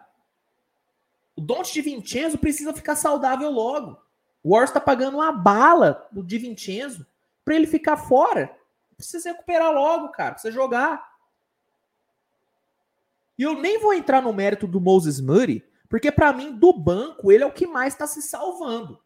O 1.35 1.41
Dante 1.41 1.73
de 1.73 1.81
Vincenzo 1.81 2.37
precisa 2.37 2.75
ficar 2.75 2.97
saudável 2.97 3.49
logo. 3.49 3.99
O 4.43 4.51
Warriors 4.51 4.69
está 4.69 4.81
pagando 4.81 5.17
uma 5.17 5.33
bala 5.33 6.07
do 6.13 6.23
Di 6.23 6.37
Vincenzo 6.37 7.07
para 7.43 7.55
ele 7.55 7.67
ficar 7.67 7.97
fora. 7.97 8.55
Precisa 8.97 9.33
recuperar 9.33 9.73
logo, 9.73 10.11
cara. 10.11 10.33
Precisa 10.33 10.53
jogar. 10.53 11.15
E 13.39 13.43
eu 13.43 13.55
nem 13.61 13.79
vou 13.79 13.93
entrar 13.93 14.23
no 14.23 14.33
mérito 14.33 14.67
do 14.67 14.81
Moses 14.81 15.21
Murray, 15.21 15.65
porque 15.89 16.13
para 16.13 16.33
mim, 16.33 16.57
do 16.57 16.73
banco, 16.73 17.33
ele 17.33 17.43
é 17.43 17.47
o 17.47 17.53
que 17.53 17.67
mais 17.67 17.95
está 17.95 18.07
se 18.07 18.23
salvando. 18.23 19.03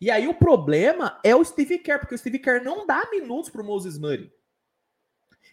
E 0.00 0.10
aí 0.10 0.28
o 0.28 0.34
problema 0.34 1.18
é 1.24 1.34
o 1.34 1.44
Steve 1.44 1.78
Kerr, 1.78 1.98
porque 1.98 2.14
o 2.14 2.18
Steve 2.18 2.38
Kerr 2.38 2.62
não 2.62 2.86
dá 2.86 3.08
minutos 3.10 3.50
para 3.50 3.62
o 3.62 3.64
Moses 3.64 3.98
Murray. 3.98 4.32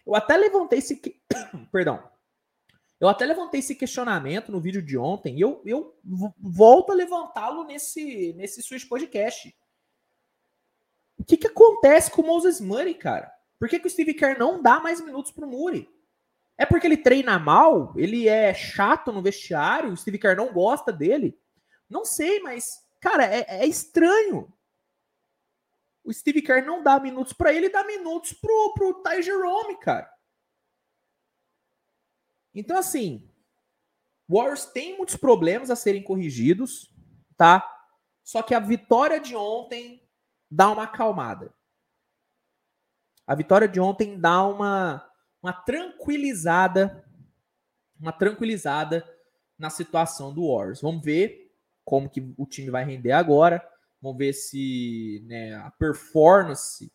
Eu 0.06 0.14
até 0.14 0.36
levantei 0.36 0.78
esse. 0.78 1.00
Perdão. 1.72 2.08
Eu 2.98 3.08
até 3.08 3.26
levantei 3.26 3.60
esse 3.60 3.74
questionamento 3.74 4.50
no 4.50 4.60
vídeo 4.60 4.80
de 4.80 4.96
ontem 4.96 5.36
e 5.36 5.40
eu, 5.40 5.60
eu 5.66 5.98
volto 6.38 6.92
a 6.92 6.94
levantá-lo 6.94 7.64
nesse, 7.64 8.32
nesse 8.34 8.62
Switch 8.62 8.88
Podcast. 8.88 9.54
Que, 11.26 11.36
que 11.36 11.48
acontece 11.48 12.10
com 12.10 12.22
o 12.22 12.26
Moses 12.26 12.60
Money, 12.60 12.94
cara? 12.94 13.32
Por 13.58 13.68
que, 13.68 13.78
que 13.78 13.86
o 13.86 13.90
Steve 13.90 14.14
Kerr 14.14 14.38
não 14.38 14.62
dá 14.62 14.80
mais 14.80 15.00
minutos 15.00 15.32
pro 15.32 15.48
Muri? 15.48 15.88
É 16.58 16.64
porque 16.64 16.86
ele 16.86 16.96
treina 16.96 17.38
mal? 17.38 17.92
Ele 17.96 18.28
é 18.28 18.54
chato 18.54 19.12
no 19.12 19.22
vestiário? 19.22 19.92
O 19.92 19.96
Steve 19.96 20.18
Kerr 20.18 20.36
não 20.36 20.52
gosta 20.52 20.92
dele? 20.92 21.38
Não 21.88 22.04
sei, 22.04 22.40
mas, 22.40 22.64
cara, 23.00 23.24
é, 23.24 23.44
é 23.48 23.66
estranho. 23.66 24.52
O 26.04 26.12
Steve 26.12 26.40
Kerr 26.40 26.64
não 26.64 26.82
dá 26.82 27.00
minutos 27.00 27.32
para 27.32 27.52
ele, 27.52 27.68
dá 27.68 27.84
minutos 27.84 28.32
pro, 28.32 28.72
pro 28.74 29.02
Ty 29.02 29.22
Jerome, 29.22 29.76
cara. 29.78 30.10
Então, 32.54 32.78
assim, 32.78 33.28
Warriors 34.28 34.66
tem 34.66 34.96
muitos 34.96 35.16
problemas 35.16 35.70
a 35.70 35.76
serem 35.76 36.02
corrigidos, 36.02 36.94
tá? 37.36 37.68
Só 38.24 38.42
que 38.42 38.54
a 38.54 38.60
vitória 38.60 39.20
de 39.20 39.36
ontem 39.36 40.05
dá 40.50 40.70
uma 40.70 40.84
acalmada. 40.84 41.52
A 43.26 43.34
vitória 43.34 43.66
de 43.66 43.80
ontem 43.80 44.18
dá 44.18 44.44
uma, 44.46 45.04
uma 45.42 45.52
tranquilizada, 45.52 47.04
uma 47.98 48.12
tranquilizada 48.12 49.04
na 49.58 49.70
situação 49.70 50.32
do 50.32 50.48
Warriors. 50.48 50.80
Vamos 50.80 51.04
ver 51.04 51.50
como 51.84 52.08
que 52.08 52.32
o 52.36 52.46
time 52.46 52.70
vai 52.70 52.84
render 52.84 53.12
agora. 53.12 53.66
Vamos 54.00 54.18
ver 54.18 54.32
se 54.32 55.24
né, 55.26 55.54
a 55.54 55.70
performance 55.70 56.92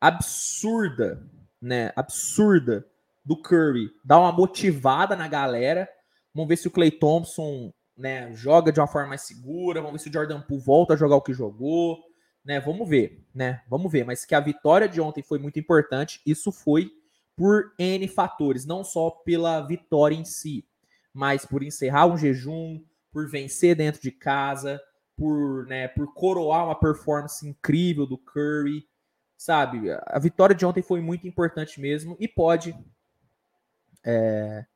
absurda, 0.00 1.22
né, 1.60 1.92
absurda 1.96 2.86
do 3.24 3.40
Curry 3.40 3.90
dá 4.04 4.18
uma 4.18 4.32
motivada 4.32 5.16
na 5.16 5.26
galera. 5.26 5.88
Vamos 6.34 6.48
ver 6.48 6.56
se 6.56 6.68
o 6.68 6.70
Clay 6.70 6.90
Thompson 6.90 7.72
né, 7.96 8.32
joga 8.34 8.72
de 8.72 8.80
uma 8.80 8.86
forma 8.86 9.08
mais 9.08 9.22
segura. 9.22 9.80
Vamos 9.80 9.94
ver 9.94 10.04
se 10.04 10.10
o 10.10 10.12
Jordan 10.12 10.40
Poole 10.42 10.62
volta 10.62 10.94
a 10.94 10.96
jogar 10.96 11.16
o 11.16 11.22
que 11.22 11.32
jogou. 11.32 11.98
Né, 12.44 12.60
vamos 12.60 12.88
ver, 12.88 13.24
né? 13.34 13.62
Vamos 13.68 13.90
ver. 13.90 14.04
Mas 14.04 14.24
que 14.24 14.34
a 14.34 14.40
vitória 14.40 14.88
de 14.88 15.00
ontem 15.00 15.22
foi 15.22 15.38
muito 15.38 15.58
importante. 15.58 16.20
Isso 16.26 16.52
foi 16.52 16.90
por 17.36 17.72
N 17.78 18.06
fatores, 18.06 18.64
não 18.66 18.84
só 18.84 19.10
pela 19.10 19.60
vitória 19.60 20.14
em 20.14 20.24
si, 20.24 20.64
mas 21.12 21.44
por 21.44 21.62
encerrar 21.62 22.06
um 22.06 22.16
jejum, 22.16 22.84
por 23.10 23.28
vencer 23.28 23.74
dentro 23.74 24.00
de 24.00 24.12
casa, 24.12 24.80
por, 25.16 25.66
né, 25.66 25.88
por 25.88 26.12
coroar 26.12 26.66
uma 26.66 26.78
performance 26.78 27.46
incrível 27.46 28.06
do 28.06 28.18
Curry, 28.18 28.86
sabe? 29.36 29.90
A 30.06 30.18
vitória 30.18 30.54
de 30.54 30.66
ontem 30.66 30.82
foi 30.82 31.00
muito 31.00 31.26
importante 31.26 31.80
mesmo 31.80 32.16
e 32.20 32.28
pode 32.28 32.76
é, 34.04 34.66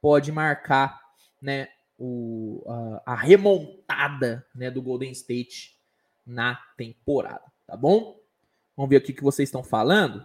pode 0.00 0.30
marcar, 0.30 1.00
né, 1.42 1.68
o, 1.98 2.64
a, 3.04 3.12
a 3.12 3.14
remontada, 3.14 4.46
né, 4.54 4.70
do 4.70 4.80
Golden 4.80 5.10
State 5.10 5.79
na 6.30 6.54
temporada, 6.76 7.42
tá 7.66 7.76
bom? 7.76 8.18
Vamos 8.76 8.88
ver 8.88 8.98
o 8.98 9.02
que 9.02 9.22
vocês 9.22 9.48
estão 9.48 9.64
falando. 9.64 10.24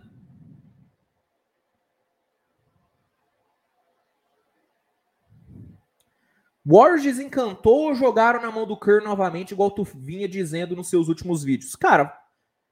Warriors 6.64 7.04
desencantou 7.04 7.90
ou 7.90 7.96
jogaram 7.96 8.42
na 8.42 8.52
mão 8.52 8.66
do 8.66 8.80
Kerr 8.80 9.04
novamente, 9.04 9.52
igual 9.52 9.70
tu 9.70 9.84
vinha 9.84 10.28
dizendo 10.28 10.76
nos 10.76 10.90
seus 10.90 11.08
últimos 11.08 11.44
vídeos? 11.44 11.76
Cara, 11.76 12.16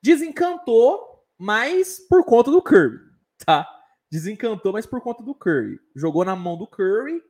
desencantou, 0.02 1.24
mas 1.38 2.00
por 2.10 2.26
conta 2.26 2.50
do 2.50 2.62
Curry, 2.62 3.00
tá? 3.46 3.68
Desencantou, 4.12 4.74
mas 4.74 4.86
por 4.86 5.02
conta 5.02 5.24
do 5.24 5.36
Curry. 5.36 5.80
Jogou 5.96 6.26
na 6.26 6.36
mão 6.36 6.58
do 6.58 6.66
Curry, 6.66 7.22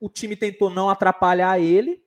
o 0.00 0.08
time 0.08 0.34
tentou 0.34 0.70
não 0.70 0.88
atrapalhar 0.88 1.58
ele 1.58 2.02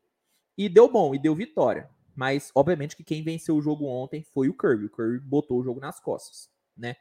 e 0.57 0.67
deu 0.67 0.87
bom, 0.87 1.13
e 1.13 1.19
deu 1.19 1.35
vitória. 1.35 1.89
Mas, 2.15 2.51
obviamente, 2.55 2.95
que 2.95 3.03
quem 3.03 3.23
venceu 3.23 3.55
o 3.55 3.61
jogo 3.61 3.85
ontem 3.85 4.23
foi 4.23 4.47
o 4.47 4.53
Curry. 4.53 4.85
O 4.85 4.89
Curry 4.89 5.19
botou 5.19 5.59
o 5.59 5.63
jogo 5.63 5.79
nas 5.79 5.99
costas, 5.99 6.49
né? 6.75 6.95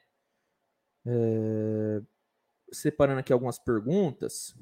É... 1.07 2.03
Separando 2.73 3.21
aqui 3.21 3.33
algumas 3.33 3.59
perguntas. 3.59 4.55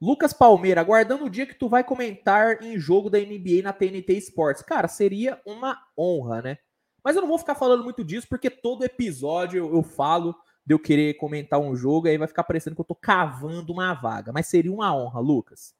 Lucas 0.00 0.32
Palmeira, 0.32 0.80
aguardando 0.80 1.24
o 1.24 1.30
dia 1.30 1.46
que 1.46 1.54
tu 1.54 1.68
vai 1.68 1.84
comentar 1.84 2.62
em 2.62 2.78
jogo 2.78 3.10
da 3.10 3.18
NBA 3.18 3.62
na 3.62 3.72
TNT 3.72 4.14
Sports. 4.18 4.62
Cara, 4.62 4.88
seria 4.88 5.40
uma 5.46 5.78
honra, 5.96 6.42
né? 6.42 6.58
Mas 7.04 7.16
eu 7.16 7.22
não 7.22 7.28
vou 7.28 7.38
ficar 7.38 7.54
falando 7.54 7.84
muito 7.84 8.04
disso, 8.04 8.26
porque 8.28 8.50
todo 8.50 8.84
episódio 8.84 9.58
eu, 9.58 9.74
eu 9.74 9.82
falo 9.82 10.34
de 10.64 10.74
eu 10.74 10.78
querer 10.78 11.14
comentar 11.14 11.58
um 11.58 11.74
jogo, 11.74 12.08
aí 12.08 12.18
vai 12.18 12.28
ficar 12.28 12.44
parecendo 12.44 12.76
que 12.76 12.80
eu 12.80 12.86
tô 12.86 12.94
cavando 12.94 13.72
uma 13.72 13.92
vaga. 13.94 14.32
Mas 14.32 14.46
seria 14.46 14.72
uma 14.72 14.94
honra, 14.94 15.20
Lucas. 15.20 15.74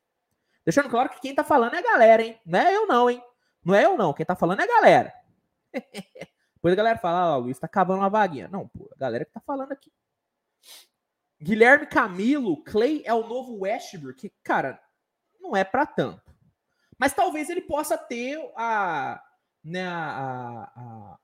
Deixando 0.70 0.88
claro 0.88 1.08
que 1.08 1.20
quem 1.20 1.34
tá 1.34 1.42
falando 1.42 1.74
é 1.74 1.78
a 1.78 1.82
galera, 1.82 2.22
hein? 2.22 2.40
Não 2.46 2.60
é 2.60 2.76
eu 2.76 2.86
não, 2.86 3.10
hein? 3.10 3.20
Não 3.64 3.74
é 3.74 3.84
eu 3.84 3.96
não, 3.96 4.12
quem 4.12 4.24
tá 4.24 4.36
falando 4.36 4.60
é 4.60 4.62
a 4.62 4.68
galera. 4.68 5.12
Depois 6.54 6.72
a 6.72 6.76
galera 6.76 6.96
fala, 6.96 7.18
ah, 7.18 7.38
o 7.38 7.40
Luiz 7.40 7.58
tá 7.58 7.66
cavando 7.66 7.98
uma 7.98 8.08
vaguinha. 8.08 8.46
Não, 8.46 8.68
pô, 8.68 8.88
a 8.94 8.96
galera 8.96 9.24
que 9.24 9.32
tá 9.32 9.40
falando 9.40 9.72
aqui. 9.72 9.92
Guilherme 11.42 11.88
Camilo, 11.88 12.62
Clay 12.62 13.02
é 13.04 13.12
o 13.12 13.26
novo 13.26 13.62
Westbrook. 13.62 14.32
Cara, 14.44 14.80
não 15.40 15.56
é 15.56 15.64
para 15.64 15.84
tanto. 15.84 16.32
Mas 16.96 17.12
talvez 17.12 17.50
ele 17.50 17.62
possa 17.62 17.98
ter 17.98 18.38
a, 18.56 19.20
né, 19.64 19.88
a, 19.88 20.70
a, 20.76 21.18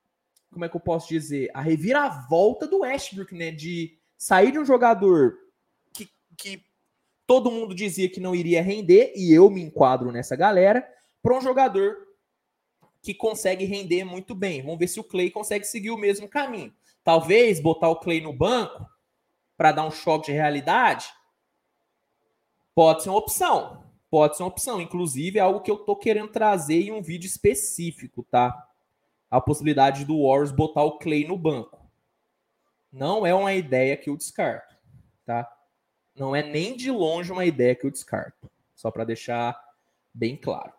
como 0.51 0.65
é 0.65 0.67
que 0.67 0.75
eu 0.75 0.81
posso 0.81 1.07
dizer, 1.07 1.49
a 1.53 1.61
reviravolta 1.61 2.67
do 2.67 2.79
Westbrook, 2.79 3.33
né, 3.33 3.51
de 3.51 3.97
sair 4.17 4.51
de 4.51 4.59
um 4.59 4.65
jogador 4.65 5.37
que, 5.93 6.11
que 6.37 6.66
todo 7.27 7.51
mundo 7.51 7.75
dizia 7.75 8.09
que 8.09 8.21
não 8.21 8.33
iria 8.33 8.63
render 8.63 9.11
e 9.15 9.33
eu 9.33 9.49
me 9.49 9.61
enquadro 9.61 10.11
nessa 10.11 10.35
galera, 10.35 10.87
para 11.21 11.37
um 11.37 11.41
jogador 11.41 11.97
que 13.01 13.13
consegue 13.13 13.65
render 13.65 14.05
muito 14.05 14.33
bem. 14.33 14.63
Vamos 14.63 14.79
ver 14.79 14.87
se 14.87 14.99
o 14.99 15.03
Clay 15.03 15.29
consegue 15.29 15.65
seguir 15.65 15.91
o 15.91 15.97
mesmo 15.97 16.27
caminho. 16.27 16.73
Talvez 17.03 17.59
botar 17.59 17.89
o 17.89 17.99
Clay 17.99 18.21
no 18.21 18.33
banco 18.33 18.87
para 19.57 19.73
dar 19.73 19.85
um 19.85 19.91
choque 19.91 20.27
de 20.27 20.31
realidade, 20.31 21.07
pode 22.73 23.03
ser 23.03 23.09
uma 23.09 23.19
opção. 23.19 23.83
Pode 24.09 24.37
ser 24.37 24.43
uma 24.43 24.49
opção. 24.49 24.79
Inclusive, 24.79 25.37
é 25.37 25.41
algo 25.41 25.61
que 25.61 25.69
eu 25.69 25.77
tô 25.77 25.95
querendo 25.95 26.29
trazer 26.29 26.81
em 26.81 26.91
um 26.91 27.01
vídeo 27.01 27.27
específico, 27.27 28.23
tá? 28.23 28.55
A 29.29 29.41
possibilidade 29.41 30.05
do 30.05 30.23
Warriors 30.23 30.51
botar 30.51 30.83
o 30.83 30.97
Clay 30.97 31.27
no 31.27 31.37
banco. 31.37 31.85
Não 32.91 33.25
é 33.25 33.33
uma 33.33 33.53
ideia 33.53 33.97
que 33.97 34.09
eu 34.09 34.15
descarto, 34.15 34.75
tá? 35.25 35.45
Não 36.17 36.35
é 36.35 36.41
nem 36.41 36.75
de 36.75 36.89
longe 36.89 37.31
uma 37.31 37.45
ideia 37.45 37.75
que 37.75 37.85
eu 37.85 37.91
descarto. 37.91 38.49
Só 38.75 38.89
para 38.89 39.05
deixar 39.05 39.57
bem 40.13 40.35
claro. 40.35 40.73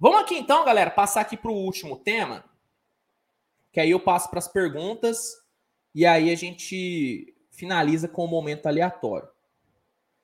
Vamos 0.00 0.20
aqui 0.20 0.36
então, 0.36 0.64
galera, 0.64 0.90
passar 0.90 1.20
aqui 1.20 1.36
para 1.36 1.50
o 1.50 1.54
último 1.54 1.96
tema. 1.96 2.44
Que 3.72 3.80
aí 3.80 3.90
eu 3.90 4.00
passo 4.00 4.30
para 4.30 4.38
as 4.38 4.48
perguntas 4.48 5.36
e 5.94 6.06
aí 6.06 6.30
a 6.30 6.36
gente 6.36 7.34
finaliza 7.50 8.08
com 8.08 8.24
um 8.24 8.28
momento 8.28 8.66
aleatório. 8.66 9.28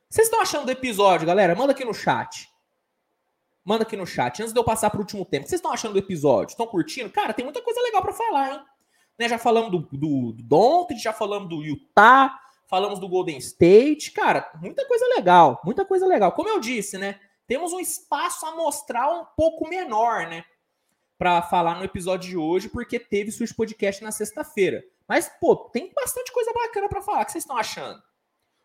Vocês 0.09 0.29
estão 0.29 0.41
achando 0.41 0.67
do 0.67 0.71
episódio, 0.71 1.27
galera? 1.27 1.55
Manda 1.55 1.73
aqui 1.73 1.85
no 1.85 1.93
chat. 1.93 2.49
Manda 3.65 3.83
aqui 3.83 3.97
no 3.97 4.07
chat, 4.07 4.41
antes 4.41 4.53
de 4.53 4.61
eu 4.61 4.65
passar 4.65 4.91
para 4.91 4.99
o 4.99 5.01
último 5.01 5.25
tempo. 5.25 5.49
Vocês 5.49 5.59
estão 5.59 5.73
achando 5.73 5.95
do 5.95 5.99
episódio? 5.99 6.53
Estão 6.53 6.67
curtindo? 6.67 7.11
Cara, 7.11 7.33
tem 7.33 7.45
muita 7.45 7.63
coisa 7.63 7.81
legal 7.81 8.03
para 8.03 8.13
falar, 8.13 8.53
hein? 8.53 8.65
Né, 9.19 9.29
já 9.29 9.39
falamos 9.39 9.71
do, 9.71 9.79
do, 9.97 10.33
do 10.33 10.43
Doncic, 10.43 10.99
já 10.99 11.13
falamos 11.13 11.49
do 11.49 11.63
Utah, 11.63 12.39
falamos 12.75 12.99
do 12.99 13.09
Golden 13.09 13.39
State. 13.39 14.11
Cara, 14.11 14.51
muita 14.61 14.85
coisa 14.89 15.07
legal, 15.15 15.61
muita 15.65 15.85
coisa 15.85 16.05
legal. 16.09 16.33
Como 16.33 16.49
eu 16.49 16.59
disse, 16.59 16.99
né? 16.99 17.21
Temos 17.47 17.73
um 17.73 17.79
espaço 17.79 18.45
amostral 18.47 19.21
um 19.21 19.25
pouco 19.37 19.69
menor, 19.69 20.27
né? 20.27 20.45
Para 21.17 21.41
falar 21.41 21.77
no 21.77 21.85
episódio 21.85 22.29
de 22.29 22.37
hoje, 22.37 22.69
porque 22.69 22.99
teve 22.99 23.31
Switch 23.31 23.55
Podcast 23.55 24.03
na 24.03 24.11
sexta-feira. 24.11 24.83
Mas, 25.07 25.31
pô, 25.41 25.55
tem 25.55 25.93
bastante 25.95 26.33
coisa 26.33 26.53
bacana 26.53 26.89
para 26.89 27.01
falar. 27.01 27.23
O 27.23 27.27
que 27.27 27.31
vocês 27.31 27.45
estão 27.45 27.57
achando? 27.57 28.03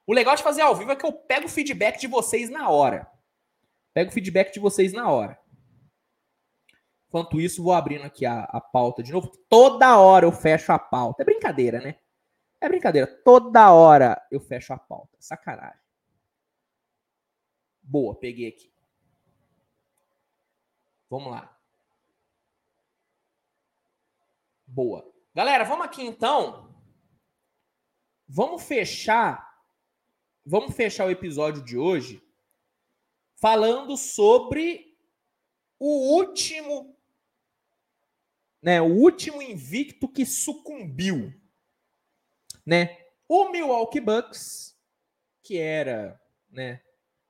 O 0.08 0.14
legal 0.14 0.36
de 0.36 0.42
fazer 0.42 0.62
ao 0.62 0.76
vivo 0.76 0.92
é 0.92 0.96
que 0.96 1.06
eu 1.06 1.14
pego 1.14 1.46
o 1.46 1.50
feedback 1.50 2.00
de 2.00 2.08
vocês 2.08 2.50
na 2.50 2.68
hora. 2.68 3.08
Pego 3.94 4.10
o 4.10 4.14
feedback 4.14 4.52
de 4.52 4.60
vocês 4.60 4.92
na 4.92 5.08
hora. 5.12 5.38
Enquanto 7.08 7.40
isso, 7.40 7.62
vou 7.62 7.74
abrindo 7.74 8.06
aqui 8.06 8.26
a, 8.26 8.40
a 8.46 8.60
pauta 8.60 9.04
de 9.04 9.12
novo. 9.12 9.32
Toda 9.48 10.00
hora 10.00 10.26
eu 10.26 10.32
fecho 10.32 10.72
a 10.72 10.80
pauta. 10.80 11.22
É 11.22 11.26
brincadeira, 11.26 11.80
né? 11.80 11.96
É 12.62 12.68
brincadeira. 12.68 13.08
Toda 13.08 13.72
hora 13.72 14.26
eu 14.30 14.40
fecho 14.40 14.74
a 14.74 14.78
pauta. 14.78 15.18
Sacanagem. 15.20 15.80
Boa, 17.82 18.16
peguei 18.16 18.50
aqui. 18.50 18.72
Vamos 21.10 21.32
lá. 21.32 21.58
Boa. 24.68 25.12
Galera, 25.34 25.64
vamos 25.64 25.86
aqui 25.86 26.04
então. 26.04 26.76
Vamos 28.28 28.64
fechar. 28.64 29.64
Vamos 30.46 30.76
fechar 30.76 31.08
o 31.08 31.12
episódio 31.12 31.64
de 31.64 31.78
hoje 31.78 32.24
falando 33.36 33.96
sobre 33.96 34.98
o 35.80 36.16
último 36.16 37.00
né, 38.62 38.82
o 38.82 38.88
último 38.88 39.42
invicto 39.42 40.08
que 40.08 40.26
sucumbiu, 40.26 41.34
né? 42.70 43.00
O 43.28 43.50
Milwaukee 43.50 44.00
Bucks, 44.00 44.78
que 45.42 45.58
era, 45.58 46.22
né, 46.52 46.80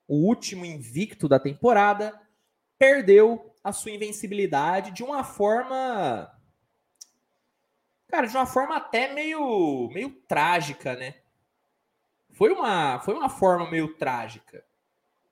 o 0.06 0.16
último 0.16 0.66
invicto 0.66 1.30
da 1.30 1.40
temporada, 1.40 2.20
perdeu 2.78 3.56
a 3.64 3.72
sua 3.72 3.92
invencibilidade 3.92 4.92
de 4.92 5.02
uma 5.02 5.24
forma 5.24 6.30
cara, 8.08 8.28
de 8.28 8.36
uma 8.36 8.46
forma 8.46 8.76
até 8.76 9.14
meio, 9.14 9.90
meio 9.94 10.10
trágica, 10.28 10.96
né? 10.96 11.16
Foi 12.32 12.52
uma, 12.52 13.00
foi 13.00 13.14
uma 13.14 13.30
forma 13.30 13.70
meio 13.70 13.96
trágica. 13.96 14.66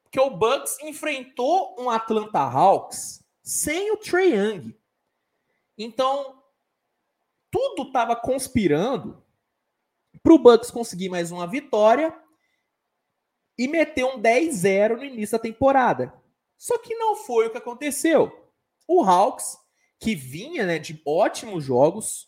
Porque 0.04 0.20
o 0.20 0.30
Bucks 0.30 0.80
enfrentou 0.84 1.76
um 1.78 1.90
Atlanta 1.90 2.40
Hawks 2.40 3.22
sem 3.44 3.92
o 3.92 3.98
Trae 3.98 4.34
Young. 4.34 4.78
Então, 5.78 6.44
tudo 7.52 7.88
estava 7.88 8.16
conspirando 8.16 9.27
para 10.28 10.34
o 10.34 10.40
Bucks 10.40 10.70
conseguir 10.70 11.08
mais 11.08 11.32
uma 11.32 11.48
vitória 11.48 12.14
e 13.58 13.66
meter 13.66 14.04
um 14.04 14.22
10-0 14.22 14.98
no 14.98 15.06
início 15.06 15.38
da 15.38 15.42
temporada. 15.42 16.14
Só 16.58 16.78
que 16.78 16.94
não 16.96 17.16
foi 17.16 17.48
o 17.48 17.50
que 17.50 17.58
aconteceu. 17.58 18.52
O 18.86 19.02
Hawks, 19.06 19.58
que 19.98 20.16
vinha 20.16 20.66
né, 20.66 20.80
de 20.80 21.02
ótimos 21.06 21.64
jogos, 21.64 22.28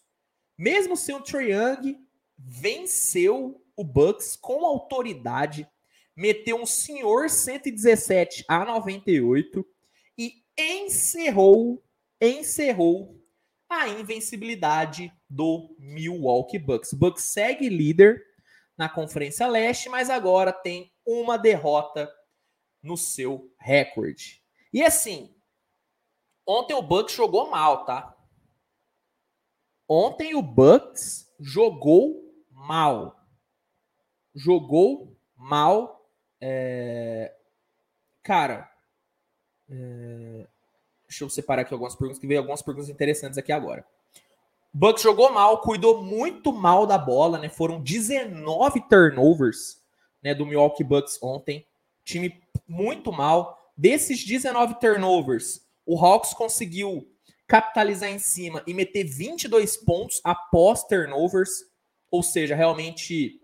mesmo 0.58 0.96
sem 0.96 1.14
o 1.14 1.20
Trae 1.20 1.52
Young, 1.52 2.00
venceu 2.38 3.62
o 3.76 3.84
Bucks 3.84 4.38
com 4.38 4.66
autoridade, 4.66 5.68
meteu 6.16 6.56
um 6.56 6.66
senhor 6.66 7.30
117 7.30 8.46
a 8.48 8.64
98 8.64 9.68
e 10.18 10.36
encerrou, 10.58 11.84
encerrou 12.22 13.19
a 13.70 13.88
invencibilidade 13.88 15.14
do 15.30 15.76
Milwaukee 15.78 16.58
Bucks. 16.58 16.92
O 16.94 16.98
Bucks 16.98 17.24
segue 17.24 17.70
líder 17.70 18.26
na 18.78 18.90
Conferência 18.90 19.48
Leste, 19.48 19.90
mas 19.90 20.10
agora 20.10 20.52
tem 20.52 20.92
uma 21.06 21.38
derrota 21.38 22.12
no 22.82 22.98
seu 22.98 23.54
recorde. 23.60 24.44
E 24.74 24.84
assim, 24.84 25.36
ontem 26.48 26.74
o 26.74 26.82
Bucks 26.82 27.14
jogou 27.16 27.50
mal, 27.50 27.86
tá? 27.86 28.16
Ontem 29.88 30.36
o 30.36 30.42
Bucks 30.42 31.32
jogou 31.40 32.34
mal 32.52 33.20
jogou 34.40 35.18
mal. 35.36 36.10
É... 36.42 37.36
Cara, 38.24 38.72
é... 39.70 40.48
deixa 41.10 41.24
eu 41.24 41.30
separar 41.30 41.64
aqui 41.64 41.74
algumas 41.74 41.96
perguntas, 41.96 42.20
que 42.20 42.28
veio 42.28 42.40
algumas 42.40 42.62
perguntas 42.62 42.88
interessantes 42.88 43.38
aqui 43.38 43.52
agora. 43.52 43.84
Bucks 44.72 45.02
jogou 45.02 45.34
mal, 45.34 45.62
cuidou 45.62 46.04
muito 46.04 46.54
mal 46.54 46.86
da 46.86 46.98
bola, 46.98 47.40
né? 47.40 47.50
Foram 47.50 47.82
19 47.82 48.88
turnovers 48.88 49.82
né, 50.22 50.36
do 50.36 50.46
Milwaukee 50.46 50.84
Bucks 50.84 51.18
ontem. 51.22 51.66
Time 52.04 52.40
muito 52.68 53.12
mal. 53.12 53.58
Desses 53.76 54.24
19 54.24 54.80
turnovers, 54.80 55.68
o 55.84 55.98
Hawks 55.98 56.34
conseguiu 56.34 57.12
capitalizar 57.48 58.10
em 58.12 58.20
cima 58.20 58.62
e 58.68 58.74
meter 58.76 59.04
22 59.04 59.78
pontos 59.78 60.22
após 60.24 60.84
turnovers. 60.84 61.50
Ou 62.12 62.22
seja, 62.22 62.56
realmente 62.56 63.42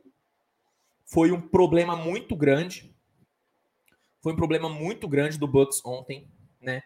foi 1.05 1.31
um 1.31 1.41
problema 1.41 1.95
muito 1.95 2.35
grande. 2.35 2.93
Foi 4.21 4.33
um 4.33 4.35
problema 4.35 4.69
muito 4.69 5.07
grande 5.07 5.39
do 5.39 5.47
Bucks 5.47 5.83
ontem, 5.83 6.29
né? 6.61 6.83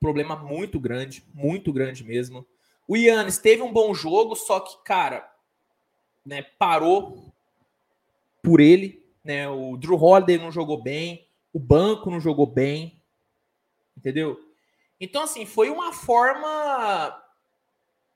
Problema 0.00 0.34
muito 0.34 0.80
grande, 0.80 1.22
muito 1.32 1.72
grande 1.72 2.02
mesmo. 2.02 2.46
O 2.88 2.96
Yannis 2.96 3.38
teve 3.38 3.62
um 3.62 3.72
bom 3.72 3.94
jogo, 3.94 4.34
só 4.34 4.58
que, 4.58 4.82
cara, 4.82 5.30
né, 6.24 6.42
parou 6.58 7.32
por 8.42 8.58
ele, 8.58 9.04
né? 9.22 9.48
O 9.48 9.76
Drew 9.76 10.02
Holiday 10.02 10.38
não 10.38 10.50
jogou 10.50 10.82
bem, 10.82 11.28
o 11.52 11.58
banco 11.58 12.10
não 12.10 12.20
jogou 12.20 12.46
bem, 12.46 13.00
entendeu? 13.96 14.40
Então, 15.00 15.22
assim, 15.22 15.46
foi 15.46 15.70
uma 15.70 15.92
forma. 15.92 17.22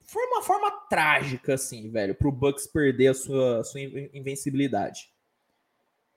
Foi 0.03 0.27
uma 0.27 0.43
forma 0.43 0.71
trágica, 0.89 1.55
assim, 1.55 1.91
velho, 1.91 2.15
pro 2.15 2.31
Bucks 2.31 2.67
perder 2.67 3.09
a 3.09 3.15
sua, 3.15 3.61
a 3.61 3.65
sua 3.65 3.81
invencibilidade. 3.81 5.11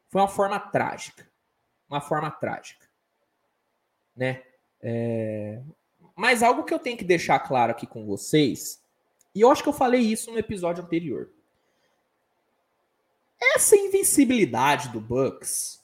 Foi 0.09 0.21
uma 0.21 0.27
forma 0.27 0.59
trágica. 0.59 1.29
Uma 1.89 2.01
forma 2.01 2.29
trágica. 2.29 2.85
Né? 4.15 4.43
É... 4.81 5.61
Mas 6.15 6.41
algo 6.41 6.63
que 6.63 6.73
eu 6.73 6.79
tenho 6.79 6.97
que 6.97 7.05
deixar 7.05 7.39
claro 7.39 7.71
aqui 7.71 7.85
com 7.85 8.05
vocês, 8.05 8.81
e 9.33 9.41
eu 9.41 9.51
acho 9.51 9.61
que 9.61 9.69
eu 9.69 9.73
falei 9.73 10.01
isso 10.01 10.31
no 10.31 10.39
episódio 10.39 10.83
anterior. 10.83 11.29
Essa 13.39 13.75
invencibilidade 13.75 14.89
do 14.89 14.99
Bucks, 14.99 15.83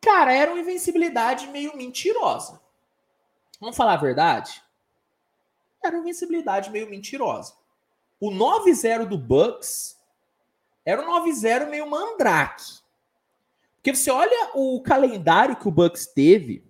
cara, 0.00 0.32
era 0.32 0.50
uma 0.50 0.60
invencibilidade 0.60 1.46
meio 1.48 1.76
mentirosa. 1.76 2.60
Vamos 3.60 3.76
falar 3.76 3.94
a 3.94 3.98
verdade? 3.98 4.62
Era 5.82 5.96
uma 5.96 6.02
invencibilidade 6.02 6.70
meio 6.70 6.90
mentirosa. 6.90 7.54
O 8.20 8.30
9-0 8.30 9.06
do 9.06 9.16
Bucks 9.16 9.96
era 10.84 11.00
um 11.00 11.24
9-0 11.24 11.68
meio 11.68 11.88
mandrake. 11.88 12.80
Porque 13.76 13.94
você 13.94 14.10
olha 14.10 14.50
o 14.54 14.80
calendário 14.82 15.56
que 15.56 15.68
o 15.68 15.70
Bucks 15.70 16.06
teve, 16.06 16.64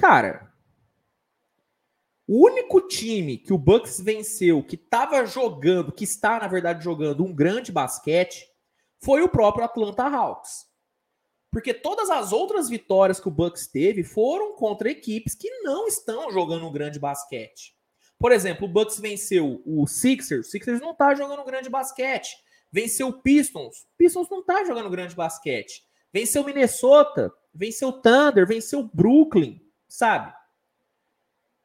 cara, 0.00 0.50
o 2.26 2.46
único 2.46 2.80
time 2.80 3.36
que 3.36 3.52
o 3.52 3.58
Bucks 3.58 4.00
venceu, 4.00 4.62
que 4.62 4.76
estava 4.76 5.26
jogando, 5.26 5.92
que 5.92 6.04
está 6.04 6.38
na 6.38 6.48
verdade 6.48 6.82
jogando 6.82 7.22
um 7.22 7.34
grande 7.34 7.70
basquete, 7.70 8.48
foi 8.98 9.20
o 9.20 9.28
próprio 9.28 9.64
Atlanta 9.64 10.04
Hawks. 10.04 10.64
Porque 11.50 11.74
todas 11.74 12.08
as 12.08 12.32
outras 12.32 12.68
vitórias 12.68 13.20
que 13.20 13.28
o 13.28 13.32
Bucks 13.32 13.66
teve 13.66 14.02
foram 14.02 14.54
contra 14.54 14.90
equipes 14.90 15.34
que 15.34 15.50
não 15.62 15.86
estão 15.86 16.30
jogando 16.30 16.66
um 16.66 16.72
grande 16.72 16.98
basquete. 16.98 17.74
Por 18.18 18.32
exemplo, 18.32 18.66
o 18.66 18.70
Bucks 18.70 18.98
venceu 18.98 19.60
o 19.66 19.86
Sixers, 19.86 20.46
o 20.46 20.50
Sixers 20.50 20.80
não 20.80 20.92
está 20.92 21.14
jogando 21.14 21.42
um 21.42 21.46
grande 21.46 21.68
basquete. 21.68 22.36
Venceu 22.72 23.08
o 23.08 23.20
Pistons. 23.20 23.80
O 23.80 23.96
Pistons 23.98 24.30
não 24.30 24.42
tá 24.42 24.64
jogando 24.64 24.88
grande 24.88 25.14
basquete. 25.14 25.82
Venceu 26.12 26.42
o 26.42 26.46
Minnesota, 26.46 27.32
venceu 27.52 27.88
o 27.88 28.00
Thunder, 28.00 28.46
venceu 28.46 28.80
o 28.80 28.90
Brooklyn, 28.94 29.60
sabe? 29.90 30.32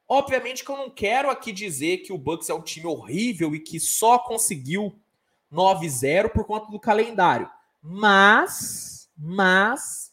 Obviamente 0.08 0.64
que 0.64 0.70
eu 0.70 0.76
não 0.76 0.90
quero 0.90 1.30
aqui 1.30 1.52
dizer 1.52 1.98
que 1.98 2.12
o 2.12 2.18
Bucks 2.18 2.50
é 2.50 2.54
um 2.54 2.62
time 2.62 2.86
horrível 2.86 3.54
e 3.54 3.60
que 3.60 3.80
só 3.80 4.18
conseguiu 4.18 4.94
9-0 5.52 6.30
por 6.30 6.44
conta 6.44 6.70
do 6.70 6.78
calendário. 6.78 7.50
Mas, 7.82 9.10
mas 9.16 10.12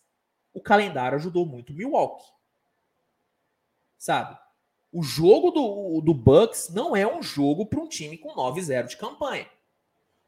o 0.53 0.61
calendário 0.61 1.17
ajudou 1.17 1.45
muito 1.45 1.73
o 1.73 1.75
Milwaukee. 1.75 2.31
Sabe? 3.97 4.37
O 4.91 5.03
jogo 5.03 5.51
do, 5.51 6.01
do 6.01 6.13
Bucks 6.13 6.69
não 6.69 6.95
é 6.95 7.05
um 7.05 7.21
jogo 7.21 7.65
para 7.65 7.79
um 7.79 7.87
time 7.87 8.17
com 8.17 8.33
9-0 8.35 8.87
de 8.87 8.97
campanha 8.97 9.49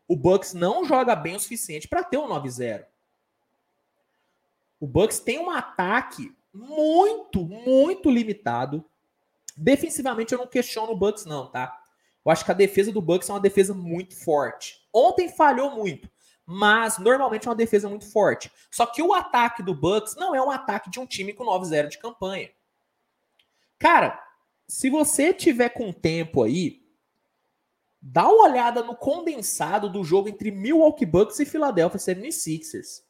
o 0.07 0.15
Bucks 0.15 0.53
não 0.53 0.85
joga 0.85 1.15
bem 1.15 1.35
o 1.35 1.39
suficiente 1.39 1.87
para 1.87 2.03
ter 2.03 2.17
um 2.17 2.27
9-0. 2.27 2.85
O 4.79 4.87
Bucks 4.87 5.19
tem 5.19 5.39
um 5.39 5.49
ataque 5.49 6.35
muito, 6.55 7.45
muito 7.45 8.09
limitado. 8.09 8.83
Defensivamente 9.55 10.33
eu 10.33 10.39
não 10.39 10.47
questiono 10.47 10.91
o 10.91 10.97
Bucks 10.97 11.25
não, 11.25 11.49
tá? 11.51 11.77
Eu 12.25 12.31
acho 12.31 12.43
que 12.43 12.51
a 12.51 12.55
defesa 12.55 12.91
do 12.91 13.01
Bucks 13.01 13.29
é 13.29 13.33
uma 13.33 13.39
defesa 13.39 13.73
muito 13.73 14.15
forte. 14.15 14.83
Ontem 14.93 15.29
falhou 15.29 15.71
muito, 15.71 16.09
mas 16.45 16.97
normalmente 16.97 17.47
é 17.47 17.49
uma 17.49 17.55
defesa 17.55 17.87
muito 17.87 18.09
forte. 18.11 18.51
Só 18.71 18.85
que 18.85 19.01
o 19.01 19.13
ataque 19.13 19.61
do 19.61 19.75
Bucks 19.75 20.15
não 20.15 20.33
é 20.33 20.41
um 20.41 20.49
ataque 20.49 20.89
de 20.89 20.99
um 20.99 21.05
time 21.05 21.33
com 21.33 21.45
9-0 21.45 21.89
de 21.89 21.99
campanha. 21.99 22.49
Cara, 23.77 24.19
se 24.67 24.89
você 24.89 25.33
tiver 25.33 25.69
com 25.69 25.91
tempo 25.91 26.41
aí, 26.41 26.85
Dá 28.07 28.29
uma 28.29 28.43
olhada 28.43 28.83
no 28.83 28.95
condensado 28.95 29.89
do 29.89 30.03
jogo 30.03 30.29
entre 30.29 30.51
Milwaukee 30.51 31.07
Bucks 31.07 31.39
e 31.39 31.45
Philadelphia 31.45 31.99
76ers. 31.99 33.01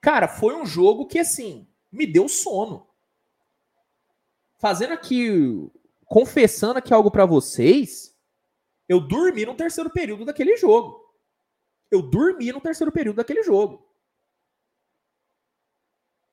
Cara, 0.00 0.28
foi 0.28 0.54
um 0.54 0.64
jogo 0.64 1.08
que, 1.08 1.18
assim, 1.18 1.66
me 1.94 2.06
deu 2.06 2.28
sono. 2.28 2.88
Fazendo 4.58 4.92
aqui, 4.92 5.28
confessando 6.04 6.78
aqui 6.78 6.92
algo 6.92 7.10
para 7.10 7.26
vocês, 7.26 8.16
eu 8.88 9.00
dormi 9.00 9.46
no 9.46 9.54
terceiro 9.54 9.90
período 9.90 10.24
daquele 10.24 10.56
jogo. 10.56 11.02
Eu 11.90 12.02
dormi 12.02 12.52
no 12.52 12.60
terceiro 12.60 12.90
período 12.90 13.16
daquele 13.16 13.42
jogo. 13.42 13.88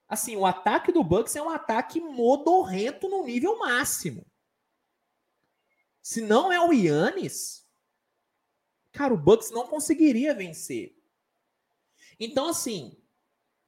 Assim, 0.07 0.35
o 0.35 0.45
ataque 0.45 0.91
do 0.91 1.03
Bucks 1.03 1.35
é 1.35 1.41
um 1.41 1.49
ataque 1.49 2.01
modorrento 2.01 3.07
no 3.07 3.23
nível 3.23 3.57
máximo. 3.59 4.25
Se 6.01 6.19
não 6.19 6.51
é 6.51 6.59
o 6.59 6.73
Yannis, 6.73 7.65
cara, 8.91 9.13
o 9.13 9.17
Bucks 9.17 9.51
não 9.51 9.67
conseguiria 9.67 10.33
vencer. 10.33 10.97
Então, 12.19 12.47
assim, 12.47 13.00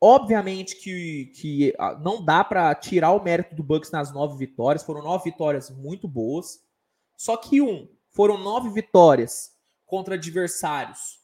obviamente 0.05 0.75
que, 0.75 1.27
que 1.27 1.73
ah, 1.79 1.95
não 1.95 2.21
dá 2.21 2.43
para 2.43 2.75
tirar 2.75 3.13
o 3.13 3.23
mérito 3.23 3.55
do 3.55 3.63
Bucks 3.63 3.89
nas 3.89 4.11
nove 4.11 4.37
vitórias. 4.37 4.83
Foram 4.83 5.01
nove 5.01 5.31
vitórias 5.31 5.69
muito 5.69 6.09
boas. 6.09 6.61
Só 7.15 7.37
que, 7.37 7.61
um, 7.61 7.87
foram 8.09 8.37
nove 8.37 8.69
vitórias 8.69 9.55
contra 9.85 10.15
adversários 10.15 11.21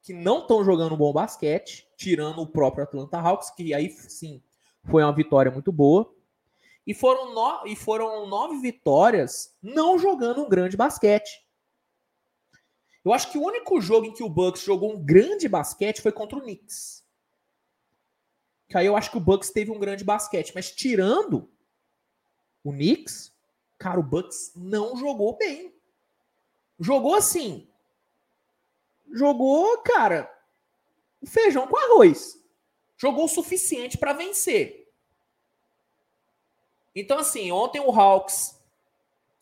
que 0.00 0.14
não 0.14 0.38
estão 0.38 0.64
jogando 0.64 0.96
bom 0.96 1.12
basquete, 1.12 1.86
tirando 1.98 2.40
o 2.40 2.46
próprio 2.46 2.84
Atlanta 2.84 3.18
Hawks, 3.18 3.50
que 3.50 3.74
aí 3.74 3.90
sim 3.90 4.42
foi 4.84 5.02
uma 5.02 5.12
vitória 5.12 5.52
muito 5.52 5.70
boa. 5.70 6.10
E 6.86 6.94
foram, 6.94 7.34
no... 7.34 7.66
e 7.66 7.76
foram 7.76 8.26
nove 8.26 8.56
vitórias 8.58 9.54
não 9.62 9.98
jogando 9.98 10.42
um 10.42 10.48
grande 10.48 10.78
basquete. 10.78 11.44
Eu 13.04 13.12
acho 13.12 13.30
que 13.30 13.36
o 13.36 13.42
único 13.42 13.82
jogo 13.82 14.06
em 14.06 14.14
que 14.14 14.22
o 14.22 14.30
Bucks 14.30 14.62
jogou 14.62 14.94
um 14.94 15.04
grande 15.04 15.46
basquete 15.46 16.00
foi 16.00 16.12
contra 16.12 16.38
o 16.38 16.40
Knicks. 16.40 17.03
Que 18.74 18.78
aí 18.78 18.86
eu 18.86 18.96
acho 18.96 19.12
que 19.12 19.16
o 19.16 19.20
Bucks 19.20 19.50
teve 19.50 19.70
um 19.70 19.78
grande 19.78 20.02
basquete, 20.02 20.50
mas 20.52 20.68
tirando 20.68 21.48
o 22.64 22.72
Knicks, 22.72 23.32
cara, 23.78 24.00
o 24.00 24.02
Bucks 24.02 24.50
não 24.56 24.96
jogou 24.96 25.36
bem. 25.36 25.72
Jogou 26.80 27.14
assim. 27.14 27.68
Jogou, 29.12 29.78
cara, 29.78 30.28
feijão 31.24 31.68
com 31.68 31.78
arroz. 31.78 32.44
Jogou 32.96 33.26
o 33.26 33.28
suficiente 33.28 33.96
para 33.96 34.12
vencer. 34.12 34.92
Então, 36.96 37.20
assim, 37.20 37.52
ontem 37.52 37.78
o 37.78 37.92
Hawks 37.92 38.60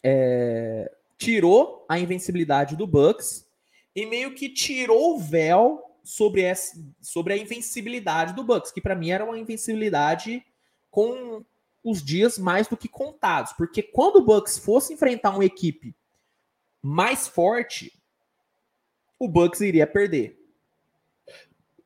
é, 0.03 0.95
tirou 1.17 1.87
a 1.89 1.99
invencibilidade 1.99 2.77
do 2.77 2.87
Bucks 2.87 3.49
e 3.97 4.05
meio 4.05 4.35
que 4.35 4.51
tirou 4.51 5.17
o 5.17 5.19
véu 5.19 5.92
sobre, 6.05 6.43
essa, 6.43 6.79
sobre 7.01 7.33
a 7.33 7.37
invencibilidade 7.37 8.35
do 8.35 8.45
Bucks, 8.45 8.73
que 8.73 8.81
para 8.81 8.95
mim 8.95 9.11
era 9.11 9.25
uma 9.25 9.39
invencibilidade 9.39 10.45
com 10.91 11.45
os 11.85 12.03
dias 12.03 12.39
mais 12.39 12.69
do 12.69 12.77
que 12.77 12.89
contados, 12.89 13.53
porque 13.55 13.83
quando 13.83 14.17
o 14.17 14.25
Bucks 14.25 14.59
fosse 14.59 14.93
enfrentar 14.93 15.31
uma 15.31 15.45
equipe 15.45 15.95
mais 16.81 17.27
forte, 17.27 17.93
o 19.19 19.29
Bucks 19.29 19.61
iria 19.61 19.87
perder. 19.87 20.39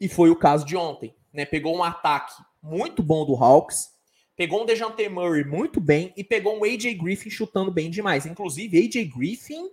E 0.01 0.09
foi 0.09 0.31
o 0.31 0.37
caso 0.37 0.64
de 0.64 0.77
ontem, 0.77 1.14
né? 1.33 1.45
Pegou 1.45 1.75
um 1.77 1.83
ataque 1.83 2.35
muito 2.62 3.03
bom 3.03 3.25
do 3.25 3.35
Hawks, 3.35 3.91
pegou 4.37 4.62
um 4.62 4.67
Dejante 4.67 5.09
Murray 5.09 5.45
muito 5.45 5.81
bem 5.81 6.12
e 6.17 6.23
pegou 6.23 6.59
um 6.59 6.64
AJ 6.64 6.95
Griffin 6.95 7.31
chutando 7.31 7.71
bem 7.71 7.91
demais. 7.91 8.27
Inclusive, 8.27 8.79
AJ 8.79 9.09
Griffin, 9.09 9.71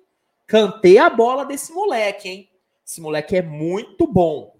cantei 0.47 0.97
a 0.97 1.09
bola 1.09 1.45
desse 1.45 1.73
moleque, 1.73 2.29
hein? 2.29 2.49
Esse 2.85 3.01
moleque 3.01 3.35
é 3.35 3.41
muito 3.41 4.05
bom. 4.05 4.57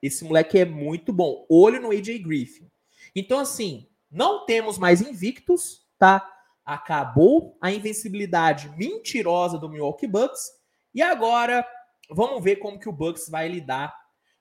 Esse 0.00 0.24
moleque 0.24 0.58
é 0.58 0.64
muito 0.64 1.12
bom. 1.12 1.46
Olho 1.48 1.80
no 1.80 1.90
AJ 1.90 2.18
Griffin. 2.18 2.68
Então, 3.14 3.38
assim, 3.38 3.86
não 4.10 4.44
temos 4.44 4.78
mais 4.78 5.00
invictos, 5.00 5.86
tá? 5.98 6.28
Acabou 6.64 7.56
a 7.60 7.70
invencibilidade 7.70 8.68
mentirosa 8.76 9.58
do 9.58 9.68
Milwaukee 9.68 10.06
Bucks. 10.06 10.50
E 10.94 11.00
agora, 11.00 11.66
vamos 12.10 12.42
ver 12.42 12.56
como 12.56 12.78
que 12.78 12.88
o 12.88 12.92
Bucks 12.92 13.28
vai 13.28 13.48
lidar 13.48 13.96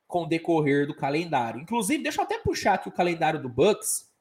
com 0.07 0.23
o 0.23 0.27
decorrer 0.27 0.87
do 0.87 0.95
calendário. 0.95 1.61
Inclusive, 1.61 2.03
deixa 2.03 2.19
eu 2.19 2.25
até 2.25 2.37
puxar 2.39 2.73
aqui 2.73 2.89
o 2.89 2.93
calendário 2.93 3.41
do 3.41 3.47
Bucks, 3.47 4.11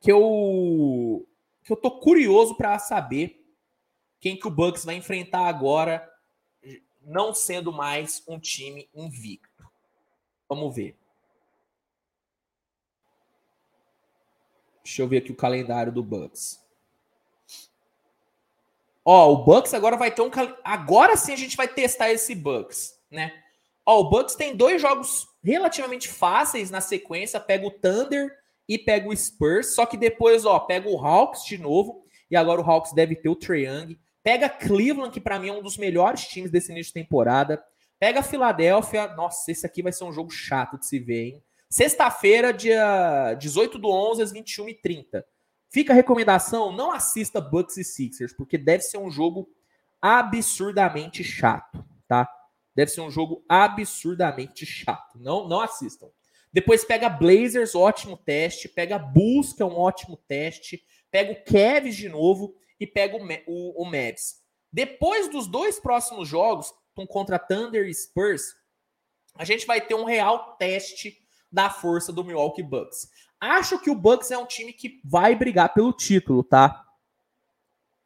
que 0.00 0.10
eu 0.10 1.26
que 1.62 1.72
eu 1.72 1.76
tô 1.76 1.98
curioso 1.98 2.54
para 2.56 2.78
saber 2.78 3.42
quem 4.20 4.38
que 4.38 4.46
o 4.46 4.50
Bucks 4.50 4.84
vai 4.84 4.96
enfrentar 4.96 5.46
agora 5.46 6.06
não 7.06 7.34
sendo 7.34 7.72
mais 7.72 8.22
um 8.26 8.38
time 8.38 8.88
invicto. 8.94 9.64
Vamos 10.48 10.74
ver. 10.74 10.96
Deixa 14.82 15.02
eu 15.02 15.08
ver 15.08 15.18
aqui 15.18 15.32
o 15.32 15.36
calendário 15.36 15.90
do 15.90 16.02
Bucks. 16.02 16.62
Ó, 19.04 19.32
o 19.32 19.44
Bucks 19.44 19.74
agora 19.74 19.96
vai 19.96 20.10
ter 20.10 20.22
um 20.22 20.30
agora 20.62 21.16
sim 21.16 21.32
a 21.32 21.36
gente 21.36 21.56
vai 21.56 21.68
testar 21.68 22.10
esse 22.10 22.34
Bucks, 22.34 22.98
né? 23.10 23.42
Ó, 23.84 24.00
o 24.00 24.10
Bucks 24.10 24.34
tem 24.34 24.56
dois 24.56 24.80
jogos 24.80 25.26
relativamente 25.42 26.08
fáceis 26.08 26.70
na 26.70 26.80
sequência, 26.80 27.38
pega 27.38 27.66
o 27.66 27.70
Thunder 27.70 28.30
e 28.66 28.78
pega 28.78 29.08
o 29.08 29.16
Spurs, 29.16 29.74
só 29.74 29.84
que 29.84 29.96
depois, 29.96 30.46
ó, 30.46 30.58
pega 30.58 30.88
o 30.88 30.98
Hawks 30.98 31.44
de 31.44 31.58
novo, 31.58 32.06
e 32.30 32.36
agora 32.36 32.62
o 32.62 32.64
Hawks 32.64 32.94
deve 32.94 33.14
ter 33.14 33.28
o 33.28 33.36
Trae 33.36 33.66
Young, 33.66 33.98
Pega 34.24 34.48
Cleveland, 34.48 35.12
que 35.12 35.20
para 35.20 35.38
mim 35.38 35.48
é 35.48 35.52
um 35.52 35.62
dos 35.62 35.76
melhores 35.76 36.26
times 36.26 36.50
desse 36.50 36.72
início 36.72 36.94
de 36.94 37.00
temporada. 37.00 37.62
Pega 38.00 38.22
Filadélfia. 38.22 39.14
Nossa, 39.14 39.52
esse 39.52 39.66
aqui 39.66 39.82
vai 39.82 39.92
ser 39.92 40.04
um 40.04 40.12
jogo 40.12 40.30
chato 40.30 40.78
de 40.78 40.86
se 40.86 40.98
ver, 40.98 41.26
hein? 41.26 41.44
Sexta-feira, 41.68 42.52
dia 42.52 43.34
18 43.34 43.78
do 43.78 43.90
11 43.90 44.22
às 44.22 44.32
21h30. 44.32 45.22
Fica 45.70 45.92
a 45.92 45.96
recomendação, 45.96 46.72
não 46.72 46.90
assista 46.90 47.40
Bucks 47.40 47.76
e 47.76 47.84
Sixers, 47.84 48.32
porque 48.32 48.56
deve 48.56 48.82
ser 48.82 48.96
um 48.96 49.10
jogo 49.10 49.48
absurdamente 50.00 51.22
chato, 51.22 51.84
tá? 52.06 52.28
Deve 52.74 52.90
ser 52.90 53.00
um 53.02 53.10
jogo 53.10 53.44
absurdamente 53.48 54.64
chato. 54.64 55.18
Não, 55.18 55.48
não 55.48 55.60
assistam. 55.60 56.08
Depois 56.52 56.84
pega 56.84 57.08
Blazers, 57.08 57.74
ótimo 57.74 58.16
teste. 58.16 58.68
Pega 58.68 58.98
Bulls, 58.98 59.52
que 59.52 59.62
é 59.62 59.66
um 59.66 59.76
ótimo 59.76 60.16
teste. 60.28 60.82
Pega 61.10 61.32
o 61.32 61.44
Cavs 61.44 61.96
de 61.96 62.08
novo 62.08 62.54
e 62.78 62.86
pega 62.86 63.16
o, 63.16 63.20
o, 63.46 63.82
o 63.82 63.84
Mavs. 63.84 64.42
Depois 64.72 65.28
dos 65.28 65.46
dois 65.46 65.78
próximos 65.78 66.28
jogos, 66.28 66.72
contra 67.08 67.38
Thunder 67.38 67.86
e 67.86 67.94
Spurs, 67.94 68.56
a 69.34 69.44
gente 69.44 69.66
vai 69.66 69.80
ter 69.80 69.94
um 69.94 70.04
real 70.04 70.56
teste 70.56 71.18
da 71.50 71.70
força 71.70 72.12
do 72.12 72.24
Milwaukee 72.24 72.62
Bucks. 72.62 73.08
Acho 73.40 73.78
que 73.78 73.90
o 73.90 73.94
Bucks 73.94 74.30
é 74.30 74.38
um 74.38 74.46
time 74.46 74.72
que 74.72 75.00
vai 75.04 75.34
brigar 75.34 75.72
pelo 75.74 75.92
título, 75.92 76.42
tá? 76.42 76.84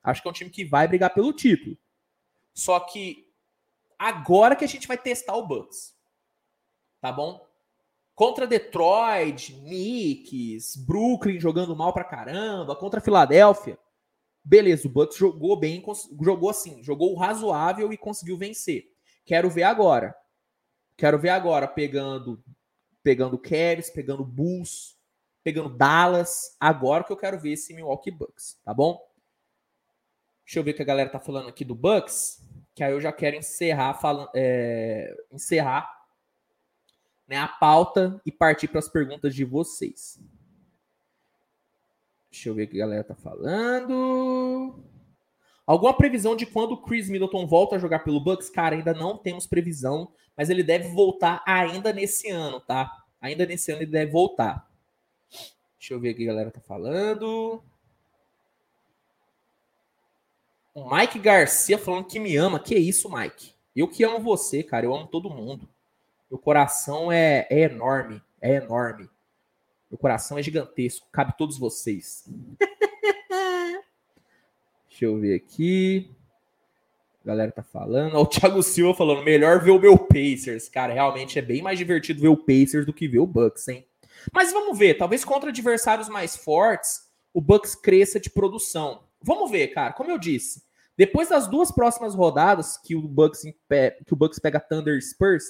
Acho 0.03 0.23
que 0.23 0.29
é 0.29 0.31
um 0.31 0.35
time 0.35 0.51
que 0.51 0.64
vai 0.64 0.89
brigar 0.89 1.12
pelo 1.12 1.33
título. 1.33 1.77
Só 2.55 2.81
que 2.81 3.31
agora 3.99 4.57
que 4.57 4.64
a 4.64 4.69
gente 4.69 4.89
vai 4.89 4.99
testar 4.99 5.37
o 5.37 5.47
Bucks. 5.47 5.95
Tá 7.01 7.12
bom? 7.12 7.47
Contra 8.14 8.47
Detroit, 8.47 9.53
Knicks, 9.53 10.77
Brooklyn 10.77 11.39
jogando 11.39 11.77
mal 11.77 11.93
pra 11.93 12.03
caramba, 12.03 12.75
contra 12.75 13.01
Filadélfia. 13.01 13.79
Beleza, 14.45 14.89
o 14.89 14.91
Bucks 14.91 15.16
jogou 15.16 15.59
bem, 15.59 15.84
jogou 16.20 16.51
assim, 16.51 16.82
jogou 16.82 17.14
razoável 17.14 17.93
e 17.93 17.97
conseguiu 17.97 18.36
vencer. 18.36 18.91
Quero 19.24 19.51
ver 19.51 19.64
agora. 19.64 20.14
Quero 20.97 21.18
ver 21.18 21.28
agora 21.28 21.68
pegando 21.68 22.43
pegando 23.03 23.39
Cavs, 23.39 23.91
pegando 23.91 24.24
Bulls, 24.24 24.99
pegando 25.43 25.68
Dallas. 25.70 26.57
Agora 26.59 27.05
que 27.05 27.12
eu 27.12 27.16
quero 27.16 27.39
ver 27.39 27.53
esse 27.53 27.72
Milwaukee 27.72 28.11
Bucks, 28.11 28.59
tá 28.64 28.74
bom? 28.74 29.01
Deixa 30.45 30.59
eu 30.59 30.64
ver 30.64 30.72
o 30.72 30.74
que 30.74 30.82
a 30.82 30.86
galera 30.86 31.11
tá 31.11 31.20
falando 31.20 31.49
aqui 31.49 31.64
do 31.64 31.74
Bucks, 31.74 32.43
que 32.74 32.82
aí 32.82 32.93
eu 32.93 33.01
já 33.01 33.12
quero 33.12 33.36
encerrar 33.36 33.95
falando, 33.95 34.30
é, 34.34 35.14
encerrar 35.30 35.91
né, 37.26 37.36
a 37.36 37.49
pauta 37.49 38.20
e 38.24 38.32
partir 38.32 38.68
para 38.68 38.78
as 38.78 38.89
perguntas 38.89 39.34
de 39.34 39.45
vocês. 39.45 40.18
Deixa 42.31 42.49
eu 42.49 42.55
ver 42.55 42.64
o 42.64 42.68
que 42.68 42.76
a 42.76 42.87
galera 42.87 43.05
tá 43.05 43.14
falando. 43.14 44.83
Alguma 45.66 45.95
previsão 45.95 46.35
de 46.35 46.47
quando 46.47 46.72
o 46.72 46.83
Chris 46.83 47.09
Middleton 47.09 47.47
volta 47.47 47.76
a 47.76 47.79
jogar 47.79 48.01
pelo 48.01 48.20
Bucks? 48.20 48.49
Cara, 48.49 48.74
ainda 48.74 48.95
não 48.95 49.18
temos 49.18 49.47
previsão, 49.47 50.12
mas 50.37 50.49
ele 50.49 50.62
deve 50.62 50.89
voltar 50.89 51.43
ainda 51.47 51.93
nesse 51.93 52.31
ano, 52.31 52.61
tá? 52.61 53.05
Ainda 53.20 53.45
nesse 53.45 53.70
ano 53.70 53.83
ele 53.83 53.91
deve 53.91 54.11
voltar. 54.11 54.66
Deixa 55.79 55.95
eu 55.95 56.01
ver 56.01 56.12
o 56.12 56.14
que 56.14 56.24
a 56.24 56.26
galera 56.26 56.51
tá 56.51 56.61
falando. 56.61 57.62
O 60.74 60.95
Mike 60.95 61.18
Garcia 61.18 61.76
falando 61.76 62.07
que 62.07 62.20
me 62.20 62.37
ama. 62.37 62.61
Que 62.61 62.76
isso, 62.76 63.11
Mike? 63.11 63.53
Eu 63.74 63.89
que 63.89 64.05
amo 64.05 64.20
você, 64.20 64.62
cara. 64.62 64.87
Eu 64.87 64.95
amo 64.95 65.07
todo 65.07 65.29
mundo. 65.29 65.68
Meu 66.31 66.39
coração 66.39 67.11
é, 67.11 67.47
é 67.51 67.61
enorme. 67.61 68.22
É 68.41 68.55
enorme. 68.55 69.09
Meu 69.91 69.99
coração 69.99 70.39
é 70.39 70.43
gigantesco, 70.43 71.07
cabe 71.11 71.36
todos 71.36 71.59
vocês. 71.59 72.24
Deixa 74.89 75.05
eu 75.05 75.18
ver 75.18 75.34
aqui. 75.34 76.11
A 77.24 77.28
galera 77.28 77.53
tá 77.53 77.62
falando. 77.62 78.14
Ó, 78.16 78.22
o 78.22 78.26
Thiago 78.26 78.62
Silva 78.62 78.95
falando, 78.95 79.22
melhor 79.22 79.62
ver 79.62 79.70
o 79.70 79.78
meu 79.78 79.97
Pacers. 79.97 80.68
Cara, 80.68 80.93
realmente 80.93 81.39
é 81.39 81.43
bem 81.43 81.62
mais 81.62 81.78
divertido 81.78 82.20
ver 82.20 82.28
o 82.28 82.36
Pacers 82.36 82.84
do 82.84 82.93
que 82.93 83.07
ver 83.07 83.20
o 83.20 83.26
Bucks, 83.26 83.68
hein? 83.68 83.86
Mas 84.32 84.53
vamos 84.53 84.76
ver, 84.78 84.95
talvez 84.95 85.24
contra 85.24 85.51
adversários 85.51 86.09
mais 86.09 86.36
fortes, 86.36 87.09
o 87.32 87.41
Bucks 87.41 87.74
cresça 87.74 88.18
de 88.18 88.30
produção. 88.30 89.05
Vamos 89.22 89.51
ver, 89.51 89.68
cara. 89.68 89.93
Como 89.93 90.11
eu 90.11 90.18
disse, 90.18 90.62
depois 90.97 91.28
das 91.28 91.47
duas 91.47 91.70
próximas 91.70 92.14
rodadas 92.14 92.76
que 92.76 92.97
o 92.97 93.03
Bucks, 93.03 93.43
que 94.05 94.12
o 94.12 94.16
Bucks 94.16 94.39
pega 94.39 94.59
Thunder 94.61 95.01
Spurs, 95.01 95.45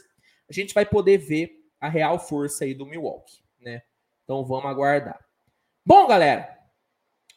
a 0.49 0.53
gente 0.53 0.75
vai 0.75 0.85
poder 0.85 1.19
ver 1.19 1.65
a 1.81 1.89
real 1.89 2.19
força 2.19 2.65
aí 2.65 2.75
do 2.75 2.87
Milwaukee? 2.87 3.48
Então 4.29 4.45
vamos 4.45 4.67
aguardar. 4.67 5.19
Bom, 5.87 6.07
galera, 6.07 6.55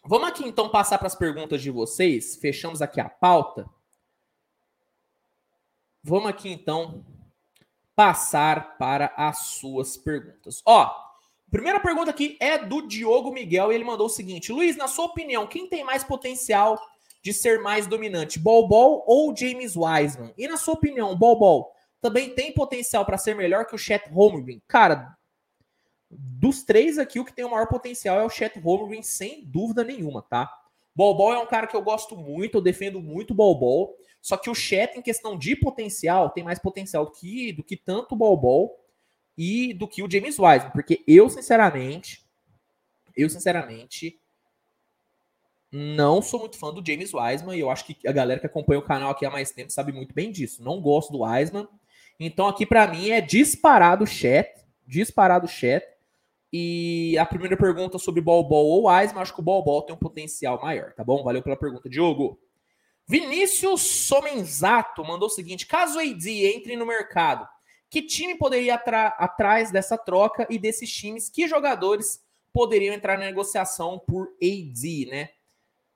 vamos 0.04 0.28
aqui 0.28 0.46
então 0.46 0.68
passar 0.68 0.98
para 0.98 1.08
as 1.08 1.16
perguntas 1.16 1.62
de 1.62 1.72
vocês. 1.72 2.36
Fechamos 2.36 2.82
aqui 2.82 3.00
a 3.00 3.08
pauta. 3.08 3.66
Vamos 6.04 6.28
aqui 6.28 6.50
então 6.50 7.06
passar 7.96 8.78
para 8.78 9.14
as 9.16 9.38
suas 9.38 9.96
perguntas. 9.96 10.62
Ó, 10.66 10.94
primeira 11.50 11.80
pergunta 11.80 12.12
aqui 12.12 12.36
é 12.42 12.58
do 12.58 12.86
Diogo 12.86 13.32
Miguel 13.32 13.72
e 13.72 13.76
ele 13.76 13.86
mandou 13.86 14.08
o 14.08 14.10
seguinte: 14.10 14.52
Luiz, 14.52 14.76
na 14.76 14.89
sua 14.89 15.06
opinião, 15.06 15.48
quem 15.48 15.70
tem 15.70 15.86
mais 15.86 16.04
potencial 16.04 16.78
de 17.24 17.32
ser 17.32 17.62
mais 17.62 17.88
dominante, 17.88 18.38
Bol 18.38 18.68
ou 19.08 19.34
James 19.34 19.78
Wiseman? 19.78 20.34
E 20.38 20.46
na 20.46 20.58
sua 20.58 20.74
opinião, 20.74 21.16
Bol 21.16 21.72
também 22.02 22.36
tem 22.36 22.54
potencial 22.54 23.06
para 23.06 23.18
ser 23.18 23.34
melhor 23.34 23.66
que 23.66 23.76
o 23.76 23.80
Chet 23.80 24.10
Holmgren? 24.10 24.62
Cara, 24.68 25.16
dos 26.12 26.64
três 26.64 26.97
aqui, 26.97 27.20
o 27.20 27.26
que 27.26 27.34
tem 27.34 27.45
o 27.45 27.51
maior 27.51 27.68
potencial 27.68 28.20
é 28.20 28.24
o 28.24 28.30
Chet 28.30 28.59
Holmgren, 28.59 29.01
sem 29.01 29.45
dúvida 29.45 29.84
nenhuma, 29.84 30.22
tá? 30.22 30.51
Bol 30.93 31.34
é 31.34 31.39
um 31.39 31.45
cara 31.45 31.68
que 31.68 31.76
eu 31.76 31.82
gosto 31.82 32.18
muito, 32.18 32.57
eu 32.57 32.62
defendo 32.62 33.01
muito 33.01 33.34
Bol 33.34 33.57
Bol. 33.57 33.97
Só 34.22 34.38
que 34.38 34.49
o 34.49 34.55
Chet, 34.55 34.97
em 34.97 35.01
questão 35.01 35.38
de 35.38 35.55
potencial, 35.55 36.30
tem 36.30 36.43
mais 36.43 36.59
potencial 36.59 37.05
do 37.05 37.12
que, 37.12 37.53
do 37.53 37.64
que 37.64 37.78
tanto 37.78 38.14
o 38.14 38.38
Bol 38.38 38.80
e 39.38 39.74
do 39.74 39.88
que 39.88 40.03
o 40.03 40.12
James 40.12 40.38
Wiseman. 40.38 40.72
Porque 40.72 41.03
eu, 41.07 41.30
sinceramente, 41.30 42.24
eu, 43.16 43.30
sinceramente, 43.30 44.20
não 45.72 46.22
sou 46.22 46.41
muito 46.41 46.57
fã 46.57 46.74
do 46.74 46.86
James 46.86 47.14
Wiseman. 47.14 47.55
E 47.55 47.62
eu 47.62 47.70
acho 47.70 47.86
que 47.86 48.07
a 48.07 48.12
galera 48.12 48.39
que 48.39 48.45
acompanha 48.45 48.80
o 48.80 48.84
canal 48.84 49.12
aqui 49.12 49.26
há 49.26 49.32
mais 49.32 49.51
tempo 49.51 49.72
sabe 49.72 49.91
muito 49.91 50.14
bem 50.14 50.32
disso. 50.32 50.64
Não 50.64 50.82
gosto 50.82 51.12
do 51.12 51.22
Wiseman. 51.24 51.68
Então 52.20 52.47
aqui 52.47 52.66
para 52.66 52.86
mim 52.88 53.09
é 53.09 53.22
disparado 53.22 54.03
o 54.03 54.07
Chet. 54.07 54.51
Disparado 54.86 55.45
o 55.45 55.49
Chet. 55.49 55.86
E 56.54 57.18
a 57.18 57.26
primeira 57.26 57.56
pergunta 57.56 57.97
sobre 57.97 58.20
Bol 58.20 58.43
Bol 58.47 58.66
ou 58.68 58.89
Wiseman, 58.89 59.22
acho 59.22 59.34
que 59.34 59.39
o 59.39 59.43
Bol 59.43 59.84
tem 59.84 59.95
um 59.95 59.99
potencial 59.99 60.62
maior, 60.62 60.93
tá 60.93 61.04
bom? 61.04 61.24
Valeu 61.24 61.41
pela 61.41 61.56
pergunta, 61.56 61.89
Diogo. 61.89 62.39
Vinícius 63.08 63.82
Somenzato 63.82 65.04
mandou 65.04 65.28
o 65.28 65.32
seguinte: 65.32 65.66
caso 65.66 65.97
o 65.97 66.02
AD 66.02 66.45
entre 66.56 66.76
no 66.76 66.86
mercado, 66.86 67.47
que 67.89 68.02
time 68.02 68.38
poderia 68.38 68.76
atrás 68.76 69.72
dessa 69.72 69.97
troca 69.97 70.45
e 70.49 70.60
desses 70.60 70.91
times, 70.91 71.30
que 71.30 71.47
jogadores 71.47 72.22
poderiam 72.54 72.93
entrar 72.93 73.18
na 73.18 73.26
negociação 73.26 73.99
por 73.99 74.28
AD, 74.41 75.08
né? 75.10 75.30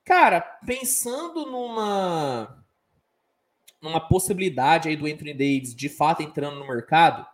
Cara, 0.04 0.42
pensando 0.66 1.46
numa 1.46 2.64
numa 3.82 4.00
possibilidade 4.00 4.90
aí 4.90 4.96
do 4.96 5.06
Anthony 5.06 5.34
Davis 5.34 5.76
de 5.76 5.90
fato 5.90 6.24
entrando 6.24 6.58
no 6.58 6.68
mercado, 6.68 7.26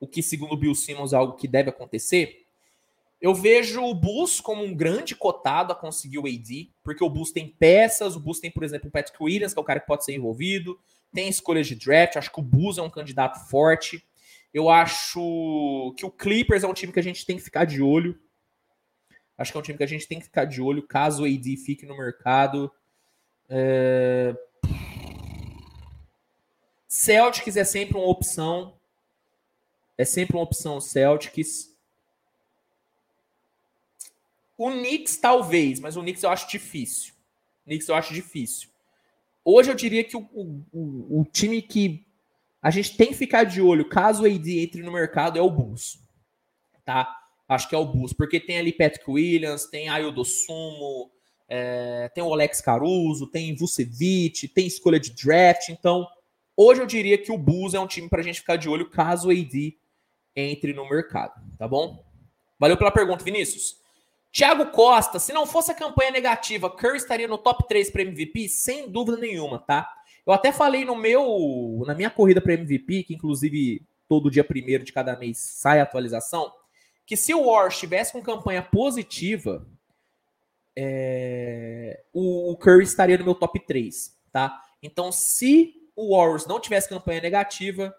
o 0.00 0.06
que 0.08 0.22
segundo 0.22 0.54
o 0.54 0.56
Bill 0.56 0.74
Simmons 0.74 1.12
é 1.12 1.16
algo 1.16 1.36
que 1.36 1.46
deve 1.46 1.70
acontecer, 1.70 2.41
eu 3.22 3.32
vejo 3.32 3.80
o 3.80 3.94
Bulls 3.94 4.40
como 4.40 4.64
um 4.64 4.74
grande 4.74 5.14
cotado 5.14 5.72
a 5.72 5.76
conseguir 5.76 6.18
o 6.18 6.26
AD, 6.26 6.72
porque 6.82 7.04
o 7.04 7.08
Bulls 7.08 7.30
tem 7.30 7.48
peças, 7.48 8.16
o 8.16 8.20
Bulls 8.20 8.40
tem, 8.40 8.50
por 8.50 8.64
exemplo, 8.64 8.88
o 8.88 8.90
Patrick 8.90 9.22
Williams, 9.22 9.54
que 9.54 9.60
é 9.60 9.62
o 9.62 9.64
cara 9.64 9.78
que 9.78 9.86
pode 9.86 10.04
ser 10.04 10.12
envolvido, 10.12 10.76
tem 11.14 11.28
escolhas 11.28 11.68
de 11.68 11.76
draft, 11.76 12.16
acho 12.16 12.32
que 12.32 12.40
o 12.40 12.42
Bulls 12.42 12.78
é 12.78 12.82
um 12.82 12.90
candidato 12.90 13.48
forte. 13.48 14.04
Eu 14.52 14.68
acho 14.68 15.94
que 15.96 16.04
o 16.04 16.10
Clippers 16.10 16.64
é 16.64 16.66
um 16.66 16.74
time 16.74 16.92
que 16.92 16.98
a 16.98 17.02
gente 17.02 17.24
tem 17.24 17.36
que 17.36 17.44
ficar 17.44 17.64
de 17.64 17.80
olho. 17.80 18.18
Acho 19.38 19.52
que 19.52 19.56
é 19.56 19.60
um 19.60 19.62
time 19.62 19.78
que 19.78 19.84
a 19.84 19.88
gente 19.88 20.08
tem 20.08 20.18
que 20.18 20.24
ficar 20.24 20.44
de 20.44 20.60
olho 20.60 20.82
caso 20.82 21.22
o 21.22 21.26
AD 21.26 21.56
fique 21.58 21.86
no 21.86 21.96
mercado. 21.96 22.72
É... 23.48 24.34
Celtics 26.88 27.56
é 27.56 27.64
sempre 27.64 27.96
uma 27.96 28.08
opção. 28.08 28.74
É 29.96 30.04
sempre 30.04 30.36
uma 30.36 30.42
opção 30.42 30.80
Celtics. 30.80 31.71
O 34.62 34.70
Knicks, 34.70 35.16
talvez, 35.16 35.80
mas 35.80 35.96
o 35.96 36.02
Knicks 36.02 36.22
eu 36.22 36.30
acho 36.30 36.48
difícil. 36.48 37.12
O 37.64 37.64
Knicks 37.64 37.88
eu 37.88 37.96
acho 37.96 38.14
difícil. 38.14 38.68
Hoje 39.44 39.72
eu 39.72 39.74
diria 39.74 40.04
que 40.04 40.16
o, 40.16 40.20
o, 40.72 41.20
o 41.20 41.24
time 41.24 41.60
que 41.60 42.06
a 42.62 42.70
gente 42.70 42.96
tem 42.96 43.08
que 43.08 43.14
ficar 43.14 43.42
de 43.42 43.60
olho, 43.60 43.88
caso 43.88 44.22
o 44.22 44.26
AD 44.26 44.60
entre 44.60 44.80
no 44.82 44.92
mercado, 44.92 45.36
é 45.36 45.42
o 45.42 45.50
Bulls. 45.50 45.98
Tá? 46.84 47.12
Acho 47.48 47.68
que 47.68 47.74
é 47.74 47.78
o 47.78 47.84
Bulls, 47.84 48.12
porque 48.12 48.38
tem 48.38 48.56
ali 48.56 48.72
Patrick 48.72 49.10
Williams, 49.10 49.66
tem 49.66 49.88
Aildo 49.88 50.24
Sumo, 50.24 51.10
é, 51.48 52.08
tem 52.14 52.22
o 52.22 52.32
Alex 52.32 52.60
Caruso, 52.60 53.26
tem 53.26 53.56
Vucevic, 53.56 54.46
tem 54.46 54.68
escolha 54.68 55.00
de 55.00 55.10
draft. 55.10 55.70
Então, 55.70 56.06
hoje 56.56 56.80
eu 56.80 56.86
diria 56.86 57.18
que 57.18 57.32
o 57.32 57.36
Bulls 57.36 57.74
é 57.74 57.80
um 57.80 57.88
time 57.88 58.08
para 58.08 58.20
a 58.20 58.24
gente 58.24 58.38
ficar 58.38 58.54
de 58.54 58.68
olho 58.68 58.88
caso 58.88 59.26
o 59.26 59.32
AD 59.32 59.76
entre 60.36 60.72
no 60.72 60.88
mercado, 60.88 61.42
tá 61.58 61.66
bom? 61.66 62.04
Valeu 62.60 62.76
pela 62.76 62.92
pergunta, 62.92 63.24
Vinícius. 63.24 63.81
Thiago 64.32 64.66
Costa, 64.70 65.18
se 65.18 65.32
não 65.32 65.46
fosse 65.46 65.70
a 65.70 65.74
campanha 65.74 66.10
negativa, 66.10 66.70
Curry 66.70 66.96
estaria 66.96 67.28
no 67.28 67.36
top 67.36 67.68
3 67.68 67.90
para 67.90 68.02
MVP? 68.02 68.48
Sem 68.48 68.90
dúvida 68.90 69.18
nenhuma, 69.18 69.58
tá? 69.58 69.86
Eu 70.26 70.32
até 70.32 70.50
falei 70.50 70.84
no 70.84 70.96
meu, 70.96 71.82
na 71.86 71.94
minha 71.94 72.08
corrida 72.08 72.40
para 72.40 72.54
MVP, 72.54 73.04
que 73.04 73.14
inclusive 73.14 73.86
todo 74.08 74.30
dia 74.30 74.42
primeiro 74.42 74.84
de 74.84 74.92
cada 74.92 75.16
mês 75.16 75.38
sai 75.38 75.80
a 75.80 75.82
atualização, 75.82 76.50
que 77.04 77.16
se 77.16 77.34
o 77.34 77.44
Warriors 77.44 77.78
tivesse 77.78 78.12
com 78.12 78.22
campanha 78.22 78.62
positiva, 78.62 79.66
é, 80.74 82.02
o, 82.12 82.52
o 82.52 82.56
Curry 82.56 82.84
estaria 82.84 83.18
no 83.18 83.24
meu 83.24 83.34
top 83.34 83.60
3, 83.60 84.18
tá? 84.32 84.62
Então, 84.82 85.12
se 85.12 85.74
o 85.94 86.16
Warriors 86.16 86.46
não 86.46 86.58
tivesse 86.58 86.88
campanha 86.88 87.20
negativa, 87.20 87.94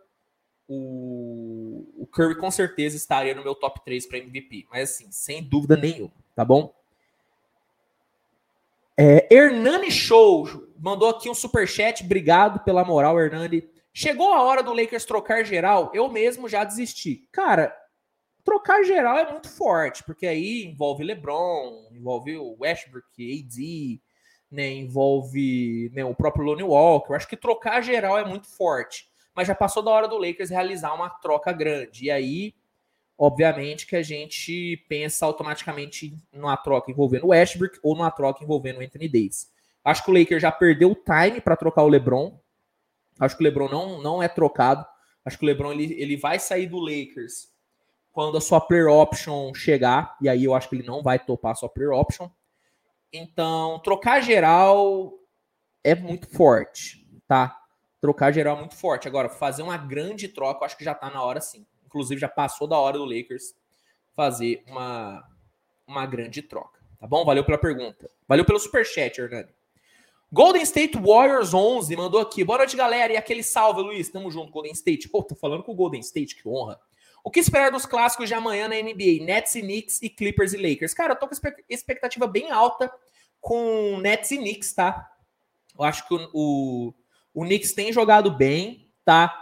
o, 0.68 1.86
o 1.98 2.08
Curry 2.08 2.38
com 2.38 2.50
certeza 2.52 2.96
estaria 2.96 3.36
no 3.36 3.44
meu 3.44 3.56
top 3.56 3.84
3 3.84 4.06
para 4.08 4.20
MVP. 4.20 4.68
Mas 4.72 4.92
assim, 4.92 5.12
sem 5.12 5.44
dúvida 5.44 5.76
nenhuma 5.76 6.24
tá 6.36 6.44
bom? 6.44 6.74
É, 8.98 9.34
Hernani 9.34 9.92
Show 9.92 10.68
mandou 10.78 11.10
aqui 11.10 11.30
um 11.30 11.34
super 11.34 11.68
chat. 11.68 12.04
Obrigado 12.04 12.64
pela 12.64 12.86
moral, 12.86 13.20
Hernani. 13.20 13.68
Chegou 13.94 14.34
a 14.34 14.42
hora 14.42 14.64
do 14.64 14.74
Lakers 14.74 15.06
trocar 15.06 15.44
geral. 15.44 15.92
Eu 15.94 16.10
mesmo 16.10 16.50
já 16.50 16.64
desisti. 16.64 17.28
Cara, 17.32 17.76
trocar 18.44 18.84
geral 18.84 19.18
é 19.18 19.32
muito 19.32 19.50
forte, 19.50 20.04
porque 20.04 20.26
aí 20.26 20.64
envolve 20.66 21.04
LeBron, 21.04 21.88
envolve 21.92 22.38
o 22.38 22.58
Westbrook, 22.60 23.06
AD, 23.18 24.02
né, 24.52 24.72
envolve 24.72 25.92
né, 25.94 26.04
o 26.04 26.16
próprio 26.16 26.46
Lonnie 26.46 26.64
Walker. 26.64 27.12
Eu 27.12 27.16
acho 27.16 27.28
que 27.28 27.38
trocar 27.38 27.82
geral 27.82 28.18
é 28.18 28.26
muito 28.26 28.48
forte. 28.48 29.08
Mas 29.36 29.48
já 29.48 29.56
passou 29.56 29.84
da 29.84 29.92
hora 29.92 30.08
do 30.08 30.18
Lakers 30.18 30.50
realizar 30.50 30.94
uma 30.94 31.10
troca 31.10 31.52
grande. 31.52 32.06
E 32.06 32.12
aí 32.12 32.54
obviamente 33.18 33.86
que 33.88 33.96
a 33.96 34.04
gente 34.04 34.84
pensa 34.90 35.26
automaticamente 35.26 36.18
numa 36.32 36.58
troca 36.58 36.92
envolvendo 36.92 37.26
o 37.26 37.30
Westbrook 37.30 37.80
ou 37.82 37.96
numa 37.96 38.12
troca 38.12 38.44
envolvendo 38.44 38.80
o 38.80 38.84
Anthony 38.84 39.08
Davis. 39.08 39.52
Acho 39.84 40.04
que 40.04 40.12
o 40.12 40.14
Lakers 40.14 40.42
já 40.42 40.52
perdeu 40.52 40.92
o 40.92 40.96
time 40.96 41.42
para 41.42 41.56
trocar 41.56 41.84
o 41.84 41.88
LeBron. 41.88 42.40
Acho 43.20 43.38
que 43.38 43.44
o 43.44 43.46
LeBron 43.46 43.70
não, 43.70 44.02
não 44.02 44.24
é 44.24 44.28
trocado. 44.28 44.86
Acho 45.26 45.38
que 45.38 45.46
o 45.46 45.48
LeBron 45.48 45.72
ele, 45.72 45.94
ele 45.94 46.18
vai 46.18 46.40
sair 46.40 46.68
do 46.68 46.80
Lakers 46.80 47.52
quando 48.12 48.38
a 48.38 48.42
sua 48.42 48.62
player 48.62 48.88
option 48.88 49.54
chegar, 49.56 50.16
e 50.22 50.30
aí 50.30 50.44
eu 50.44 50.54
acho 50.54 50.70
que 50.70 50.76
ele 50.76 50.86
não 50.86 51.02
vai 51.02 51.18
topar 51.18 51.54
a 51.54 51.56
sua 51.56 51.68
player 51.68 51.92
option. 51.92 52.30
Então, 53.12 53.80
trocar 53.80 54.22
geral 54.22 55.14
é 55.84 55.96
muito 55.96 56.28
forte, 56.28 57.08
tá? 57.28 57.63
Trocar 58.04 58.34
geral 58.34 58.58
é 58.58 58.60
muito 58.60 58.76
forte. 58.76 59.08
Agora, 59.08 59.30
fazer 59.30 59.64
uma 59.64 59.78
grande 59.78 60.28
troca, 60.28 60.60
eu 60.60 60.66
acho 60.66 60.78
que 60.78 60.84
já 60.84 60.94
tá 60.94 61.10
na 61.10 61.24
hora 61.24 61.40
sim. 61.40 61.66
Inclusive, 61.86 62.20
já 62.20 62.28
passou 62.28 62.68
da 62.68 62.78
hora 62.78 62.98
do 62.98 63.06
Lakers 63.06 63.56
fazer 64.14 64.62
uma, 64.68 65.26
uma 65.88 66.06
grande 66.06 66.42
troca. 66.42 66.82
Tá 67.00 67.08
bom? 67.08 67.24
Valeu 67.24 67.46
pela 67.46 67.58
pergunta. 67.58 68.12
Valeu 68.28 68.44
pelo 68.44 68.60
superchat, 68.60 69.22
Hernani. 69.22 69.48
Golden 70.30 70.64
State 70.64 70.98
Warriors 70.98 71.54
11 71.54 71.96
mandou 71.96 72.20
aqui. 72.20 72.44
Boa 72.44 72.58
noite, 72.58 72.76
galera. 72.76 73.14
E 73.14 73.16
aquele 73.16 73.42
salve, 73.42 73.80
Luiz. 73.80 74.10
Tamo 74.10 74.30
junto, 74.30 74.52
Golden 74.52 74.74
State. 74.74 75.08
Pô, 75.08 75.24
tô 75.24 75.34
falando 75.34 75.64
com 75.64 75.72
o 75.72 75.76
Golden 75.76 76.02
State, 76.02 76.36
que 76.36 76.46
honra. 76.46 76.78
O 77.24 77.32
que 77.32 77.40
esperar 77.40 77.72
dos 77.72 77.86
clássicos 77.86 78.28
de 78.28 78.34
amanhã 78.34 78.68
na 78.68 78.76
NBA? 78.76 79.24
Nets 79.24 79.56
e 79.56 79.62
Knicks 79.62 80.02
e 80.02 80.10
Clippers 80.10 80.52
e 80.52 80.58
Lakers. 80.58 80.94
Cara, 80.94 81.14
eu 81.14 81.18
tô 81.18 81.26
com 81.26 81.36
expectativa 81.70 82.28
bem 82.28 82.52
alta 82.52 82.94
com 83.40 83.98
Nets 84.02 84.30
e 84.32 84.38
Knicks, 84.38 84.74
tá? 84.74 85.10
Eu 85.80 85.86
acho 85.86 86.06
que 86.06 86.14
o, 86.14 86.30
o, 86.34 86.94
o 87.34 87.44
Knicks 87.44 87.74
tem 87.74 87.92
jogado 87.92 88.32
bem, 88.32 88.92
tá? 89.04 89.34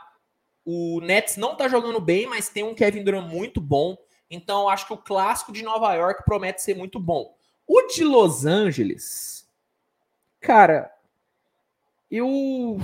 O 0.63 1.01
Nets 1.01 1.37
não 1.37 1.55
tá 1.55 1.67
jogando 1.67 1.99
bem, 1.99 2.27
mas 2.27 2.49
tem 2.49 2.63
um 2.63 2.75
Kevin 2.75 3.03
Durant 3.03 3.27
muito 3.27 3.59
bom. 3.59 3.97
Então, 4.29 4.69
acho 4.69 4.87
que 4.87 4.93
o 4.93 4.97
clássico 4.97 5.51
de 5.51 5.63
Nova 5.63 5.93
York 5.93 6.23
promete 6.23 6.61
ser 6.61 6.75
muito 6.75 6.99
bom. 6.99 7.35
O 7.67 7.81
de 7.87 8.03
Los 8.03 8.45
Angeles, 8.45 9.47
cara, 10.39 10.91
eu 12.09 12.77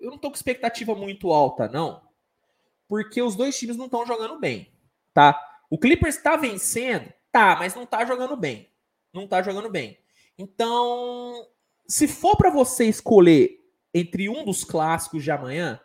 eu 0.00 0.10
não 0.10 0.18
tô 0.18 0.28
com 0.30 0.36
expectativa 0.36 0.94
muito 0.94 1.32
alta, 1.32 1.68
não, 1.68 2.02
porque 2.88 3.22
os 3.22 3.34
dois 3.34 3.58
times 3.58 3.76
não 3.76 3.86
estão 3.86 4.06
jogando 4.06 4.38
bem, 4.38 4.72
tá? 5.12 5.40
O 5.70 5.78
Clippers 5.78 6.18
tá 6.18 6.36
vencendo, 6.36 7.12
tá, 7.32 7.56
mas 7.58 7.74
não 7.74 7.86
tá 7.86 8.04
jogando 8.04 8.36
bem. 8.36 8.70
Não 9.12 9.26
tá 9.26 9.42
jogando 9.42 9.70
bem. 9.70 9.98
Então, 10.36 11.46
se 11.86 12.06
for 12.08 12.36
para 12.36 12.50
você 12.50 12.86
escolher 12.86 13.63
entre 13.94 14.28
um 14.28 14.44
dos 14.44 14.64
clássicos 14.64 15.22
de 15.22 15.30
amanhã, 15.30 15.80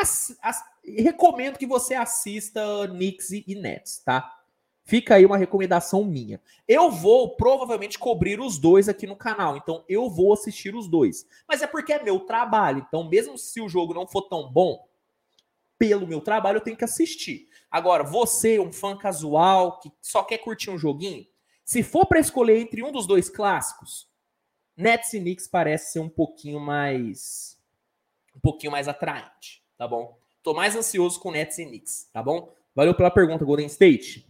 As, 0.00 0.34
as, 0.42 0.64
recomendo 0.82 1.58
que 1.58 1.66
você 1.66 1.94
assista 1.94 2.60
Knicks 2.88 3.30
e, 3.30 3.54
Nets, 3.54 4.02
tá? 4.02 4.38
Fica 4.82 5.14
aí 5.16 5.26
uma 5.26 5.36
recomendação 5.36 6.02
minha. 6.02 6.40
Eu 6.66 6.90
vou 6.90 7.36
provavelmente 7.36 7.98
cobrir 7.98 8.40
os 8.40 8.58
dois 8.58 8.88
aqui 8.88 9.06
no 9.06 9.14
canal, 9.14 9.56
então 9.56 9.84
eu 9.88 10.08
vou 10.08 10.32
assistir 10.32 10.74
os 10.74 10.88
dois. 10.88 11.26
Mas 11.46 11.62
é 11.62 11.66
porque 11.66 11.92
é 11.92 12.02
meu 12.02 12.20
trabalho, 12.20 12.84
então 12.88 13.08
mesmo 13.08 13.36
se 13.36 13.60
o 13.60 13.68
jogo 13.68 13.94
não 13.94 14.06
for 14.06 14.22
tão 14.22 14.50
bom, 14.50 14.88
pelo 15.78 16.06
meu 16.06 16.20
trabalho 16.20 16.56
eu 16.56 16.62
tenho 16.62 16.76
que 16.76 16.84
assistir. 16.84 17.48
Agora, 17.70 18.02
você, 18.02 18.58
um 18.58 18.72
fã 18.72 18.96
casual 18.96 19.78
que 19.78 19.92
só 20.00 20.24
quer 20.24 20.38
curtir 20.38 20.70
um 20.70 20.78
joguinho, 20.78 21.24
se 21.64 21.84
for 21.84 22.04
para 22.06 22.18
escolher 22.18 22.58
entre 22.58 22.82
um 22.82 22.90
dos 22.90 23.06
dois 23.06 23.30
clássicos, 23.30 24.09
Nets 24.76 25.12
e 25.12 25.20
Knicks 25.20 25.46
parece 25.48 25.92
ser 25.92 26.00
um 26.00 26.08
pouquinho 26.08 26.60
mais 26.60 27.58
um 28.34 28.40
pouquinho 28.40 28.72
mais 28.72 28.88
atraente 28.88 29.60
tá 29.80 29.88
bom? 29.88 30.14
Tô 30.42 30.52
mais 30.52 30.76
ansioso 30.76 31.18
com 31.18 31.30
Nets 31.30 31.58
e 31.58 31.64
Knicks, 31.64 32.10
tá 32.12 32.22
bom? 32.22 32.52
Valeu 32.74 32.94
pela 32.94 33.10
pergunta, 33.10 33.46
Golden 33.46 33.64
State. 33.64 34.28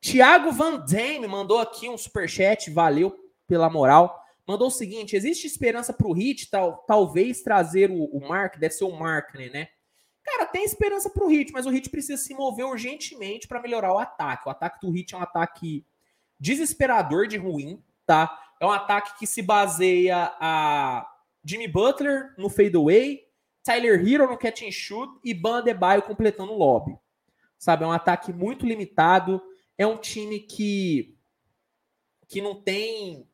Thiago 0.00 0.52
Van 0.52 0.76
Damme 0.76 1.26
mandou 1.26 1.58
aqui 1.58 1.88
um 1.88 1.98
super 1.98 2.28
chat, 2.28 2.70
valeu 2.70 3.18
pela 3.48 3.68
moral. 3.68 4.16
Mandou 4.46 4.68
o 4.68 4.70
seguinte: 4.70 5.16
existe 5.16 5.48
esperança 5.48 5.92
para 5.92 6.06
o 6.06 6.12
Hit, 6.12 6.50
tal, 6.50 6.84
talvez 6.86 7.42
trazer 7.42 7.90
o, 7.90 8.04
o 8.04 8.28
Mark, 8.28 8.58
deve 8.60 8.74
ser 8.74 8.84
o 8.84 8.96
Mark, 8.96 9.34
né? 9.34 9.68
Cara, 10.22 10.46
tem 10.46 10.62
esperança 10.62 11.10
para 11.10 11.24
o 11.24 11.28
Hit, 11.28 11.52
mas 11.52 11.66
o 11.66 11.70
Hit 11.70 11.90
precisa 11.90 12.22
se 12.22 12.32
mover 12.32 12.64
urgentemente 12.64 13.48
para 13.48 13.60
melhorar 13.60 13.92
o 13.92 13.98
ataque. 13.98 14.46
O 14.46 14.52
ataque 14.52 14.86
do 14.86 14.92
Hit 14.92 15.16
é 15.16 15.18
um 15.18 15.22
ataque 15.22 15.84
desesperador 16.38 17.26
de 17.26 17.36
ruim, 17.36 17.82
tá? 18.06 18.38
É 18.60 18.66
um 18.66 18.70
ataque 18.70 19.18
que 19.18 19.26
se 19.26 19.42
baseia 19.42 20.32
a 20.40 21.08
Jimmy 21.44 21.68
Butler 21.68 22.34
no 22.36 22.48
fadeaway, 22.48 23.22
Tyler 23.62 24.06
Hero 24.06 24.28
no 24.28 24.36
catch 24.36 24.62
and 24.62 24.70
shoot 24.70 25.10
e 25.24 25.32
Ban 25.32 25.58
Adebayo 25.58 26.02
completando 26.02 26.52
o 26.52 26.58
lobby. 26.58 26.96
Sabe, 27.58 27.84
é 27.84 27.86
um 27.86 27.92
ataque 27.92 28.32
muito 28.32 28.64
limitado, 28.66 29.42
é 29.76 29.86
um 29.86 29.96
time 29.96 30.40
que 30.40 31.14
que 32.28 32.42
não 32.42 32.54
tem 32.54 33.26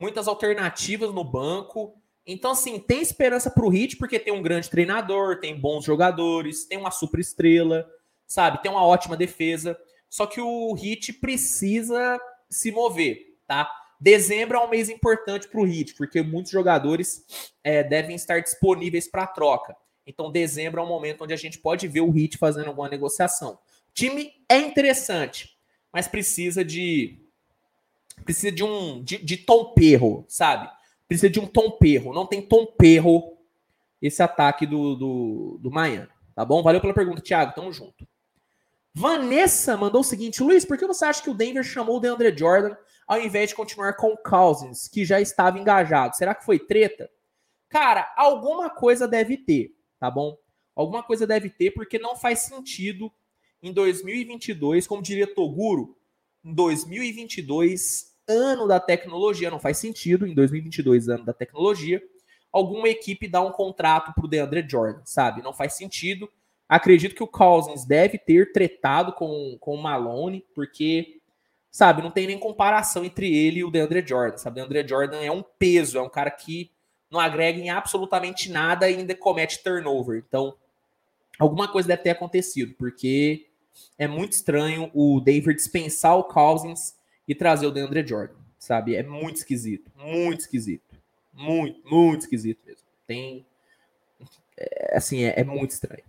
muitas 0.00 0.26
alternativas 0.26 1.12
no 1.12 1.22
banco. 1.22 2.00
Então, 2.26 2.52
assim, 2.52 2.78
tem 2.78 3.02
esperança 3.02 3.50
para 3.50 3.64
o 3.64 3.68
Hit, 3.68 3.96
porque 3.98 4.18
tem 4.18 4.32
um 4.32 4.42
grande 4.42 4.70
treinador, 4.70 5.38
tem 5.38 5.58
bons 5.58 5.84
jogadores, 5.84 6.64
tem 6.64 6.78
uma 6.78 6.90
super 6.90 7.20
estrela, 7.20 7.86
sabe? 8.26 8.62
Tem 8.62 8.70
uma 8.70 8.84
ótima 8.84 9.16
defesa. 9.16 9.78
Só 10.08 10.26
que 10.26 10.40
o 10.40 10.72
Hit 10.72 11.12
precisa 11.14 12.18
se 12.48 12.70
mover, 12.70 13.36
tá? 13.46 13.70
Dezembro 14.00 14.58
é 14.58 14.64
um 14.64 14.68
mês 14.68 14.88
importante 14.88 15.48
para 15.48 15.60
o 15.60 15.64
Hit, 15.64 15.94
porque 15.94 16.22
muitos 16.22 16.52
jogadores 16.52 17.24
é, 17.64 17.82
devem 17.82 18.14
estar 18.14 18.40
disponíveis 18.40 19.08
para 19.08 19.26
troca. 19.26 19.76
Então, 20.06 20.30
dezembro 20.30 20.80
é 20.80 20.84
um 20.84 20.88
momento 20.88 21.24
onde 21.24 21.34
a 21.34 21.36
gente 21.36 21.58
pode 21.58 21.86
ver 21.88 22.00
o 22.00 22.10
Hit 22.10 22.38
fazendo 22.38 22.68
alguma 22.68 22.88
negociação. 22.88 23.54
O 23.90 23.92
time 23.92 24.32
é 24.48 24.58
interessante, 24.58 25.56
mas 25.92 26.08
precisa 26.08 26.64
de 26.64 27.20
precisa 28.24 28.50
de 28.50 28.64
um 28.64 29.02
de, 29.02 29.18
de 29.18 29.36
tom 29.36 29.72
perro, 29.74 30.24
sabe? 30.28 30.68
precisa 31.08 31.30
de 31.30 31.40
um 31.40 31.46
tom 31.46 31.70
perro. 31.70 32.12
Não 32.12 32.26
tem 32.26 32.42
tom 32.42 32.66
perro 32.66 33.38
esse 34.00 34.22
ataque 34.22 34.66
do, 34.66 34.94
do, 34.94 35.58
do 35.60 35.70
Miami. 35.70 36.08
Tá 36.34 36.44
bom? 36.44 36.62
Valeu 36.62 36.80
pela 36.80 36.94
pergunta, 36.94 37.22
Thiago. 37.22 37.54
Tamo 37.54 37.72
junto. 37.72 38.06
Vanessa 38.94 39.76
mandou 39.76 40.02
o 40.02 40.04
seguinte: 40.04 40.42
Luiz, 40.42 40.64
por 40.64 40.76
que 40.76 40.86
você 40.86 41.06
acha 41.06 41.22
que 41.22 41.30
o 41.30 41.34
Denver 41.34 41.64
chamou 41.64 41.96
o 41.96 42.00
DeAndre 42.00 42.36
Jordan 42.36 42.76
ao 43.08 43.18
invés 43.20 43.48
de 43.48 43.56
continuar 43.56 43.94
com 43.94 44.12
o 44.12 44.16
Cousins, 44.18 44.86
que 44.86 45.04
já 45.04 45.20
estava 45.20 45.58
engajado? 45.58 46.14
Será 46.14 46.34
que 46.34 46.44
foi 46.44 46.58
treta? 46.58 47.10
Cara, 47.70 48.12
alguma 48.16 48.68
coisa 48.68 49.08
deve 49.08 49.38
ter, 49.38 49.74
tá 49.98 50.10
bom? 50.10 50.36
Alguma 50.76 51.02
coisa 51.02 51.26
deve 51.26 51.50
ter, 51.50 51.70
porque 51.72 51.98
não 51.98 52.14
faz 52.14 52.40
sentido 52.40 53.10
em 53.62 53.72
2022, 53.72 54.86
como 54.86 55.02
diria 55.02 55.26
Toguro, 55.26 55.96
em 56.44 56.54
2022 56.54 58.16
ano 58.28 58.68
da 58.68 58.78
tecnologia, 58.78 59.50
não 59.50 59.58
faz 59.58 59.78
sentido, 59.78 60.26
em 60.26 60.34
2022, 60.34 61.08
ano 61.08 61.24
da 61.24 61.32
tecnologia, 61.32 62.02
alguma 62.52 62.88
equipe 62.88 63.26
dar 63.26 63.40
um 63.40 63.50
contrato 63.50 64.12
para 64.14 64.24
o 64.24 64.28
DeAndre 64.28 64.64
Jordan, 64.68 65.02
sabe? 65.04 65.42
Não 65.42 65.52
faz 65.52 65.74
sentido. 65.74 66.30
Acredito 66.68 67.14
que 67.14 67.22
o 67.22 67.28
Cousins 67.28 67.86
deve 67.86 68.18
ter 68.18 68.52
tretado 68.52 69.12
com, 69.14 69.56
com 69.58 69.74
o 69.74 69.82
Malone, 69.82 70.44
porque, 70.54 71.17
sabe, 71.70 72.02
não 72.02 72.10
tem 72.10 72.26
nem 72.26 72.38
comparação 72.38 73.04
entre 73.04 73.34
ele 73.34 73.60
e 73.60 73.64
o 73.64 73.70
DeAndre 73.70 74.06
Jordan, 74.06 74.36
sabe? 74.36 74.56
DeAndre 74.56 74.86
Jordan 74.86 75.20
é 75.20 75.30
um 75.30 75.42
peso, 75.42 75.98
é 75.98 76.02
um 76.02 76.08
cara 76.08 76.30
que 76.30 76.70
não 77.10 77.20
agrega 77.20 77.58
em 77.58 77.70
absolutamente 77.70 78.50
nada 78.50 78.90
e 78.90 78.96
ainda 78.96 79.14
comete 79.14 79.62
turnover. 79.62 80.24
Então, 80.26 80.54
alguma 81.38 81.68
coisa 81.68 81.88
deve 81.88 82.02
ter 82.02 82.10
acontecido, 82.10 82.74
porque 82.78 83.46
é 83.96 84.06
muito 84.06 84.32
estranho 84.32 84.90
o 84.92 85.20
David 85.20 85.54
dispensar 85.54 86.16
o 86.16 86.24
Cousins 86.24 86.96
e 87.26 87.34
trazer 87.34 87.66
o 87.66 87.70
DeAndre 87.70 88.06
Jordan, 88.06 88.36
sabe? 88.58 88.96
É 88.96 89.02
muito 89.02 89.36
esquisito, 89.36 89.90
muito 89.96 90.40
esquisito. 90.40 90.88
Muito, 91.38 91.88
muito 91.88 92.22
esquisito 92.22 92.58
mesmo. 92.66 92.82
Tem. 93.06 93.46
É, 94.56 94.96
assim, 94.96 95.22
é, 95.22 95.34
é, 95.38 95.44
muito 95.44 95.70
estranho. 95.70 96.02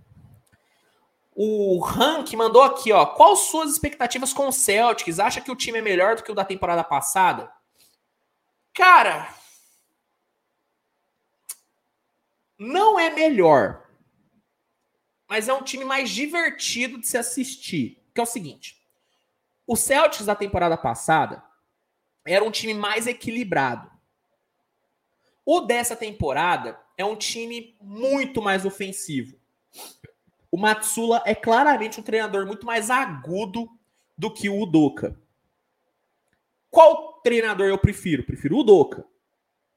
O 1.42 1.80
Rank 1.80 2.34
mandou 2.34 2.62
aqui, 2.62 2.92
ó. 2.92 3.06
Quais 3.06 3.40
suas 3.40 3.72
expectativas 3.72 4.34
com 4.34 4.50
o 4.50 4.52
Celtics? 4.52 5.20
Acha 5.20 5.40
que 5.40 5.50
o 5.50 5.56
time 5.56 5.80
é 5.80 5.82
melhor 5.82 6.18
do 6.18 6.22
que 6.22 6.34
o 6.34 6.36
da 6.36 6.44
temporada 6.44 6.84
passada? 6.84 7.50
Cara. 8.74 9.34
Não 12.58 13.00
é 13.00 13.10
melhor. 13.10 13.88
Mas 15.30 15.48
é 15.48 15.54
um 15.54 15.64
time 15.64 15.86
mais 15.86 16.10
divertido 16.10 17.00
de 17.00 17.08
se 17.08 17.18
assistir. 17.18 18.04
Que 18.14 18.20
é 18.20 18.24
o 18.24 18.26
seguinte: 18.26 18.86
o 19.66 19.78
Celtics 19.78 20.26
da 20.26 20.36
temporada 20.36 20.76
passada 20.76 21.42
era 22.26 22.44
um 22.44 22.52
time 22.52 22.74
mais 22.74 23.08
equilibrado. 23.08 23.90
O 25.46 25.62
dessa 25.62 25.96
temporada 25.96 26.78
é 26.98 27.06
um 27.06 27.16
time 27.16 27.78
muito 27.80 28.42
mais 28.42 28.66
ofensivo. 28.66 29.40
O 30.52 30.58
Matsula 30.58 31.22
é 31.26 31.36
claramente 31.36 32.00
um 32.00 32.04
treinador 32.04 32.46
muito 32.46 32.66
mais 32.66 32.90
agudo 32.90 33.70
do 34.18 34.34
que 34.34 34.50
o 34.50 34.62
Udoka. 34.62 35.18
Qual 36.70 37.22
treinador 37.22 37.68
eu 37.68 37.78
prefiro? 37.78 38.24
Prefiro 38.24 38.56
o 38.56 38.60
Udoka, 38.60 39.06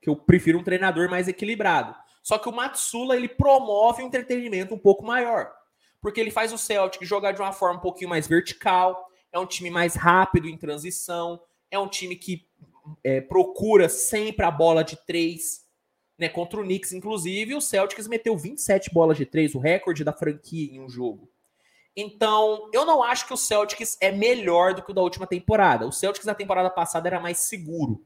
que 0.01 0.09
eu 0.09 0.17
prefiro 0.17 0.59
um 0.59 0.65
treinador 0.65 1.09
mais 1.11 1.29
equilibrado. 1.29 1.95
Só 2.23 2.39
que 2.39 2.49
o 2.49 2.53
Matsula 2.53 3.17
ele 3.17 3.29
promove 3.29 4.03
um 4.03 4.07
entretenimento 4.07 4.75
um 4.75 4.79
pouco 4.79 5.05
maior, 5.05 5.53
porque 6.01 6.21
ele 6.21 6.31
faz 6.31 6.53
o 6.53 6.59
Celtic 6.59 7.05
jogar 7.05 7.33
de 7.33 7.41
uma 7.41 7.53
forma 7.53 7.79
um 7.79 7.83
pouquinho 7.83 8.11
mais 8.11 8.27
vertical, 8.27 9.09
é 9.33 9.39
um 9.39 9.47
time 9.47 9.71
mais 9.71 9.95
rápido 9.95 10.49
em 10.49 10.57
transição, 10.57 11.41
é 11.71 11.79
um 11.79 11.89
time 11.89 12.15
que 12.15 12.47
é, 13.03 13.21
procura 13.21 13.89
sempre 13.89 14.45
a 14.45 14.51
bola 14.51 14.85
de 14.85 14.97
três, 15.05 15.62
né? 16.23 16.29
Contra 16.29 16.61
o 16.61 16.63
Knicks, 16.63 16.93
inclusive, 16.93 17.53
o 17.53 17.61
Celtics 17.61 18.07
meteu 18.07 18.37
27 18.37 18.95
bolas 18.95 19.17
de 19.17 19.27
três, 19.27 19.57
o 19.57 19.59
recorde 19.59 20.05
da 20.05 20.13
franquia 20.13 20.73
em 20.73 20.81
um 20.81 20.89
jogo. 20.89 21.29
Então, 21.97 22.71
eu 22.73 22.87
não 22.87 23.03
acho 23.03 23.27
que 23.27 23.35
o 23.35 23.37
Celtics 23.37 23.99
é 24.01 24.13
melhor 24.13 24.73
do 24.73 24.83
que 24.83 24.93
o 24.93 24.95
da 24.95 25.03
última 25.03 25.27
temporada. 25.27 25.85
O 25.85 25.91
Celtics 25.91 26.25
da 26.25 26.35
temporada 26.35 26.71
passada 26.71 27.09
era 27.09 27.19
mais 27.19 27.39
seguro. 27.39 28.05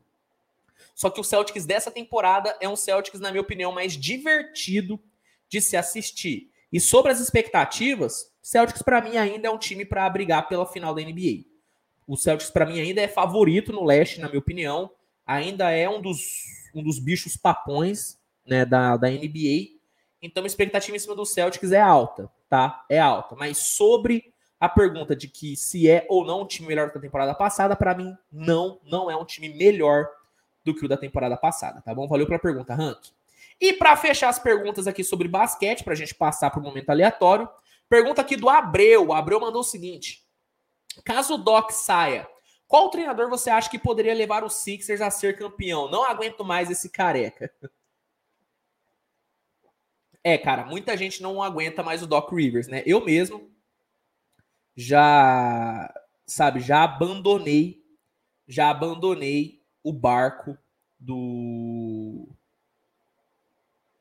Só 0.94 1.10
que 1.10 1.20
o 1.20 1.24
Celtics 1.24 1.66
dessa 1.66 1.90
temporada 1.90 2.56
é 2.58 2.66
um 2.66 2.74
Celtics, 2.74 3.20
na 3.20 3.30
minha 3.30 3.42
opinião, 3.42 3.70
mais 3.70 3.92
divertido 3.92 4.98
de 5.46 5.60
se 5.60 5.76
assistir. 5.76 6.50
E 6.72 6.80
sobre 6.80 7.12
as 7.12 7.20
expectativas, 7.20 8.32
Celtics 8.40 8.80
para 8.80 9.02
mim 9.02 9.18
ainda 9.18 9.48
é 9.48 9.50
um 9.50 9.58
time 9.58 9.84
para 9.84 10.08
brigar 10.08 10.48
pela 10.48 10.64
final 10.64 10.94
da 10.94 11.02
NBA. 11.02 11.44
O 12.06 12.16
Celtics 12.16 12.50
para 12.50 12.64
mim 12.64 12.80
ainda 12.80 13.02
é 13.02 13.08
favorito 13.08 13.74
no 13.74 13.84
leste, 13.84 14.20
na 14.20 14.28
minha 14.28 14.38
opinião. 14.38 14.90
Ainda 15.26 15.70
é 15.70 15.88
um 15.88 16.00
dos, 16.00 16.44
um 16.74 16.82
dos 16.82 16.98
bichos 16.98 17.36
papões 17.36 18.18
né, 18.46 18.64
da, 18.64 18.96
da 18.96 19.08
NBA. 19.08 19.76
Então 20.22 20.44
a 20.44 20.46
expectativa 20.46 20.96
em 20.96 21.00
cima 21.00 21.14
do 21.14 21.26
Celtics 21.26 21.72
é 21.72 21.80
alta, 21.80 22.30
tá? 22.48 22.84
É 22.88 22.98
alta. 22.98 23.34
Mas 23.34 23.58
sobre 23.58 24.32
a 24.58 24.68
pergunta 24.68 25.14
de 25.14 25.28
que 25.28 25.56
se 25.56 25.90
é 25.90 26.06
ou 26.08 26.24
não 26.24 26.42
um 26.42 26.46
time 26.46 26.68
melhor 26.68 26.90
que 26.90 26.98
a 26.98 27.00
temporada 27.00 27.34
passada, 27.34 27.74
para 27.76 27.94
mim 27.94 28.16
não, 28.30 28.80
não 28.84 29.10
é 29.10 29.16
um 29.16 29.24
time 29.24 29.48
melhor 29.48 30.08
do 30.64 30.74
que 30.74 30.84
o 30.84 30.88
da 30.88 30.96
temporada 30.96 31.36
passada, 31.36 31.80
tá 31.82 31.94
bom? 31.94 32.08
Valeu 32.08 32.26
pela 32.26 32.38
pergunta, 32.38 32.74
Rank. 32.74 33.08
E 33.60 33.72
para 33.72 33.96
fechar 33.96 34.28
as 34.28 34.38
perguntas 34.38 34.86
aqui 34.86 35.04
sobre 35.04 35.28
basquete, 35.28 35.84
para 35.84 35.92
a 35.92 35.96
gente 35.96 36.14
passar 36.14 36.50
para 36.50 36.60
momento 36.60 36.90
aleatório, 36.90 37.48
Pergunta 37.88 38.20
aqui 38.20 38.36
do 38.36 38.48
Abreu. 38.48 39.08
O 39.08 39.12
Abreu 39.12 39.40
mandou 39.40 39.60
o 39.60 39.64
seguinte: 39.64 40.24
caso 41.04 41.34
o 41.34 41.38
Doc 41.38 41.70
saia, 41.70 42.28
qual 42.68 42.90
treinador 42.90 43.28
você 43.28 43.50
acha 43.50 43.70
que 43.70 43.78
poderia 43.78 44.14
levar 44.14 44.44
os 44.44 44.54
Sixers 44.54 45.00
a 45.00 45.10
ser 45.10 45.36
campeão? 45.36 45.90
Não 45.90 46.04
aguento 46.04 46.44
mais 46.44 46.70
esse 46.70 46.88
careca. 46.88 47.52
É, 50.22 50.36
cara, 50.36 50.64
muita 50.64 50.96
gente 50.96 51.22
não 51.22 51.40
aguenta 51.40 51.84
mais 51.84 52.02
o 52.02 52.06
Doc 52.06 52.32
Rivers, 52.32 52.66
né? 52.66 52.82
Eu 52.84 53.04
mesmo 53.04 53.48
já, 54.74 55.92
sabe, 56.26 56.58
já 56.58 56.82
abandonei, 56.82 57.80
já 58.48 58.68
abandonei 58.70 59.62
o 59.84 59.92
barco 59.92 60.58
do 60.98 62.28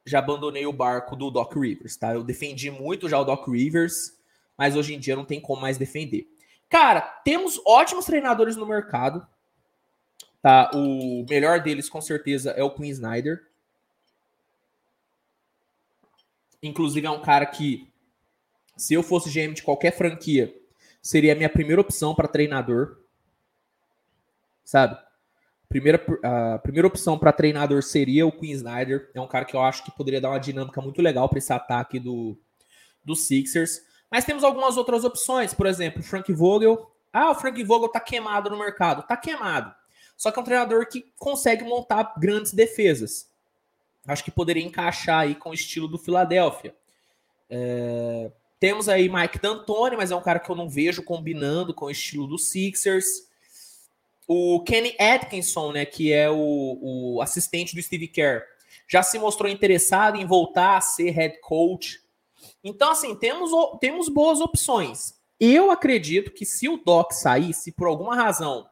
já 0.03 0.19
abandonei 0.19 0.65
o 0.65 0.73
barco 0.73 1.15
do 1.15 1.31
Doc 1.31 1.55
Rivers, 1.55 1.95
tá? 1.95 2.13
Eu 2.13 2.23
defendi 2.23 2.69
muito 2.69 3.09
já 3.09 3.19
o 3.19 3.23
Doc 3.23 3.47
Rivers, 3.47 4.19
mas 4.57 4.75
hoje 4.75 4.93
em 4.93 4.99
dia 4.99 5.15
não 5.15 5.25
tem 5.25 5.39
como 5.39 5.61
mais 5.61 5.77
defender. 5.77 6.27
Cara, 6.69 7.01
temos 7.01 7.61
ótimos 7.65 8.05
treinadores 8.05 8.55
no 8.55 8.65
mercado, 8.65 9.25
tá? 10.41 10.71
O 10.73 11.25
melhor 11.29 11.61
deles, 11.61 11.89
com 11.89 12.01
certeza, 12.01 12.51
é 12.51 12.63
o 12.63 12.73
Queen 12.73 12.89
Snyder. 12.89 13.47
Inclusive, 16.61 17.05
é 17.05 17.11
um 17.11 17.21
cara 17.21 17.45
que, 17.45 17.87
se 18.75 18.93
eu 18.93 19.03
fosse 19.03 19.29
GM 19.29 19.53
de 19.53 19.63
qualquer 19.63 19.91
franquia, 19.91 20.53
seria 21.01 21.33
a 21.33 21.35
minha 21.35 21.49
primeira 21.49 21.79
opção 21.79 22.15
para 22.15 22.27
treinador, 22.27 22.97
sabe? 24.63 24.97
Primeira, 25.69 26.03
a 26.23 26.57
primeira 26.59 26.87
opção 26.87 27.17
para 27.17 27.31
treinador 27.31 27.83
seria 27.83 28.25
o 28.25 28.31
Queen 28.31 28.53
Snyder. 28.53 29.11
É 29.13 29.21
um 29.21 29.27
cara 29.27 29.45
que 29.45 29.55
eu 29.55 29.61
acho 29.61 29.83
que 29.83 29.91
poderia 29.91 30.21
dar 30.21 30.29
uma 30.29 30.39
dinâmica 30.39 30.81
muito 30.81 31.01
legal 31.01 31.29
para 31.29 31.37
esse 31.37 31.53
ataque 31.53 31.99
do, 31.99 32.37
do 33.03 33.15
Sixers. 33.15 33.81
Mas 34.09 34.25
temos 34.25 34.43
algumas 34.43 34.77
outras 34.77 35.03
opções. 35.03 35.53
Por 35.53 35.65
exemplo, 35.65 36.03
Frank 36.03 36.31
Vogel. 36.31 36.91
Ah, 37.11 37.31
o 37.31 37.35
Frank 37.35 37.61
Vogel 37.63 37.89
tá 37.89 37.99
queimado 37.99 38.49
no 38.49 38.57
mercado. 38.57 39.03
Tá 39.07 39.17
queimado. 39.17 39.73
Só 40.17 40.31
que 40.31 40.39
é 40.39 40.41
um 40.41 40.45
treinador 40.45 40.87
que 40.87 41.05
consegue 41.17 41.63
montar 41.63 42.13
grandes 42.17 42.53
defesas. 42.53 43.29
Acho 44.07 44.23
que 44.23 44.31
poderia 44.31 44.63
encaixar 44.63 45.21
aí 45.21 45.35
com 45.35 45.49
o 45.49 45.53
estilo 45.53 45.87
do 45.87 45.97
Philadelphia. 45.97 46.75
É... 47.49 48.31
Temos 48.59 48.87
aí 48.87 49.09
Mike 49.09 49.39
D'Antoni, 49.39 49.97
mas 49.97 50.11
é 50.11 50.15
um 50.15 50.21
cara 50.21 50.39
que 50.39 50.49
eu 50.49 50.55
não 50.55 50.69
vejo 50.69 51.03
combinando 51.03 51.73
com 51.73 51.85
o 51.85 51.91
estilo 51.91 52.25
do 52.25 52.37
Sixers. 52.37 53.27
O 54.27 54.63
Kenny 54.63 54.95
Atkinson, 54.99 55.71
né, 55.71 55.85
que 55.85 56.11
é 56.11 56.29
o, 56.29 56.79
o 57.15 57.21
assistente 57.21 57.75
do 57.75 57.81
Steve 57.81 58.07
Kerr, 58.07 58.43
já 58.87 59.03
se 59.03 59.19
mostrou 59.19 59.51
interessado 59.51 60.17
em 60.17 60.25
voltar 60.25 60.77
a 60.77 60.81
ser 60.81 61.11
head 61.11 61.39
coach. 61.41 62.01
Então, 62.63 62.91
assim, 62.91 63.15
temos, 63.15 63.51
temos 63.79 64.09
boas 64.09 64.39
opções. 64.41 65.15
Eu 65.39 65.71
acredito 65.71 66.31
que 66.31 66.45
se 66.45 66.69
o 66.69 66.77
Doc 66.77 67.11
sair, 67.11 67.53
se 67.53 67.71
por 67.71 67.87
alguma 67.87 68.15
razão 68.15 68.67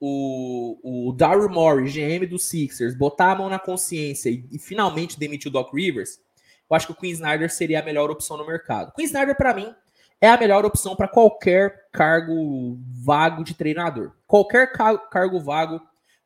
o, 0.00 1.08
o 1.08 1.12
Daryl 1.12 1.48
Morey, 1.48 1.86
GM 1.86 2.26
do 2.26 2.38
Sixers, 2.38 2.94
botar 2.94 3.32
a 3.32 3.34
mão 3.34 3.48
na 3.48 3.58
consciência 3.58 4.30
e, 4.30 4.44
e 4.50 4.58
finalmente 4.58 5.18
demitir 5.18 5.48
o 5.48 5.52
Doc 5.52 5.72
Rivers, 5.72 6.20
eu 6.68 6.76
acho 6.76 6.86
que 6.86 6.92
o 6.92 6.96
Queen 6.96 7.12
Snyder 7.12 7.52
seria 7.52 7.80
a 7.80 7.84
melhor 7.84 8.10
opção 8.10 8.36
no 8.36 8.46
mercado. 8.46 8.92
Queen 8.92 9.06
Snyder, 9.06 9.36
para 9.36 9.54
mim, 9.54 9.74
é 10.20 10.28
a 10.28 10.36
melhor 10.36 10.64
opção 10.64 10.94
para 10.94 11.08
qualquer 11.08 11.88
cargo 11.92 12.78
vago 13.04 13.42
de 13.42 13.54
treinador. 13.54 14.12
Qualquer 14.26 14.72
cargo 14.72 15.40
vago, 15.40 15.80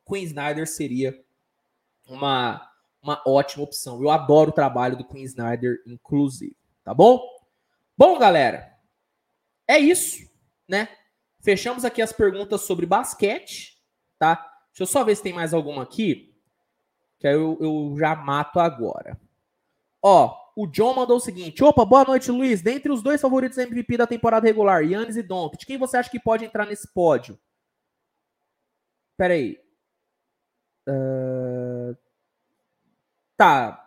Queen 0.07 0.23
Snyder 0.23 0.67
seria 0.67 1.17
uma, 2.07 2.69
uma 3.03 3.21
ótima 3.27 3.65
opção. 3.65 4.01
Eu 4.01 4.09
adoro 4.09 4.49
o 4.49 4.53
trabalho 4.53 4.95
do 4.95 5.05
Queen 5.05 5.23
Snyder, 5.25 5.83
inclusive. 5.85 6.55
Tá 6.83 6.93
bom? 6.93 7.21
Bom, 7.97 8.17
galera, 8.17 8.73
é 9.67 9.77
isso, 9.77 10.27
né? 10.67 10.87
Fechamos 11.41 11.83
aqui 11.83 12.01
as 12.01 12.13
perguntas 12.13 12.61
sobre 12.61 12.85
basquete, 12.85 13.77
tá? 14.17 14.35
Deixa 14.69 14.83
eu 14.83 14.87
só 14.87 15.03
ver 15.03 15.15
se 15.15 15.21
tem 15.21 15.33
mais 15.33 15.53
alguma 15.53 15.83
aqui, 15.83 16.33
que 17.19 17.27
aí 17.27 17.35
eu, 17.35 17.57
eu 17.59 17.95
já 17.97 18.15
mato 18.15 18.59
agora. 18.59 19.19
Ó, 20.01 20.35
o 20.55 20.65
John 20.65 20.93
mandou 20.95 21.17
o 21.17 21.21
seguinte: 21.21 21.63
opa, 21.63 21.85
boa 21.85 22.05
noite, 22.05 22.31
Luiz. 22.31 22.61
Dentre 22.61 22.91
os 22.91 23.03
dois 23.03 23.21
favoritos 23.21 23.57
MVP 23.57 23.97
da 23.97 24.07
temporada 24.07 24.47
regular, 24.47 24.83
Yannis 24.83 25.17
e 25.17 25.23
Doncic, 25.23 25.65
quem 25.65 25.77
você 25.77 25.97
acha 25.97 26.09
que 26.09 26.19
pode 26.19 26.45
entrar 26.45 26.65
nesse 26.65 26.91
pódio? 26.93 27.37
Pera 29.17 29.33
aí. 29.33 29.59
Uh... 30.87 32.02
Tá. 33.37 33.79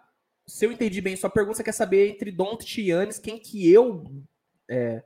Se 0.46 0.64
eu 0.64 0.72
entendi 0.72 1.00
bem 1.00 1.16
sua 1.16 1.30
pergunta, 1.30 1.56
você 1.56 1.64
quer 1.64 1.72
saber 1.72 2.08
entre 2.08 2.30
Doncic 2.30 2.78
e 2.78 2.90
Yannis, 2.90 3.18
quem 3.18 3.38
que 3.38 3.70
eu 3.70 4.04
é, 4.70 5.02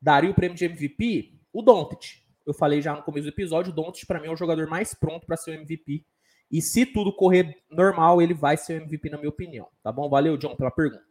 daria 0.00 0.30
o 0.30 0.34
prêmio 0.34 0.56
de 0.56 0.64
MVP? 0.64 1.38
O 1.52 1.62
Doncic. 1.62 2.22
Eu 2.46 2.52
falei 2.52 2.82
já 2.82 2.94
no 2.94 3.02
começo 3.02 3.26
do 3.26 3.32
episódio, 3.32 3.72
o 3.72 3.74
Doncic 3.74 4.06
para 4.06 4.20
mim 4.20 4.26
é 4.26 4.30
o 4.30 4.36
jogador 4.36 4.66
mais 4.66 4.92
pronto 4.92 5.26
para 5.26 5.36
ser 5.36 5.52
o 5.52 5.54
MVP 5.54 6.04
e 6.50 6.62
se 6.62 6.86
tudo 6.86 7.12
correr 7.12 7.62
normal, 7.70 8.22
ele 8.22 8.34
vai 8.34 8.56
ser 8.56 8.80
o 8.80 8.84
MVP, 8.84 9.10
na 9.10 9.18
minha 9.18 9.28
opinião. 9.28 9.68
Tá 9.82 9.90
bom? 9.90 10.08
Valeu, 10.08 10.36
John, 10.36 10.54
pela 10.54 10.70
pergunta. 10.70 11.04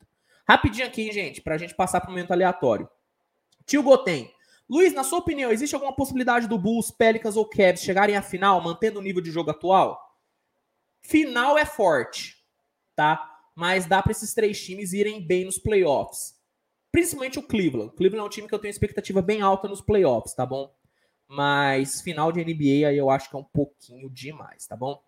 Rapidinho 0.48 0.88
aqui, 0.88 1.12
gente, 1.12 1.42
pra 1.42 1.58
gente 1.58 1.76
passar 1.76 2.02
pro 2.02 2.10
momento 2.10 2.32
aleatório. 2.32 2.88
Tio 3.66 3.84
Goten. 3.84 4.32
Luiz, 4.70 4.94
na 4.94 5.04
sua 5.04 5.20
opinião, 5.20 5.52
existe 5.52 5.74
alguma 5.74 5.94
possibilidade 5.94 6.48
do 6.48 6.58
Bulls, 6.58 6.92
Pelicans 6.92 7.36
ou 7.36 7.46
Cavs 7.46 7.82
chegarem 7.82 8.16
à 8.16 8.22
final, 8.22 8.62
mantendo 8.62 9.00
o 9.00 9.02
nível 9.02 9.22
de 9.22 9.32
jogo 9.32 9.52
atual? 9.52 10.00
Final 11.02 11.58
é 11.58 11.66
forte, 11.66 12.38
tá? 12.96 13.41
Mas 13.56 13.86
dá 13.86 14.02
para 14.02 14.12
esses 14.12 14.34
três 14.34 14.62
times 14.64 14.94
irem 14.94 15.26
bem 15.26 15.46
nos 15.46 15.58
playoffs. 15.58 16.36
Principalmente 16.91 17.39
o 17.39 17.44
Cleveland. 17.44 17.89
O 17.89 17.91
Cleveland 17.91 18.24
é 18.24 18.28
um 18.28 18.30
time 18.30 18.48
que 18.48 18.54
eu 18.54 18.60
tenho 18.60 18.72
expectativa 18.72 19.22
bem 19.22 19.41
alta 19.41 19.68
nos 19.68 19.82
playoffs, 19.82 20.34
tá 20.34 20.46
bom? 20.46 20.74
Mas 21.28 22.02
final 22.02 22.32
de 22.32 22.44
NBA 22.44 22.88
aí 22.88 22.98
eu 22.98 23.10
acho 23.10 23.30
que 23.30 23.36
é 23.36 23.39
um 23.39 23.44
pouquinho 23.44 24.10
demais, 24.10 24.68
tá 24.68 24.76
bom? 24.76 25.04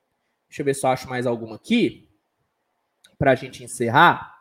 Deixa 0.49 0.61
eu 0.61 0.65
ver 0.65 0.73
se 0.73 0.85
eu 0.85 0.89
acho 0.89 1.09
mais 1.09 1.27
alguma 1.27 1.55
aqui. 1.55 2.09
Para 3.17 3.31
a 3.31 3.35
gente 3.35 3.63
encerrar. 3.63 4.35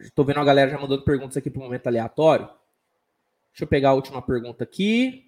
Estou 0.00 0.24
uh, 0.24 0.26
vendo 0.26 0.40
a 0.40 0.44
galera 0.44 0.70
já 0.70 0.78
mandando 0.78 1.04
perguntas 1.04 1.36
aqui 1.36 1.50
para 1.50 1.60
o 1.60 1.64
momento 1.64 1.86
aleatório. 1.86 2.46
Deixa 3.50 3.64
eu 3.64 3.68
pegar 3.68 3.90
a 3.90 3.94
última 3.94 4.22
pergunta 4.22 4.62
aqui. 4.62 5.27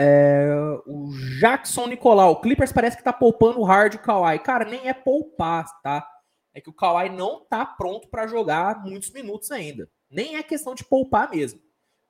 É, 0.00 0.46
o 0.86 1.10
Jackson 1.40 1.88
Nicolau. 1.88 2.32
O 2.32 2.40
Clippers 2.40 2.72
parece 2.72 2.96
que 2.96 3.02
tá 3.02 3.12
poupando 3.12 3.58
o 3.60 3.64
hard 3.64 3.94
o 3.94 3.98
Kawhi. 3.98 4.38
Cara, 4.38 4.64
nem 4.64 4.88
é 4.88 4.94
poupar, 4.94 5.66
tá? 5.82 6.08
É 6.54 6.60
que 6.60 6.70
o 6.70 6.72
Kawhi 6.72 7.08
não 7.08 7.44
tá 7.44 7.66
pronto 7.66 8.08
para 8.08 8.26
jogar 8.26 8.84
muitos 8.84 9.10
minutos 9.10 9.50
ainda. 9.50 9.90
Nem 10.08 10.36
é 10.36 10.42
questão 10.42 10.74
de 10.74 10.84
poupar 10.84 11.30
mesmo. 11.30 11.60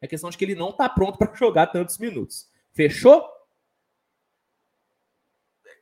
É 0.00 0.06
questão 0.06 0.30
de 0.30 0.36
que 0.36 0.44
ele 0.44 0.54
não 0.54 0.70
tá 0.70 0.88
pronto 0.88 1.18
para 1.18 1.32
jogar 1.34 1.68
tantos 1.68 1.98
minutos. 1.98 2.48
Fechou? 2.72 3.26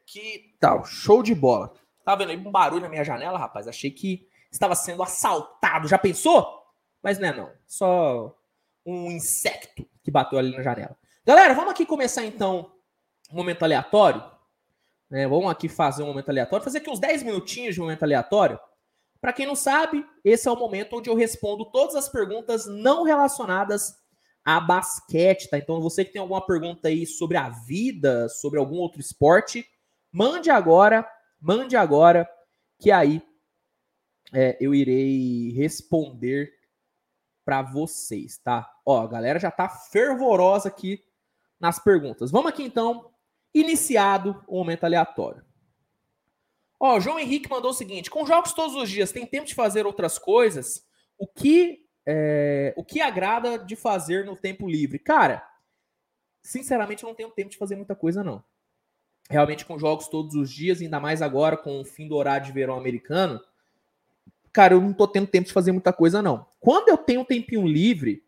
Que 0.06 0.56
tal? 0.60 0.84
Show 0.84 1.22
de 1.22 1.34
bola. 1.34 1.74
Tá 2.04 2.14
vendo 2.14 2.30
aí 2.30 2.36
um 2.36 2.50
barulho 2.50 2.82
na 2.82 2.88
minha 2.88 3.04
janela, 3.04 3.36
rapaz? 3.36 3.66
Achei 3.66 3.90
que 3.90 4.28
estava 4.50 4.76
sendo 4.76 5.02
assaltado. 5.02 5.88
Já 5.88 5.98
pensou? 5.98 6.62
Mas 7.02 7.18
não 7.18 7.28
é 7.28 7.36
não. 7.36 7.52
Só 7.66 8.38
um 8.84 9.10
insecto 9.10 9.84
que 10.04 10.10
bateu 10.10 10.38
ali 10.38 10.56
na 10.56 10.62
janela. 10.62 10.96
Galera, 11.26 11.54
vamos 11.54 11.72
aqui 11.72 11.84
começar 11.84 12.24
então 12.24 12.70
um 13.32 13.36
momento 13.36 13.64
aleatório. 13.64 14.22
É, 15.10 15.26
vamos 15.26 15.50
aqui 15.50 15.68
fazer 15.68 16.04
um 16.04 16.06
momento 16.06 16.28
aleatório. 16.28 16.64
Fazer 16.64 16.78
aqui 16.78 16.88
uns 16.88 17.00
10 17.00 17.24
minutinhos 17.24 17.74
de 17.74 17.80
momento 17.80 18.04
aleatório. 18.04 18.60
Para 19.20 19.32
quem 19.32 19.44
não 19.44 19.56
sabe, 19.56 20.06
esse 20.24 20.46
é 20.46 20.50
o 20.52 20.56
momento 20.56 20.96
onde 20.96 21.10
eu 21.10 21.16
respondo 21.16 21.64
todas 21.72 21.96
as 21.96 22.08
perguntas 22.08 22.66
não 22.66 23.02
relacionadas 23.02 23.96
a 24.44 24.60
basquete, 24.60 25.50
tá? 25.50 25.58
Então 25.58 25.80
você 25.80 26.04
que 26.04 26.12
tem 26.12 26.22
alguma 26.22 26.46
pergunta 26.46 26.86
aí 26.86 27.04
sobre 27.04 27.36
a 27.36 27.48
vida, 27.48 28.28
sobre 28.28 28.60
algum 28.60 28.76
outro 28.76 29.00
esporte, 29.00 29.66
Mande 30.12 30.48
agora, 30.48 31.06
mande 31.38 31.76
agora, 31.76 32.26
que 32.78 32.90
aí 32.90 33.20
é, 34.32 34.56
eu 34.58 34.74
irei 34.74 35.50
responder 35.52 36.52
para 37.44 37.60
vocês, 37.60 38.38
tá? 38.38 38.72
Ó, 38.86 39.02
a 39.02 39.06
galera 39.06 39.38
já 39.38 39.50
tá 39.50 39.68
fervorosa 39.68 40.68
aqui 40.68 41.04
nas 41.58 41.78
perguntas. 41.78 42.30
Vamos 42.30 42.48
aqui 42.48 42.62
então, 42.62 43.10
iniciado 43.54 44.42
o 44.46 44.58
momento 44.58 44.84
aleatório. 44.84 45.44
Ó, 46.78 47.00
João 47.00 47.18
Henrique 47.18 47.50
mandou 47.50 47.70
o 47.70 47.74
seguinte: 47.74 48.10
com 48.10 48.26
jogos 48.26 48.52
todos 48.52 48.74
os 48.76 48.88
dias, 48.88 49.12
tem 49.12 49.26
tempo 49.26 49.46
de 49.46 49.54
fazer 49.54 49.86
outras 49.86 50.18
coisas? 50.18 50.86
O 51.18 51.26
que 51.26 51.86
é, 52.04 52.74
o 52.76 52.84
que 52.84 53.00
agrada 53.00 53.58
de 53.58 53.74
fazer 53.74 54.24
no 54.24 54.36
tempo 54.36 54.68
livre? 54.68 54.98
Cara, 54.98 55.42
sinceramente, 56.42 57.02
eu 57.02 57.08
não 57.08 57.16
tenho 57.16 57.30
tempo 57.30 57.50
de 57.50 57.56
fazer 57.56 57.76
muita 57.76 57.94
coisa, 57.94 58.22
não 58.22 58.44
realmente 59.28 59.64
com 59.64 59.78
jogos 59.78 60.08
todos 60.08 60.34
os 60.34 60.50
dias, 60.50 60.80
ainda 60.80 61.00
mais 61.00 61.20
agora 61.20 61.56
com 61.56 61.80
o 61.80 61.84
fim 61.84 62.06
do 62.08 62.16
horário 62.16 62.46
de 62.46 62.52
verão 62.52 62.76
americano, 62.76 63.40
cara, 64.52 64.74
eu 64.74 64.80
não 64.80 64.92
tô 64.92 65.06
tendo 65.06 65.26
tempo 65.26 65.46
de 65.46 65.52
fazer 65.52 65.72
muita 65.72 65.92
coisa 65.92 66.22
não. 66.22 66.46
Quando 66.60 66.88
eu 66.88 66.96
tenho 66.96 67.20
um 67.20 67.24
tempinho 67.24 67.66
livre, 67.66 68.24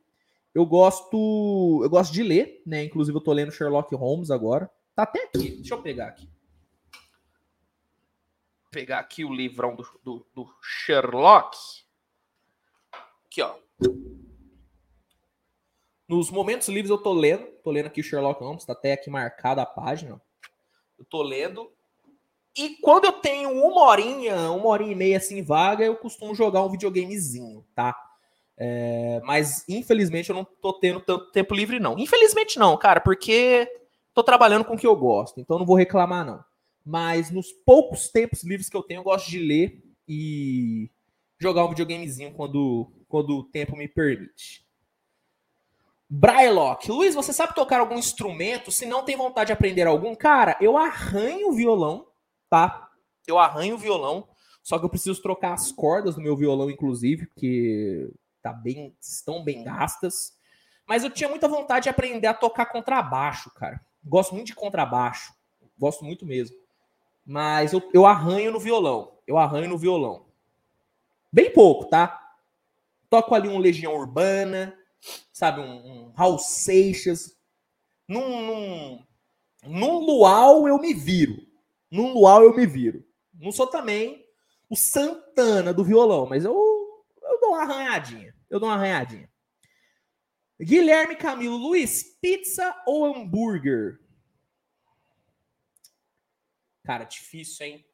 eu 0.58 0.66
gosto, 0.66 1.80
eu 1.84 1.88
gosto 1.88 2.12
de 2.12 2.22
ler, 2.22 2.62
né? 2.66 2.82
Inclusive 2.82 3.16
eu 3.16 3.22
tô 3.22 3.32
lendo 3.32 3.52
Sherlock 3.52 3.94
Holmes 3.94 4.28
agora. 4.28 4.68
Tá 4.92 5.04
até 5.04 5.22
aqui. 5.22 5.50
Deixa 5.52 5.74
eu 5.74 5.82
pegar 5.82 6.08
aqui. 6.08 6.28
Pegar 8.68 8.98
aqui 8.98 9.24
o 9.24 9.32
livrão 9.32 9.76
do, 9.76 9.86
do, 10.02 10.26
do 10.34 10.54
Sherlock. 10.60 11.56
Aqui, 13.26 13.40
ó. 13.40 13.54
Nos 16.08 16.28
momentos 16.28 16.68
livres 16.68 16.90
eu 16.90 16.98
tô 16.98 17.12
lendo, 17.12 17.46
tô 17.62 17.70
lendo 17.70 17.86
aqui 17.86 18.00
o 18.00 18.04
Sherlock 18.04 18.42
Holmes, 18.42 18.64
tá 18.64 18.72
até 18.72 18.94
aqui 18.94 19.08
marcada 19.08 19.62
a 19.62 19.66
página. 19.66 20.20
Eu 20.98 21.04
tô 21.04 21.22
lendo. 21.22 21.70
E 22.56 22.70
quando 22.82 23.04
eu 23.04 23.12
tenho 23.12 23.50
uma 23.52 23.82
horinha, 23.82 24.50
uma 24.50 24.66
horinha 24.66 24.90
e 24.90 24.96
meia 24.96 25.18
assim 25.18 25.40
vaga, 25.40 25.84
eu 25.84 25.94
costumo 25.94 26.34
jogar 26.34 26.64
um 26.64 26.70
videogamezinho, 26.70 27.64
tá? 27.76 28.07
É, 28.60 29.20
mas 29.24 29.64
infelizmente 29.68 30.30
eu 30.30 30.34
não 30.34 30.44
tô 30.44 30.72
tendo 30.72 31.00
tanto 31.00 31.30
tempo 31.30 31.54
livre, 31.54 31.78
não. 31.78 31.96
Infelizmente 31.96 32.58
não, 32.58 32.76
cara, 32.76 33.00
porque 33.00 33.70
tô 34.12 34.22
trabalhando 34.24 34.64
com 34.64 34.74
o 34.74 34.78
que 34.78 34.86
eu 34.86 34.96
gosto, 34.96 35.40
então 35.40 35.58
não 35.58 35.66
vou 35.66 35.76
reclamar, 35.76 36.26
não. 36.26 36.44
Mas 36.84 37.30
nos 37.30 37.52
poucos 37.64 38.08
tempos 38.08 38.42
livres 38.42 38.68
que 38.68 38.76
eu 38.76 38.82
tenho, 38.82 38.98
eu 38.98 39.04
gosto 39.04 39.30
de 39.30 39.38
ler 39.38 39.80
e 40.08 40.90
jogar 41.38 41.64
um 41.64 41.68
videogamezinho 41.68 42.32
quando, 42.32 42.90
quando 43.06 43.36
o 43.36 43.44
tempo 43.44 43.76
me 43.76 43.86
permite. 43.86 44.66
Braillelock. 46.10 46.90
Luiz, 46.90 47.14
você 47.14 47.32
sabe 47.32 47.54
tocar 47.54 47.78
algum 47.78 47.98
instrumento? 47.98 48.72
Se 48.72 48.86
não 48.86 49.04
tem 49.04 49.16
vontade 49.16 49.48
de 49.48 49.52
aprender 49.52 49.86
algum, 49.86 50.14
cara, 50.16 50.56
eu 50.60 50.76
arranho 50.76 51.50
o 51.50 51.52
violão, 51.52 52.06
tá? 52.48 52.88
Eu 53.26 53.38
arranho 53.38 53.74
o 53.74 53.78
violão, 53.78 54.26
só 54.62 54.78
que 54.78 54.84
eu 54.84 54.90
preciso 54.90 55.20
trocar 55.20 55.52
as 55.52 55.70
cordas 55.70 56.14
do 56.14 56.22
meu 56.22 56.34
violão, 56.34 56.70
inclusive, 56.70 57.26
porque 57.26 58.10
tá 58.52 58.52
bem, 58.52 58.96
estão 59.00 59.42
bem 59.42 59.64
gastas. 59.64 60.36
Mas 60.86 61.04
eu 61.04 61.10
tinha 61.10 61.28
muita 61.28 61.48
vontade 61.48 61.84
de 61.84 61.88
aprender 61.88 62.26
a 62.26 62.34
tocar 62.34 62.66
contrabaixo, 62.66 63.50
cara. 63.50 63.80
Gosto 64.02 64.34
muito 64.34 64.46
de 64.46 64.54
contrabaixo. 64.54 65.34
Gosto 65.78 66.04
muito 66.04 66.24
mesmo. 66.24 66.56
Mas 67.26 67.72
eu, 67.72 67.90
eu 67.92 68.06
arranho 68.06 68.50
no 68.50 68.58
violão. 68.58 69.18
Eu 69.26 69.36
arranho 69.36 69.68
no 69.68 69.76
violão. 69.76 70.26
Bem 71.30 71.52
pouco, 71.52 71.84
tá? 71.86 72.34
Toco 73.10 73.34
ali 73.34 73.48
um 73.48 73.58
Legião 73.58 73.94
Urbana, 73.94 74.74
sabe, 75.32 75.60
um, 75.60 76.08
um 76.08 76.12
Raul 76.12 76.38
Seixas, 76.38 77.36
Num, 78.06 78.46
num, 78.46 79.04
num 79.66 79.98
luau 79.98 80.66
eu 80.66 80.78
me 80.78 80.94
viro. 80.94 81.36
Num 81.90 82.14
luau 82.14 82.42
eu 82.42 82.56
me 82.56 82.66
viro. 82.66 83.04
Não 83.34 83.52
sou 83.52 83.66
também 83.66 84.24
o 84.70 84.74
Santana 84.76 85.72
do 85.72 85.84
violão, 85.84 86.26
mas 86.26 86.44
eu, 86.44 86.54
eu 87.22 87.40
dou 87.40 87.50
uma 87.50 87.62
arranhadinha. 87.62 88.34
Eu 88.50 88.58
dou 88.58 88.68
uma 88.68 88.76
arranhadinha. 88.76 89.30
Guilherme 90.60 91.14
Camilo 91.16 91.56
Luiz, 91.56 92.02
pizza 92.20 92.74
ou 92.86 93.04
hambúrguer? 93.04 94.00
Cara, 96.82 97.04
difícil, 97.04 97.66
hein? 97.66 97.86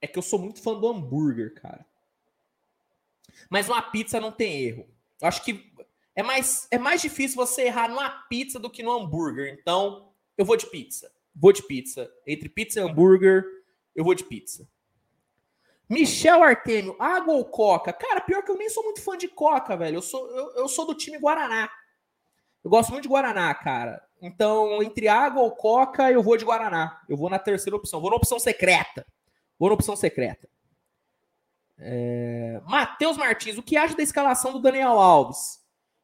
É 0.00 0.06
que 0.06 0.18
eu 0.18 0.22
sou 0.22 0.38
muito 0.38 0.60
fã 0.60 0.78
do 0.78 0.88
hambúrguer, 0.88 1.54
cara. 1.54 1.86
Mas 3.48 3.68
uma 3.68 3.80
pizza 3.80 4.20
não 4.20 4.32
tem 4.32 4.62
erro. 4.62 4.88
Eu 5.20 5.28
acho 5.28 5.42
que 5.44 5.72
é 6.14 6.22
mais, 6.22 6.66
é 6.70 6.78
mais 6.78 7.00
difícil 7.00 7.36
você 7.36 7.62
errar 7.62 7.88
numa 7.88 8.10
pizza 8.28 8.58
do 8.58 8.68
que 8.68 8.82
no 8.82 8.92
hambúrguer. 8.92 9.56
Então, 9.60 10.12
eu 10.36 10.44
vou 10.44 10.56
de 10.56 10.66
pizza. 10.66 11.12
Vou 11.34 11.52
de 11.52 11.62
pizza. 11.62 12.12
Entre 12.26 12.48
pizza 12.48 12.80
e 12.80 12.82
hambúrguer, 12.82 13.44
eu 13.94 14.04
vou 14.04 14.14
de 14.14 14.24
pizza. 14.24 14.68
Michel 15.88 16.42
Artemio, 16.42 16.94
água 16.98 17.34
ou 17.34 17.44
coca? 17.44 17.92
Cara, 17.92 18.20
pior 18.20 18.42
que 18.42 18.50
eu 18.50 18.58
nem 18.58 18.68
sou 18.68 18.84
muito 18.84 19.00
fã 19.00 19.16
de 19.16 19.26
coca, 19.26 19.76
velho. 19.76 19.96
Eu 19.96 20.02
sou, 20.02 20.28
eu, 20.30 20.56
eu 20.56 20.68
sou 20.68 20.86
do 20.86 20.94
time 20.94 21.18
Guaraná. 21.18 21.70
Eu 22.62 22.70
gosto 22.70 22.90
muito 22.90 23.04
de 23.04 23.08
Guaraná, 23.08 23.54
cara. 23.54 24.02
Então, 24.20 24.82
entre 24.82 25.08
água 25.08 25.42
ou 25.42 25.52
coca, 25.52 26.10
eu 26.10 26.22
vou 26.22 26.36
de 26.36 26.44
Guaraná. 26.44 27.00
Eu 27.08 27.16
vou 27.16 27.30
na 27.30 27.38
terceira 27.38 27.76
opção. 27.76 28.00
Vou 28.00 28.10
na 28.10 28.16
opção 28.16 28.38
secreta. 28.38 29.06
Vou 29.58 29.68
na 29.68 29.74
opção 29.74 29.96
secreta. 29.96 30.48
É... 31.78 32.60
Matheus 32.66 33.16
Martins, 33.16 33.56
o 33.56 33.62
que 33.62 33.76
acha 33.76 33.96
da 33.96 34.02
escalação 34.02 34.52
do 34.52 34.60
Daniel 34.60 34.98
Alves? 34.98 35.58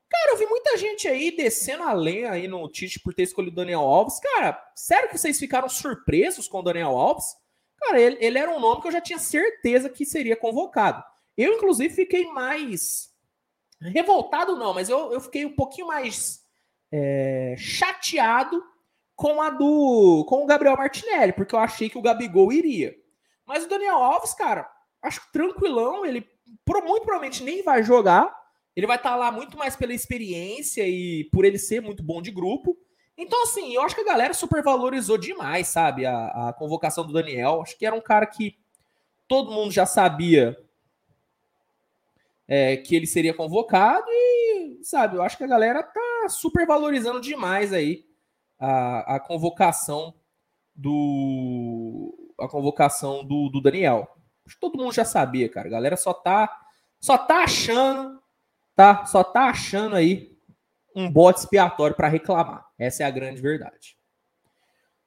Cara, 0.08 0.32
eu 0.32 0.38
vi 0.38 0.46
muita 0.46 0.78
gente 0.78 1.08
aí 1.08 1.36
descendo 1.36 1.82
a 1.82 1.92
lenha 1.92 2.30
aí 2.30 2.46
no 2.46 2.68
Tite 2.68 3.00
por 3.00 3.12
ter 3.12 3.24
escolhido 3.24 3.52
o 3.52 3.56
Daniel 3.56 3.80
Alves. 3.80 4.20
Cara, 4.20 4.62
sério 4.74 5.08
que 5.08 5.18
vocês 5.18 5.38
ficaram 5.38 5.68
surpresos 5.68 6.46
com 6.46 6.60
o 6.60 6.62
Daniel 6.62 6.96
Alves? 6.96 7.36
Cara, 7.84 8.00
ele, 8.00 8.16
ele 8.20 8.38
era 8.38 8.50
um 8.50 8.58
nome 8.58 8.80
que 8.80 8.88
eu 8.88 8.92
já 8.92 9.00
tinha 9.00 9.18
certeza 9.18 9.90
que 9.90 10.06
seria 10.06 10.36
convocado. 10.36 11.02
Eu, 11.36 11.52
inclusive, 11.52 11.94
fiquei 11.94 12.26
mais 12.26 13.12
revoltado, 13.80 14.56
não, 14.56 14.72
mas 14.72 14.88
eu, 14.88 15.12
eu 15.12 15.20
fiquei 15.20 15.44
um 15.44 15.54
pouquinho 15.54 15.88
mais 15.88 16.42
é, 16.90 17.54
chateado 17.58 18.62
com 19.14 19.42
a 19.42 19.50
do 19.50 20.24
com 20.28 20.42
o 20.42 20.46
Gabriel 20.46 20.76
Martinelli, 20.76 21.32
porque 21.32 21.54
eu 21.54 21.58
achei 21.58 21.90
que 21.90 21.98
o 21.98 22.02
Gabigol 22.02 22.52
iria. 22.52 22.94
Mas 23.44 23.64
o 23.64 23.68
Daniel 23.68 23.96
Alves, 23.96 24.32
cara, 24.32 24.68
acho 25.02 25.20
que 25.20 25.32
tranquilão, 25.32 26.06
ele 26.06 26.26
muito 26.66 27.02
provavelmente 27.02 27.42
nem 27.42 27.62
vai 27.62 27.82
jogar. 27.82 28.34
Ele 28.74 28.86
vai 28.86 28.96
estar 28.96 29.14
lá 29.14 29.30
muito 29.30 29.56
mais 29.56 29.76
pela 29.76 29.92
experiência 29.92 30.86
e 30.86 31.28
por 31.32 31.44
ele 31.44 31.58
ser 31.58 31.80
muito 31.80 32.02
bom 32.02 32.20
de 32.20 32.30
grupo. 32.30 32.76
Então, 33.16 33.42
assim, 33.44 33.74
eu 33.74 33.82
acho 33.82 33.94
que 33.94 34.00
a 34.00 34.04
galera 34.04 34.34
supervalorizou 34.34 35.16
demais, 35.16 35.68
sabe, 35.68 36.04
a, 36.04 36.48
a 36.48 36.52
convocação 36.52 37.06
do 37.06 37.12
Daniel. 37.12 37.62
Acho 37.62 37.78
que 37.78 37.86
era 37.86 37.94
um 37.94 38.00
cara 38.00 38.26
que 38.26 38.58
todo 39.28 39.52
mundo 39.52 39.70
já 39.70 39.86
sabia 39.86 40.58
é, 42.46 42.76
que 42.76 42.94
ele 42.94 43.06
seria 43.06 43.32
convocado 43.32 44.06
e, 44.08 44.80
sabe, 44.82 45.16
eu 45.16 45.22
acho 45.22 45.36
que 45.36 45.44
a 45.44 45.48
galera 45.48 45.82
tá 45.82 46.28
supervalorizando 46.28 47.20
demais 47.20 47.72
aí 47.72 48.04
a, 48.58 49.16
a 49.16 49.20
convocação 49.20 50.14
do 50.74 52.34
a 52.38 52.48
convocação 52.48 53.24
do, 53.24 53.48
do 53.48 53.60
Daniel. 53.60 54.08
Acho 54.44 54.56
que 54.56 54.60
todo 54.60 54.76
mundo 54.76 54.92
já 54.92 55.04
sabia, 55.04 55.48
cara. 55.48 55.68
A 55.68 55.70
galera 55.70 55.96
só 55.96 56.12
tá 56.12 56.60
só 57.00 57.16
tá 57.16 57.44
achando, 57.44 58.20
tá? 58.74 59.06
Só 59.06 59.22
tá 59.22 59.44
achando 59.44 59.94
aí 59.94 60.33
um 60.94 61.10
bote 61.10 61.40
expiatório 61.40 61.96
para 61.96 62.08
reclamar. 62.08 62.66
Essa 62.78 63.02
é 63.02 63.06
a 63.06 63.10
grande 63.10 63.42
verdade. 63.42 63.96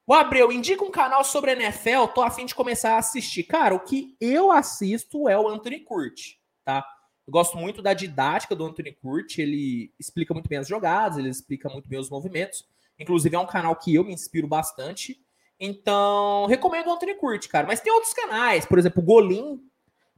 O 0.05 0.13
Abreu, 0.13 0.51
indica 0.51 0.83
um 0.85 0.91
canal 0.91 1.23
sobre 1.23 1.51
NFL, 1.51 2.07
tô 2.15 2.21
a 2.21 2.29
fim 2.29 2.45
de 2.45 2.55
começar 2.55 2.93
a 2.93 2.99
assistir. 2.99 3.43
Cara, 3.43 3.75
o 3.75 3.79
que 3.79 4.15
eu 4.21 4.51
assisto 4.51 5.27
é 5.27 5.37
o 5.37 5.47
Anthony 5.49 5.81
Curti, 5.81 6.39
tá? 6.63 6.85
Eu 7.27 7.31
gosto 7.31 7.57
muito 7.57 7.81
da 7.81 7.93
didática 7.93 8.55
do 8.55 8.65
Anthony 8.65 8.93
Curti, 8.93 9.41
ele 9.41 9.93
explica 9.99 10.33
muito 10.33 10.47
bem 10.47 10.59
as 10.59 10.67
jogadas, 10.67 11.17
ele 11.17 11.27
explica 11.27 11.67
muito 11.67 11.89
bem 11.89 11.99
os 11.99 12.09
movimentos. 12.09 12.65
Inclusive 12.97 13.35
é 13.35 13.39
um 13.39 13.45
canal 13.45 13.75
que 13.75 13.93
eu 13.93 14.03
me 14.05 14.13
inspiro 14.13 14.47
bastante. 14.47 15.19
Então, 15.59 16.45
recomendo 16.45 16.87
o 16.87 16.93
Anthony 16.93 17.15
Curti, 17.15 17.49
cara. 17.49 17.67
Mas 17.67 17.81
tem 17.81 17.91
outros 17.91 18.13
canais, 18.13 18.65
por 18.65 18.79
exemplo, 18.79 19.03
o 19.03 19.05
Golim. 19.05 19.61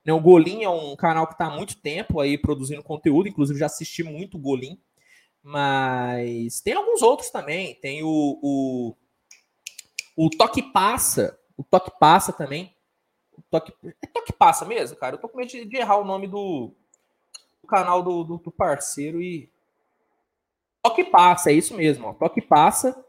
Né? 0.05 0.13
O 0.13 0.19
Golim 0.19 0.63
é 0.63 0.69
um 0.69 0.95
canal 0.95 1.25
que 1.25 1.33
está 1.33 1.47
há 1.47 1.55
muito 1.55 1.77
tempo 1.81 2.19
aí 2.19 2.37
produzindo 2.37 2.83
conteúdo, 2.83 3.27
inclusive 3.27 3.57
já 3.57 3.65
assisti 3.65 4.03
muito 4.03 4.37
o 4.37 4.39
Golim. 4.39 4.79
Mas 5.43 6.61
tem 6.61 6.73
alguns 6.73 7.01
outros 7.01 7.29
também. 7.29 7.75
Tem 7.75 8.03
o, 8.03 8.39
o, 8.41 8.95
o 10.15 10.29
Toque 10.29 10.61
Passa. 10.61 11.39
O 11.57 11.63
Toque 11.63 11.91
Passa 11.99 12.33
também. 12.33 12.73
O 13.37 13.41
toque, 13.49 13.73
é 14.01 14.07
Toque 14.07 14.33
Passa 14.33 14.65
mesmo, 14.65 14.97
cara? 14.97 15.15
Eu 15.15 15.19
tô 15.19 15.29
com 15.29 15.37
medo 15.37 15.49
de, 15.49 15.65
de 15.65 15.77
errar 15.77 15.97
o 15.97 16.05
nome 16.05 16.27
do, 16.27 16.73
do 17.61 17.67
canal 17.67 18.03
do, 18.03 18.23
do, 18.23 18.37
do, 18.37 18.51
parceiro 18.51 19.21
e. 19.21 19.49
Toque 20.83 21.05
Passa, 21.05 21.51
é 21.51 21.53
isso 21.53 21.75
mesmo. 21.75 22.07
Ó. 22.07 22.13
Toque 22.13 22.41
Passa. 22.41 23.03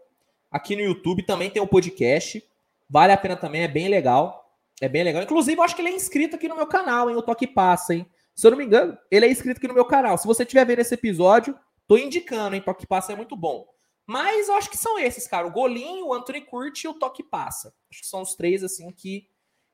Aqui 0.51 0.75
no 0.75 0.83
YouTube 0.83 1.25
também 1.25 1.51
tem 1.51 1.61
o 1.61 1.65
um 1.65 1.69
podcast. 1.69 2.45
Vale 2.89 3.13
a 3.13 3.17
pena 3.17 3.37
também, 3.37 3.63
é 3.63 3.69
bem 3.69 3.89
legal. 3.89 4.41
É 4.81 4.89
bem 4.89 5.05
legal. 5.05 5.23
Inclusive, 5.23 5.59
eu 5.59 5.63
acho 5.63 5.77
que 5.77 5.83
ele 5.83 5.91
é 5.91 5.95
inscrito 5.95 6.37
aqui 6.37 6.49
no 6.49 6.57
meu 6.57 6.67
canal, 6.67 7.11
hein? 7.11 7.17
O 7.17 7.23
Toque 7.23 7.47
Passa, 7.47 7.95
hein? 7.95 8.07
Se 8.35 8.47
eu 8.47 8.53
não 8.53 8.59
me 8.59 8.65
engano, 8.65 8.97
ele 9.11 9.27
é 9.27 9.31
inscrito 9.31 9.59
aqui 9.59 9.69
no 9.69 9.75
meu 9.75 9.85
canal. 9.85 10.17
Se 10.17 10.27
você 10.27 10.43
estiver 10.45 10.65
vendo 10.65 10.79
esse 10.79 10.95
episódio, 10.95 11.57
Tô 11.91 11.99
indicando, 11.99 12.55
hein? 12.55 12.63
Toque 12.63 12.87
passa 12.87 13.13
é 13.13 13.17
muito 13.17 13.35
bom. 13.35 13.67
Mas 14.07 14.49
eu 14.49 14.55
acho 14.55 14.71
que 14.71 14.79
são 14.79 14.97
esses, 14.97 15.27
cara. 15.27 15.49
O 15.49 15.51
Golinho, 15.51 16.07
o 16.07 16.15
Anthony 16.15 16.41
Curti 16.41 16.85
e 16.85 16.89
o 16.89 16.95
Toque 16.95 17.21
Passa. 17.21 17.75
Acho 17.91 18.03
que 18.03 18.07
são 18.07 18.23
os 18.23 18.37
três, 18.37 18.63
assim, 18.63 18.93
que, 18.93 19.29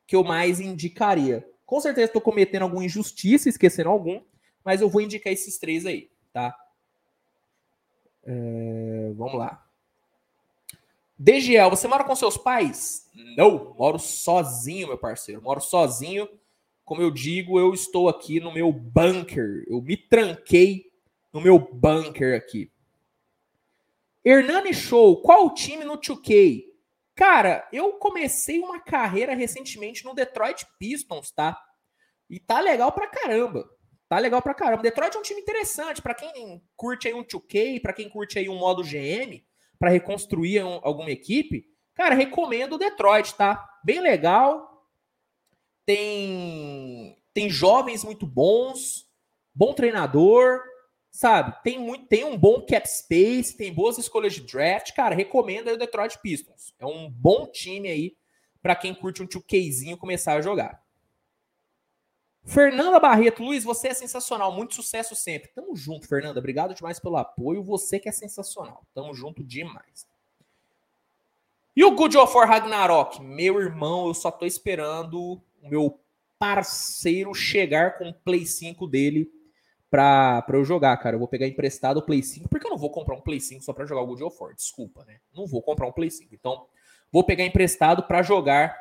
que 0.06 0.16
eu 0.16 0.24
mais 0.24 0.58
indicaria. 0.58 1.46
Com 1.66 1.78
certeza 1.78 2.06
estou 2.06 2.22
cometendo 2.22 2.62
alguma 2.62 2.86
injustiça, 2.86 3.50
esquecendo 3.50 3.90
algum, 3.90 4.22
mas 4.64 4.80
eu 4.80 4.88
vou 4.88 5.02
indicar 5.02 5.30
esses 5.30 5.58
três 5.58 5.84
aí, 5.84 6.10
tá? 6.32 6.58
É, 8.24 9.12
vamos 9.14 9.34
lá. 9.34 9.68
DGL, 11.18 11.68
você 11.68 11.86
mora 11.86 12.04
com 12.04 12.16
seus 12.16 12.38
pais? 12.38 13.10
Não, 13.36 13.74
moro 13.74 13.98
sozinho, 13.98 14.88
meu 14.88 14.96
parceiro. 14.96 15.42
Moro 15.42 15.60
sozinho. 15.60 16.26
Como 16.82 17.02
eu 17.02 17.10
digo, 17.10 17.60
eu 17.60 17.74
estou 17.74 18.08
aqui 18.08 18.40
no 18.40 18.54
meu 18.54 18.72
bunker. 18.72 19.66
Eu 19.68 19.82
me 19.82 19.98
tranquei 19.98 20.85
no 21.36 21.42
meu 21.42 21.58
bunker 21.58 22.34
aqui. 22.34 22.72
Hernani 24.24 24.72
Show, 24.72 25.20
qual 25.20 25.44
o 25.44 25.54
time 25.54 25.84
no 25.84 25.98
2K? 25.98 26.64
Cara, 27.14 27.68
eu 27.70 27.92
comecei 27.98 28.58
uma 28.58 28.80
carreira 28.80 29.34
recentemente 29.34 30.02
no 30.02 30.14
Detroit 30.14 30.64
Pistons, 30.78 31.30
tá? 31.30 31.54
E 32.30 32.40
tá 32.40 32.58
legal 32.58 32.90
pra 32.90 33.06
caramba. 33.06 33.68
Tá 34.08 34.18
legal 34.18 34.40
pra 34.40 34.54
caramba. 34.54 34.82
Detroit 34.82 35.14
é 35.14 35.18
um 35.18 35.22
time 35.22 35.42
interessante 35.42 36.00
para 36.00 36.14
quem 36.14 36.62
curte 36.74 37.06
aí 37.06 37.12
um 37.12 37.22
2K, 37.22 37.82
para 37.82 37.92
quem 37.92 38.08
curte 38.08 38.38
aí 38.38 38.48
um 38.48 38.58
modo 38.58 38.82
GM, 38.82 39.44
para 39.78 39.90
reconstruir 39.90 40.64
um, 40.64 40.80
alguma 40.82 41.10
equipe. 41.10 41.66
Cara, 41.94 42.14
recomendo 42.14 42.76
o 42.76 42.78
Detroit, 42.78 43.34
tá? 43.34 43.62
Bem 43.84 44.00
legal. 44.00 44.88
Tem 45.84 47.14
tem 47.34 47.50
jovens 47.50 48.02
muito 48.02 48.26
bons, 48.26 49.06
bom 49.54 49.74
treinador, 49.74 50.62
sabe? 51.16 51.56
Tem 51.62 51.78
muito, 51.78 52.06
tem 52.06 52.24
um 52.24 52.36
bom 52.36 52.60
cap 52.60 52.86
space, 52.86 53.56
tem 53.56 53.72
boas 53.72 53.96
escolhas 53.96 54.34
de 54.34 54.42
draft, 54.42 54.92
cara, 54.92 55.14
recomendo 55.14 55.68
o 55.68 55.78
Detroit 55.78 56.18
Pistons. 56.20 56.74
É 56.78 56.84
um 56.84 57.10
bom 57.10 57.46
time 57.46 57.88
aí 57.88 58.16
para 58.60 58.76
quem 58.76 58.94
curte 58.94 59.22
um 59.22 59.26
2Kzinho 59.26 59.96
começar 59.96 60.34
a 60.34 60.42
jogar. 60.42 60.82
Fernanda 62.44 63.00
Barreto, 63.00 63.42
Luiz, 63.42 63.64
você 63.64 63.88
é 63.88 63.94
sensacional, 63.94 64.52
muito 64.52 64.74
sucesso 64.74 65.16
sempre. 65.16 65.48
Tamo 65.54 65.74
junto, 65.74 66.06
Fernanda. 66.06 66.38
Obrigado 66.38 66.74
demais 66.74 67.00
pelo 67.00 67.16
apoio. 67.16 67.62
Você 67.62 67.98
que 67.98 68.08
é 68.08 68.12
sensacional. 68.12 68.86
Tamo 68.94 69.14
junto 69.14 69.42
demais. 69.42 70.06
E 71.74 71.82
o 71.82 71.90
Good 71.92 72.16
of 72.18 72.36
War 72.36 72.46
Ragnarok? 72.46 73.22
Meu 73.22 73.58
irmão, 73.58 74.06
eu 74.06 74.14
só 74.14 74.30
tô 74.30 74.44
esperando 74.44 75.18
o 75.62 75.68
meu 75.68 75.98
parceiro 76.38 77.34
chegar 77.34 77.98
com 77.98 78.10
o 78.10 78.14
Play 78.14 78.46
5 78.46 78.86
dele 78.86 79.35
pra, 79.96 80.42
pra 80.42 80.58
eu 80.58 80.64
jogar, 80.64 80.94
cara. 80.98 81.16
Eu 81.16 81.18
vou 81.18 81.26
pegar 81.26 81.46
emprestado 81.46 81.96
o 81.96 82.02
Play 82.02 82.22
5, 82.22 82.50
porque 82.50 82.66
eu 82.66 82.70
não 82.70 82.76
vou 82.76 82.90
comprar 82.90 83.16
um 83.16 83.20
Play 83.22 83.40
5 83.40 83.64
só 83.64 83.72
pra 83.72 83.86
jogar 83.86 84.02
o 84.02 84.06
God 84.08 84.20
of 84.20 84.36
War, 84.38 84.54
desculpa, 84.54 85.06
né? 85.06 85.20
Não 85.34 85.46
vou 85.46 85.62
comprar 85.62 85.86
um 85.86 85.92
Play 85.92 86.10
5. 86.10 86.34
Então, 86.34 86.66
vou 87.10 87.24
pegar 87.24 87.46
emprestado 87.46 88.02
para 88.02 88.22
jogar 88.22 88.76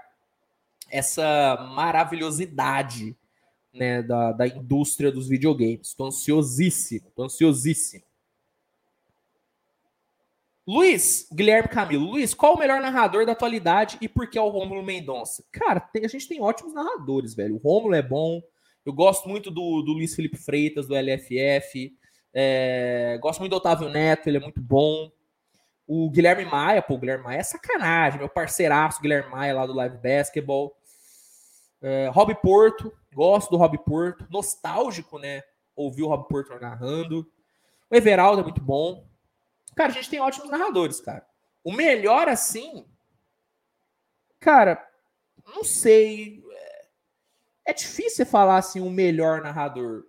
essa 0.92 1.56
maravilhosidade 1.74 3.16
né, 3.74 4.04
da, 4.04 4.34
da 4.34 4.46
indústria 4.46 5.10
dos 5.10 5.30
videogames. 5.30 5.94
Tô 5.94 6.08
ansiosíssimo, 6.08 7.10
tô 7.16 7.24
ansiosíssimo. 7.24 8.04
Luiz, 10.68 11.30
Guilherme 11.34 11.70
Camilo. 11.70 12.12
Luiz, 12.12 12.34
qual 12.34 12.56
o 12.56 12.60
melhor 12.60 12.82
narrador 12.82 13.26
da 13.26 13.32
atualidade 13.32 13.98
e 14.02 14.10
por 14.10 14.30
que 14.30 14.38
é 14.38 14.42
o 14.42 14.50
Rômulo 14.50 14.84
Mendonça? 14.84 15.46
Cara, 15.50 15.80
tem, 15.80 16.04
a 16.04 16.10
gente 16.10 16.28
tem 16.28 16.42
ótimos 16.42 16.74
narradores, 16.74 17.34
velho. 17.34 17.56
O 17.56 17.60
Rômulo 17.60 17.96
é 17.96 18.02
bom, 18.02 18.42
eu 18.86 18.94
gosto 18.94 19.28
muito 19.28 19.50
do, 19.50 19.82
do 19.82 19.94
Luiz 19.94 20.16
Felipe 20.16 20.38
Freitas, 20.38 20.88
do 20.88 20.96
LFF. 20.96 21.98
É, 22.34 23.18
gosto 23.22 23.40
muito 23.40 23.52
do 23.52 23.58
Otávio 23.58 23.90
Neto, 23.90 24.28
ele 24.28 24.38
é 24.38 24.42
muito 24.42 24.62
bom. 24.62 25.12
O 25.88 26.10
Guilherme 26.10 26.46
Maia, 26.46 26.82
pô, 26.82 26.96
o 26.96 26.98
Guilherme 26.98 27.24
Maia 27.24 27.40
é 27.40 27.44
sacanagem, 27.44 28.20
meu 28.20 28.30
parceiraço 28.30 29.02
Guilherme 29.02 29.30
Maia 29.30 29.56
lá 29.56 29.66
do 29.66 29.74
Live 29.74 29.98
Basketball. 29.98 30.76
É, 31.82 32.08
Rob 32.08 32.34
Porto, 32.42 32.92
gosto 33.14 33.52
do 33.52 33.58
Rob 33.58 33.78
Porto, 33.80 34.28
nostálgico, 34.30 35.20
né? 35.20 35.44
Ouvir 35.76 36.04
o 36.04 36.08
Rob 36.08 36.28
Porto 36.28 36.60
narrando. 36.60 37.28
O 37.90 37.96
Everaldo 37.96 38.42
é 38.42 38.44
muito 38.44 38.62
bom. 38.62 39.08
Cara, 39.76 39.90
a 39.90 39.94
gente 39.94 40.10
tem 40.10 40.20
ótimos 40.20 40.50
narradores, 40.50 41.00
cara. 41.00 41.26
O 41.64 41.72
melhor, 41.72 42.28
assim. 42.28 42.86
Cara, 44.40 44.88
não 45.46 45.64
sei. 45.64 46.44
É 47.66 47.74
difícil 47.74 48.26
falar 48.26 48.58
assim, 48.58 48.80
o 48.80 48.90
melhor 48.90 49.42
narrador. 49.42 50.06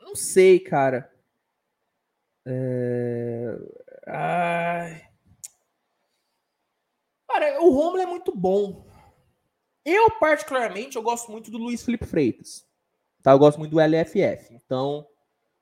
Não 0.00 0.14
sei, 0.14 0.60
cara. 0.60 1.12
É... 2.46 3.56
Ai. 4.06 5.08
Cara, 7.28 7.60
o 7.62 7.70
Romulo 7.70 7.98
é 7.98 8.06
muito 8.06 8.34
bom. 8.34 8.86
Eu, 9.84 10.10
particularmente, 10.18 10.96
eu 10.96 11.02
gosto 11.02 11.30
muito 11.30 11.50
do 11.50 11.58
Luiz 11.58 11.84
Felipe 11.84 12.06
Freitas. 12.06 12.66
Tá? 13.22 13.32
Eu 13.32 13.38
gosto 13.38 13.58
muito 13.58 13.72
do 13.72 13.80
LFF. 13.80 14.54
Então, 14.54 15.06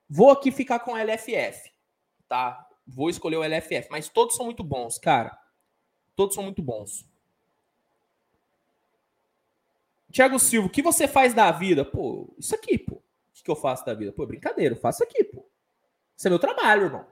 vou 0.08 0.30
aqui 0.30 0.50
ficar 0.50 0.80
com 0.80 0.92
o 0.92 0.96
LFF. 0.96 1.70
Tá? 2.28 2.66
Vou 2.86 3.08
escolher 3.08 3.36
o 3.36 3.44
LFF. 3.44 3.88
Mas 3.90 4.08
todos 4.08 4.36
são 4.36 4.44
muito 4.44 4.62
bons, 4.62 4.98
cara. 4.98 5.38
Todos 6.14 6.34
são 6.34 6.44
muito 6.44 6.62
bons. 6.62 7.07
Tiago 10.18 10.36
Silva, 10.40 10.66
o 10.66 10.70
que 10.70 10.82
você 10.82 11.06
faz 11.06 11.32
da 11.32 11.52
vida? 11.52 11.84
Pô, 11.84 12.34
isso 12.36 12.52
aqui, 12.52 12.76
pô. 12.76 12.96
O 12.96 13.04
que 13.44 13.48
eu 13.48 13.54
faço 13.54 13.86
da 13.86 13.94
vida? 13.94 14.10
Pô, 14.10 14.26
brincadeira, 14.26 14.74
eu 14.74 14.80
faço 14.80 15.00
aqui, 15.00 15.22
pô. 15.22 15.48
Isso 16.16 16.26
é 16.26 16.30
meu 16.30 16.40
trabalho, 16.40 16.86
irmão. 16.86 17.06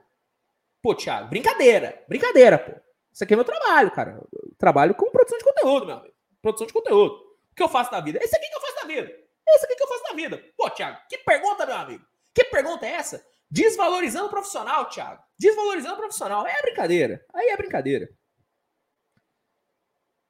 Pô, 0.81 0.93
Thiago, 0.93 1.29
brincadeira. 1.29 2.03
Brincadeira, 2.09 2.59
pô. 2.59 2.73
Isso 3.09 3.23
aqui 3.23 3.31
é 3.31 3.37
meu 3.37 3.45
trabalho, 3.45 3.91
cara. 3.91 4.11
Eu 4.11 4.53
trabalho 4.57 4.93
com 4.93 5.09
produção 5.09 5.37
de 5.37 5.45
conteúdo, 5.45 5.85
meu 5.85 5.95
amigo. 5.95 6.13
Produção 6.41 6.67
de 6.67 6.73
conteúdo. 6.73 7.15
O 7.49 7.55
que 7.55 7.63
eu 7.63 7.69
faço 7.69 7.89
da 7.89 8.01
vida? 8.01 8.19
Esse 8.21 8.35
aqui 8.35 8.49
que 8.49 8.55
eu 8.57 8.59
faço 8.59 8.75
da 8.75 8.87
vida. 8.87 9.09
Esse 9.47 9.65
aqui 9.65 9.75
que 9.77 9.83
eu 9.83 9.87
faço 9.87 10.03
da 10.03 10.13
vida. 10.13 10.43
Pô, 10.57 10.69
Thiago, 10.69 10.99
que 11.07 11.17
pergunta, 11.19 11.65
meu 11.65 11.75
amigo? 11.77 12.05
Que 12.35 12.43
pergunta 12.43 12.85
é 12.85 12.91
essa? 12.91 13.25
Desvalorizando 13.49 14.25
o 14.25 14.29
profissional, 14.29 14.89
Thiago. 14.89 15.23
Desvalorizando 15.39 15.93
o 15.93 15.99
profissional. 15.99 16.45
É 16.45 16.61
brincadeira. 16.61 17.25
Aí 17.33 17.47
é 17.47 17.55
brincadeira. 17.55 18.09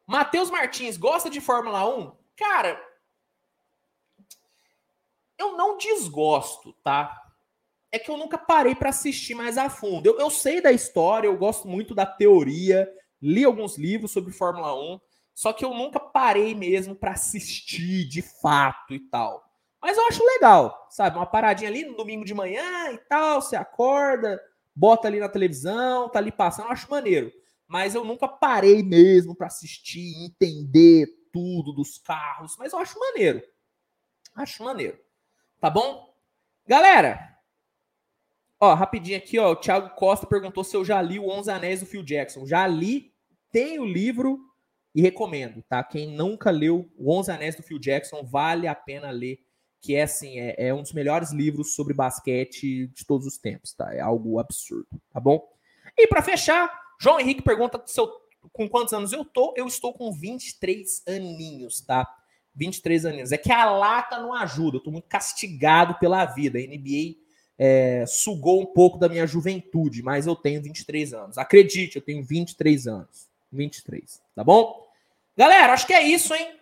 Matheus 0.05 0.51
Martins, 0.51 0.95
gosta 0.95 1.27
de 1.27 1.41
Fórmula 1.41 1.83
1? 1.89 2.26
Cara, 2.37 2.79
eu 5.37 5.57
não 5.57 5.77
desgosto, 5.77 6.73
tá? 6.83 7.23
É 7.91 7.97
que 7.97 8.11
eu 8.11 8.17
nunca 8.17 8.37
parei 8.37 8.75
para 8.75 8.89
assistir 8.89 9.33
mais 9.33 9.57
a 9.57 9.69
fundo. 9.69 10.07
Eu, 10.07 10.19
eu 10.19 10.29
sei 10.29 10.61
da 10.61 10.71
história, 10.71 11.27
eu 11.27 11.37
gosto 11.37 11.67
muito 11.67 11.95
da 11.95 12.05
teoria, 12.05 12.87
li 13.21 13.43
alguns 13.43 13.77
livros 13.77 14.11
sobre 14.11 14.31
Fórmula 14.31 14.75
1, 14.79 14.99
só 15.33 15.51
que 15.51 15.65
eu 15.65 15.73
nunca 15.73 15.99
parei 15.99 16.53
mesmo 16.53 16.95
para 16.95 17.11
assistir 17.11 18.07
de 18.07 18.21
fato 18.21 18.93
e 18.93 18.99
tal. 18.99 19.43
Mas 19.81 19.97
eu 19.97 20.07
acho 20.07 20.23
legal, 20.23 20.87
sabe? 20.89 21.17
Uma 21.17 21.25
paradinha 21.25 21.69
ali 21.69 21.85
no 21.85 21.95
domingo 21.95 22.25
de 22.25 22.33
manhã 22.33 22.91
e 22.91 22.97
tal, 22.97 23.41
você 23.41 23.55
acorda, 23.55 24.39
bota 24.75 25.07
ali 25.07 25.19
na 25.19 25.29
televisão, 25.29 26.09
tá 26.09 26.19
ali 26.19 26.31
passando, 26.31 26.65
eu 26.65 26.71
acho 26.71 26.89
maneiro. 26.89 27.31
Mas 27.67 27.95
eu 27.95 28.03
nunca 28.03 28.27
parei 28.27 28.83
mesmo 28.83 29.35
para 29.35 29.47
assistir, 29.47 30.25
entender 30.25 31.07
tudo 31.31 31.73
dos 31.73 31.97
carros, 31.97 32.55
mas 32.57 32.73
eu 32.73 32.79
acho 32.79 32.99
maneiro. 32.99 33.41
Acho 34.35 34.63
maneiro. 34.63 34.99
Tá 35.59 35.69
bom? 35.69 36.13
Galera, 36.67 37.37
ó, 38.59 38.73
rapidinho 38.73 39.17
aqui, 39.17 39.39
ó, 39.39 39.51
o 39.51 39.55
Thiago 39.55 39.95
Costa 39.95 40.27
perguntou 40.27 40.63
se 40.63 40.75
eu 40.75 40.85
já 40.85 41.01
li 41.01 41.17
o 41.17 41.29
Onze 41.29 41.49
Anéis 41.49 41.79
do 41.79 41.85
Phil 41.85 42.03
Jackson. 42.03 42.45
Já 42.45 42.67
li, 42.67 43.13
tenho 43.51 43.83
o 43.83 43.87
livro 43.87 44.39
e 44.93 45.01
recomendo, 45.01 45.63
tá? 45.63 45.83
Quem 45.83 46.07
nunca 46.07 46.51
leu 46.51 46.91
o 46.97 47.11
Onze 47.11 47.31
Anéis 47.31 47.55
do 47.55 47.63
Phil 47.63 47.79
Jackson, 47.79 48.23
vale 48.23 48.67
a 48.67 48.75
pena 48.75 49.11
ler, 49.11 49.39
que 49.79 49.95
é 49.95 50.03
assim, 50.03 50.39
é, 50.39 50.67
é 50.67 50.73
um 50.73 50.81
dos 50.81 50.93
melhores 50.93 51.31
livros 51.31 51.75
sobre 51.75 51.93
basquete 51.93 52.87
de 52.87 53.05
todos 53.05 53.25
os 53.25 53.37
tempos, 53.37 53.73
tá? 53.73 53.93
É 53.93 53.99
algo 53.99 54.39
absurdo, 54.39 54.87
tá 55.11 55.19
bom? 55.19 55.47
E 55.97 56.07
para 56.07 56.21
fechar, 56.21 56.69
João 56.99 57.19
Henrique 57.19 57.41
pergunta 57.41 57.81
se 57.85 57.99
eu 57.99 58.11
com 58.53 58.67
quantos 58.67 58.93
anos 58.93 59.13
eu 59.13 59.23
tô? 59.23 59.53
Eu 59.55 59.67
estou 59.67 59.93
com 59.93 60.11
23 60.11 61.03
aninhos, 61.07 61.81
tá? 61.81 62.07
23 62.55 63.05
aninhos. 63.05 63.31
É 63.31 63.37
que 63.37 63.51
a 63.51 63.69
lata 63.69 64.19
não 64.19 64.33
ajuda, 64.33 64.77
eu 64.77 64.81
tô 64.81 64.91
muito 64.91 65.07
castigado 65.07 65.95
pela 65.95 66.25
vida. 66.25 66.57
A 66.57 66.61
NBA 66.61 67.15
é, 67.57 68.05
sugou 68.07 68.61
um 68.61 68.65
pouco 68.65 68.97
da 68.97 69.07
minha 69.07 69.25
juventude, 69.25 70.01
mas 70.01 70.27
eu 70.27 70.35
tenho 70.35 70.61
23 70.61 71.13
anos. 71.13 71.37
Acredite, 71.37 71.95
eu 71.95 72.01
tenho 72.01 72.23
23 72.23 72.87
anos. 72.87 73.27
23, 73.51 74.21
tá 74.35 74.43
bom? 74.43 74.85
Galera, 75.35 75.73
acho 75.73 75.87
que 75.87 75.93
é 75.93 76.03
isso, 76.03 76.33
hein? 76.33 76.57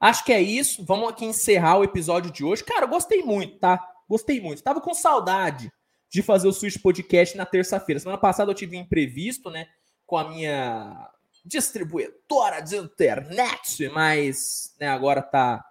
Acho 0.00 0.24
que 0.24 0.32
é 0.32 0.40
isso. 0.40 0.84
Vamos 0.84 1.08
aqui 1.08 1.24
encerrar 1.24 1.78
o 1.78 1.84
episódio 1.84 2.30
de 2.30 2.44
hoje. 2.44 2.62
Cara, 2.62 2.84
eu 2.84 2.88
gostei 2.88 3.22
muito, 3.22 3.58
tá? 3.58 3.82
Gostei 4.08 4.40
muito. 4.40 4.62
Tava 4.62 4.80
com 4.80 4.94
saudade 4.94 5.72
de 6.10 6.22
fazer 6.22 6.48
o 6.48 6.52
Switch 6.52 6.80
Podcast 6.80 7.36
na 7.36 7.44
terça-feira. 7.44 8.00
Semana 8.00 8.18
passada 8.18 8.50
eu 8.50 8.54
tive 8.54 8.76
um 8.76 8.80
imprevisto, 8.80 9.50
né? 9.50 9.66
Com 10.08 10.16
a 10.16 10.26
minha 10.26 11.10
distribuidora 11.44 12.62
de 12.62 12.78
internet, 12.78 13.90
mas 13.90 14.74
né, 14.80 14.88
agora 14.88 15.20
tá, 15.20 15.62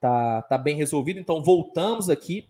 tá, 0.00 0.40
tá 0.40 0.56
bem 0.56 0.74
resolvido. 0.74 1.20
Então 1.20 1.42
voltamos 1.42 2.08
aqui 2.08 2.48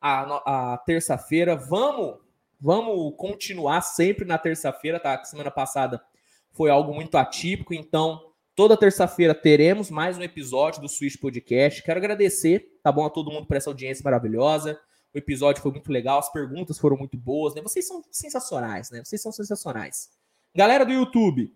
a, 0.00 0.72
a 0.72 0.78
terça-feira. 0.78 1.54
Vamos, 1.54 2.18
vamos 2.60 3.14
continuar 3.16 3.82
sempre 3.82 4.24
na 4.24 4.36
terça-feira, 4.36 4.98
tá? 4.98 5.22
Semana 5.22 5.48
passada 5.48 6.02
foi 6.50 6.70
algo 6.70 6.92
muito 6.92 7.16
atípico, 7.16 7.72
então 7.72 8.32
toda 8.56 8.76
terça-feira 8.76 9.32
teremos 9.32 9.90
mais 9.90 10.18
um 10.18 10.22
episódio 10.22 10.82
do 10.82 10.88
Switch 10.88 11.20
Podcast. 11.20 11.84
Quero 11.84 12.00
agradecer, 12.00 12.80
tá 12.82 12.90
bom, 12.90 13.06
a 13.06 13.10
todo 13.10 13.30
mundo 13.30 13.46
por 13.46 13.56
essa 13.56 13.70
audiência 13.70 14.02
maravilhosa. 14.02 14.76
O 15.14 15.18
episódio 15.18 15.62
foi 15.62 15.70
muito 15.70 15.92
legal, 15.92 16.18
as 16.18 16.32
perguntas 16.32 16.80
foram 16.80 16.96
muito 16.96 17.16
boas, 17.16 17.54
né? 17.54 17.62
Vocês 17.62 17.86
são 17.86 18.02
sensacionais, 18.10 18.90
né? 18.90 19.04
Vocês 19.04 19.22
são 19.22 19.30
sensacionais. 19.30 20.23
Galera 20.56 20.86
do 20.86 20.92
YouTube, 20.92 21.52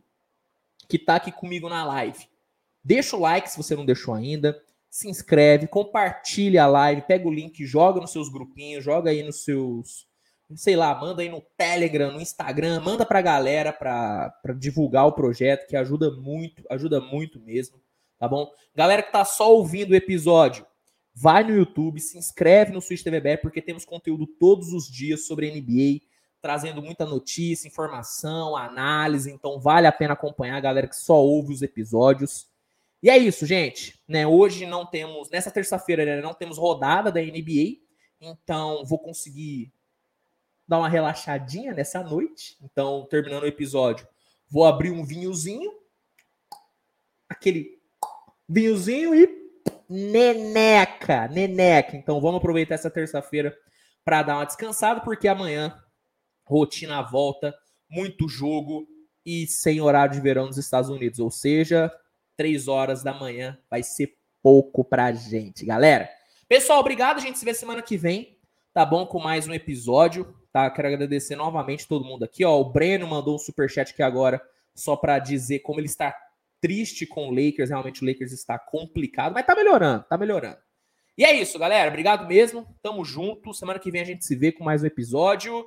que 0.89 0.99
tá 0.99 1.15
aqui 1.15 1.31
comigo 1.31 1.69
na 1.69 1.85
live, 1.85 2.27
deixa 2.83 3.17
o 3.17 3.21
like 3.21 3.49
se 3.49 3.57
você 3.57 3.77
não 3.77 3.87
deixou 3.87 4.13
ainda, 4.13 4.61
se 4.91 5.09
inscreve, 5.09 5.69
compartilha 5.69 6.65
a 6.65 6.67
live, 6.67 7.03
pega 7.03 7.29
o 7.29 7.33
link, 7.33 7.65
joga 7.65 8.01
nos 8.01 8.11
seus 8.11 8.29
grupinhos, 8.29 8.83
joga 8.83 9.11
aí 9.11 9.23
nos 9.23 9.45
seus, 9.45 10.09
sei 10.57 10.75
lá, 10.75 10.99
manda 10.99 11.23
aí 11.23 11.29
no 11.29 11.41
Telegram, 11.57 12.11
no 12.11 12.21
Instagram, 12.21 12.81
manda 12.81 13.07
pra 13.07 13.23
galera 13.23 13.73
pra, 13.73 14.31
pra 14.43 14.53
divulgar 14.53 15.07
o 15.07 15.13
projeto, 15.13 15.69
que 15.69 15.77
ajuda 15.77 16.11
muito, 16.11 16.65
ajuda 16.69 17.01
muito 17.01 17.39
mesmo, 17.39 17.81
tá 18.19 18.27
bom? 18.27 18.51
Galera 18.75 19.05
que 19.05 19.13
tá 19.13 19.25
só 19.25 19.55
ouvindo 19.55 19.93
o 19.93 19.97
episódio, 19.97 20.67
vai 21.15 21.45
no 21.45 21.55
YouTube, 21.55 22.01
se 22.01 22.19
inscreve 22.19 22.73
no 22.73 22.81
Switch 22.81 23.05
TVB, 23.05 23.37
porque 23.37 23.63
temos 23.63 23.85
conteúdo 23.85 24.27
todos 24.27 24.73
os 24.73 24.91
dias 24.91 25.25
sobre 25.25 25.53
NBA, 25.53 26.01
trazendo 26.41 26.81
muita 26.81 27.05
notícia, 27.05 27.67
informação, 27.67 28.57
análise, 28.57 29.31
então 29.31 29.59
vale 29.59 29.87
a 29.87 29.93
pena 29.93 30.15
acompanhar 30.15 30.57
a 30.57 30.61
galera 30.61 30.89
que 30.89 30.97
só 30.97 31.17
ouve 31.17 31.53
os 31.53 31.63
episódios. 31.63 32.47
E 33.03 33.11
é 33.11 33.17
isso, 33.17 33.47
gente. 33.47 34.01
Né? 34.07 34.27
Hoje 34.27 34.67
não 34.67 34.87
temos, 34.87 35.31
nessa 35.31 35.51
terça-feira, 35.51 36.05
né, 36.05 36.21
não 36.21 36.35
temos 36.35 36.59
rodada 36.59 37.11
da 37.11 37.21
NBA, 37.21 37.79
então 38.21 38.85
vou 38.85 38.99
conseguir 38.99 39.73
dar 40.67 40.79
uma 40.79 40.89
relaxadinha 40.89 41.73
nessa 41.73 42.03
noite. 42.03 42.57
Então, 42.63 43.07
terminando 43.09 43.45
o 43.45 43.49
episódio, 43.49 44.07
vou 44.49 44.65
abrir 44.65 44.91
um 44.91 45.05
vinhozinho, 45.05 45.73
aquele 47.29 47.81
vinhozinho 48.49 49.15
e 49.15 49.49
neneca, 49.89 51.27
neneca. 51.29 51.97
Então, 51.97 52.21
vamos 52.21 52.39
aproveitar 52.39 52.75
essa 52.75 52.91
terça-feira 52.91 53.57
para 54.05 54.23
dar 54.23 54.37
uma 54.37 54.45
descansada, 54.45 55.01
porque 55.01 55.27
amanhã 55.27 55.77
rotina 56.49 56.99
à 56.99 57.03
volta, 57.03 57.55
muito 57.89 58.29
jogo 58.29 58.89
e 59.25 59.47
sem 59.47 59.81
horário 59.81 60.15
de 60.15 60.21
verão 60.21 60.47
nos 60.47 60.57
Estados 60.57 60.89
Unidos. 60.89 61.19
Ou 61.19 61.31
seja, 61.31 61.93
três 62.37 62.67
horas 62.67 63.03
da 63.03 63.13
manhã 63.13 63.59
vai 63.71 63.83
ser 63.83 64.17
pouco 64.43 64.83
pra 64.83 65.13
gente, 65.13 65.67
galera. 65.67 66.09
Pessoal, 66.49 66.81
obrigado. 66.81 67.19
A 67.19 67.21
gente 67.21 67.39
se 67.39 67.45
vê 67.45 67.53
semana 67.53 67.83
que 67.83 67.97
vem, 67.97 68.39
tá 68.73 68.87
bom? 68.87 69.07
Com 69.07 69.21
mais 69.21 69.47
um 69.47 69.53
episódio, 69.53 70.35
tá? 70.51 70.71
Quero 70.71 70.89
agradecer 70.89 71.37
novamente 71.37 71.87
todo 71.87 72.05
mundo 72.05 72.25
aqui, 72.25 72.45
ó. 72.45 72.59
O 72.59 72.73
Breno 72.73 73.07
mandou 73.07 73.35
um 73.35 73.39
super 73.39 73.69
chat 73.69 73.91
aqui 73.91 74.03
agora, 74.03 74.41
só 74.75 74.97
para 74.97 75.19
dizer 75.19 75.59
como 75.59 75.79
ele 75.79 75.87
está 75.87 76.15
triste 76.61 77.07
com 77.07 77.29
o 77.29 77.31
Lakers. 77.31 77.69
Realmente 77.69 78.03
o 78.03 78.07
Lakers 78.07 78.33
está 78.33 78.59
complicado, 78.59 79.35
mas 79.35 79.45
tá 79.45 79.55
melhorando, 79.55 80.05
tá 80.09 80.17
melhorando. 80.17 80.59
E 81.19 81.25
é 81.25 81.33
isso, 81.33 81.59
galera. 81.59 81.89
Obrigado 81.91 82.27
mesmo. 82.29 82.67
Tamo 82.81 83.05
junto. 83.05 83.53
Semana 83.53 83.81
que 83.81 83.91
vem 83.91 84.01
a 84.01 84.05
gente 84.05 84.25
se 84.25 84.37
vê 84.37 84.53
com 84.53 84.63
mais 84.63 84.85
um 84.85 84.87
episódio. 84.87 85.67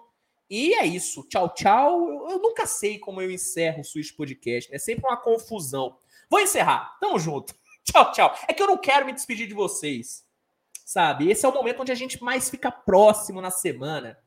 E 0.52 0.74
é 0.74 0.86
isso. 0.86 1.24
Tchau, 1.30 1.48
tchau. 1.54 2.10
Eu, 2.10 2.30
eu 2.32 2.40
nunca 2.40 2.68
sei 2.68 3.00
como 3.00 3.22
eu 3.22 3.32
encerro 3.32 3.80
o 3.80 3.86
Switch 3.86 4.14
Podcast? 4.14 4.70
É 4.76 4.78
sempre 4.78 5.08
uma 5.08 5.16
confusão. 5.16 5.98
Vou 6.30 6.42
encerrar. 6.42 6.98
Tamo 7.00 7.18
junto. 7.18 7.56
Tchau, 7.84 8.12
tchau. 8.12 8.36
É 8.48 8.54
que 8.54 8.62
eu 8.62 8.68
não 8.68 8.78
quero 8.78 9.06
me 9.06 9.14
despedir 9.14 9.48
de 9.48 9.56
vocês. 9.56 10.24
Sabe? 10.86 11.32
Esse 11.32 11.46
é 11.46 11.50
o 11.50 11.54
momento 11.54 11.82
onde 11.82 11.92
a 11.92 11.96
gente 11.96 12.22
mais 12.22 12.50
fica 12.50 12.70
próximo 12.70 13.42
na 13.42 13.50
semana. 13.50 14.20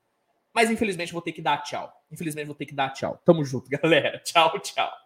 Mas 0.53 0.71
infelizmente 0.71 1.13
vou 1.13 1.23
ter 1.23 1.33
que 1.33 1.43
dar 1.43 1.59
tchau. 1.63 1.93
Infelizmente 2.11 2.47
vou 2.47 2.55
ter 2.55 2.67
que 2.67 2.75
dar 2.75 2.91
tchau. 2.91 3.21
Tamo 3.25 3.45
junto, 3.45 3.69
galera. 3.71 4.19
Tchau, 4.21 4.59
tchau. 4.61 5.04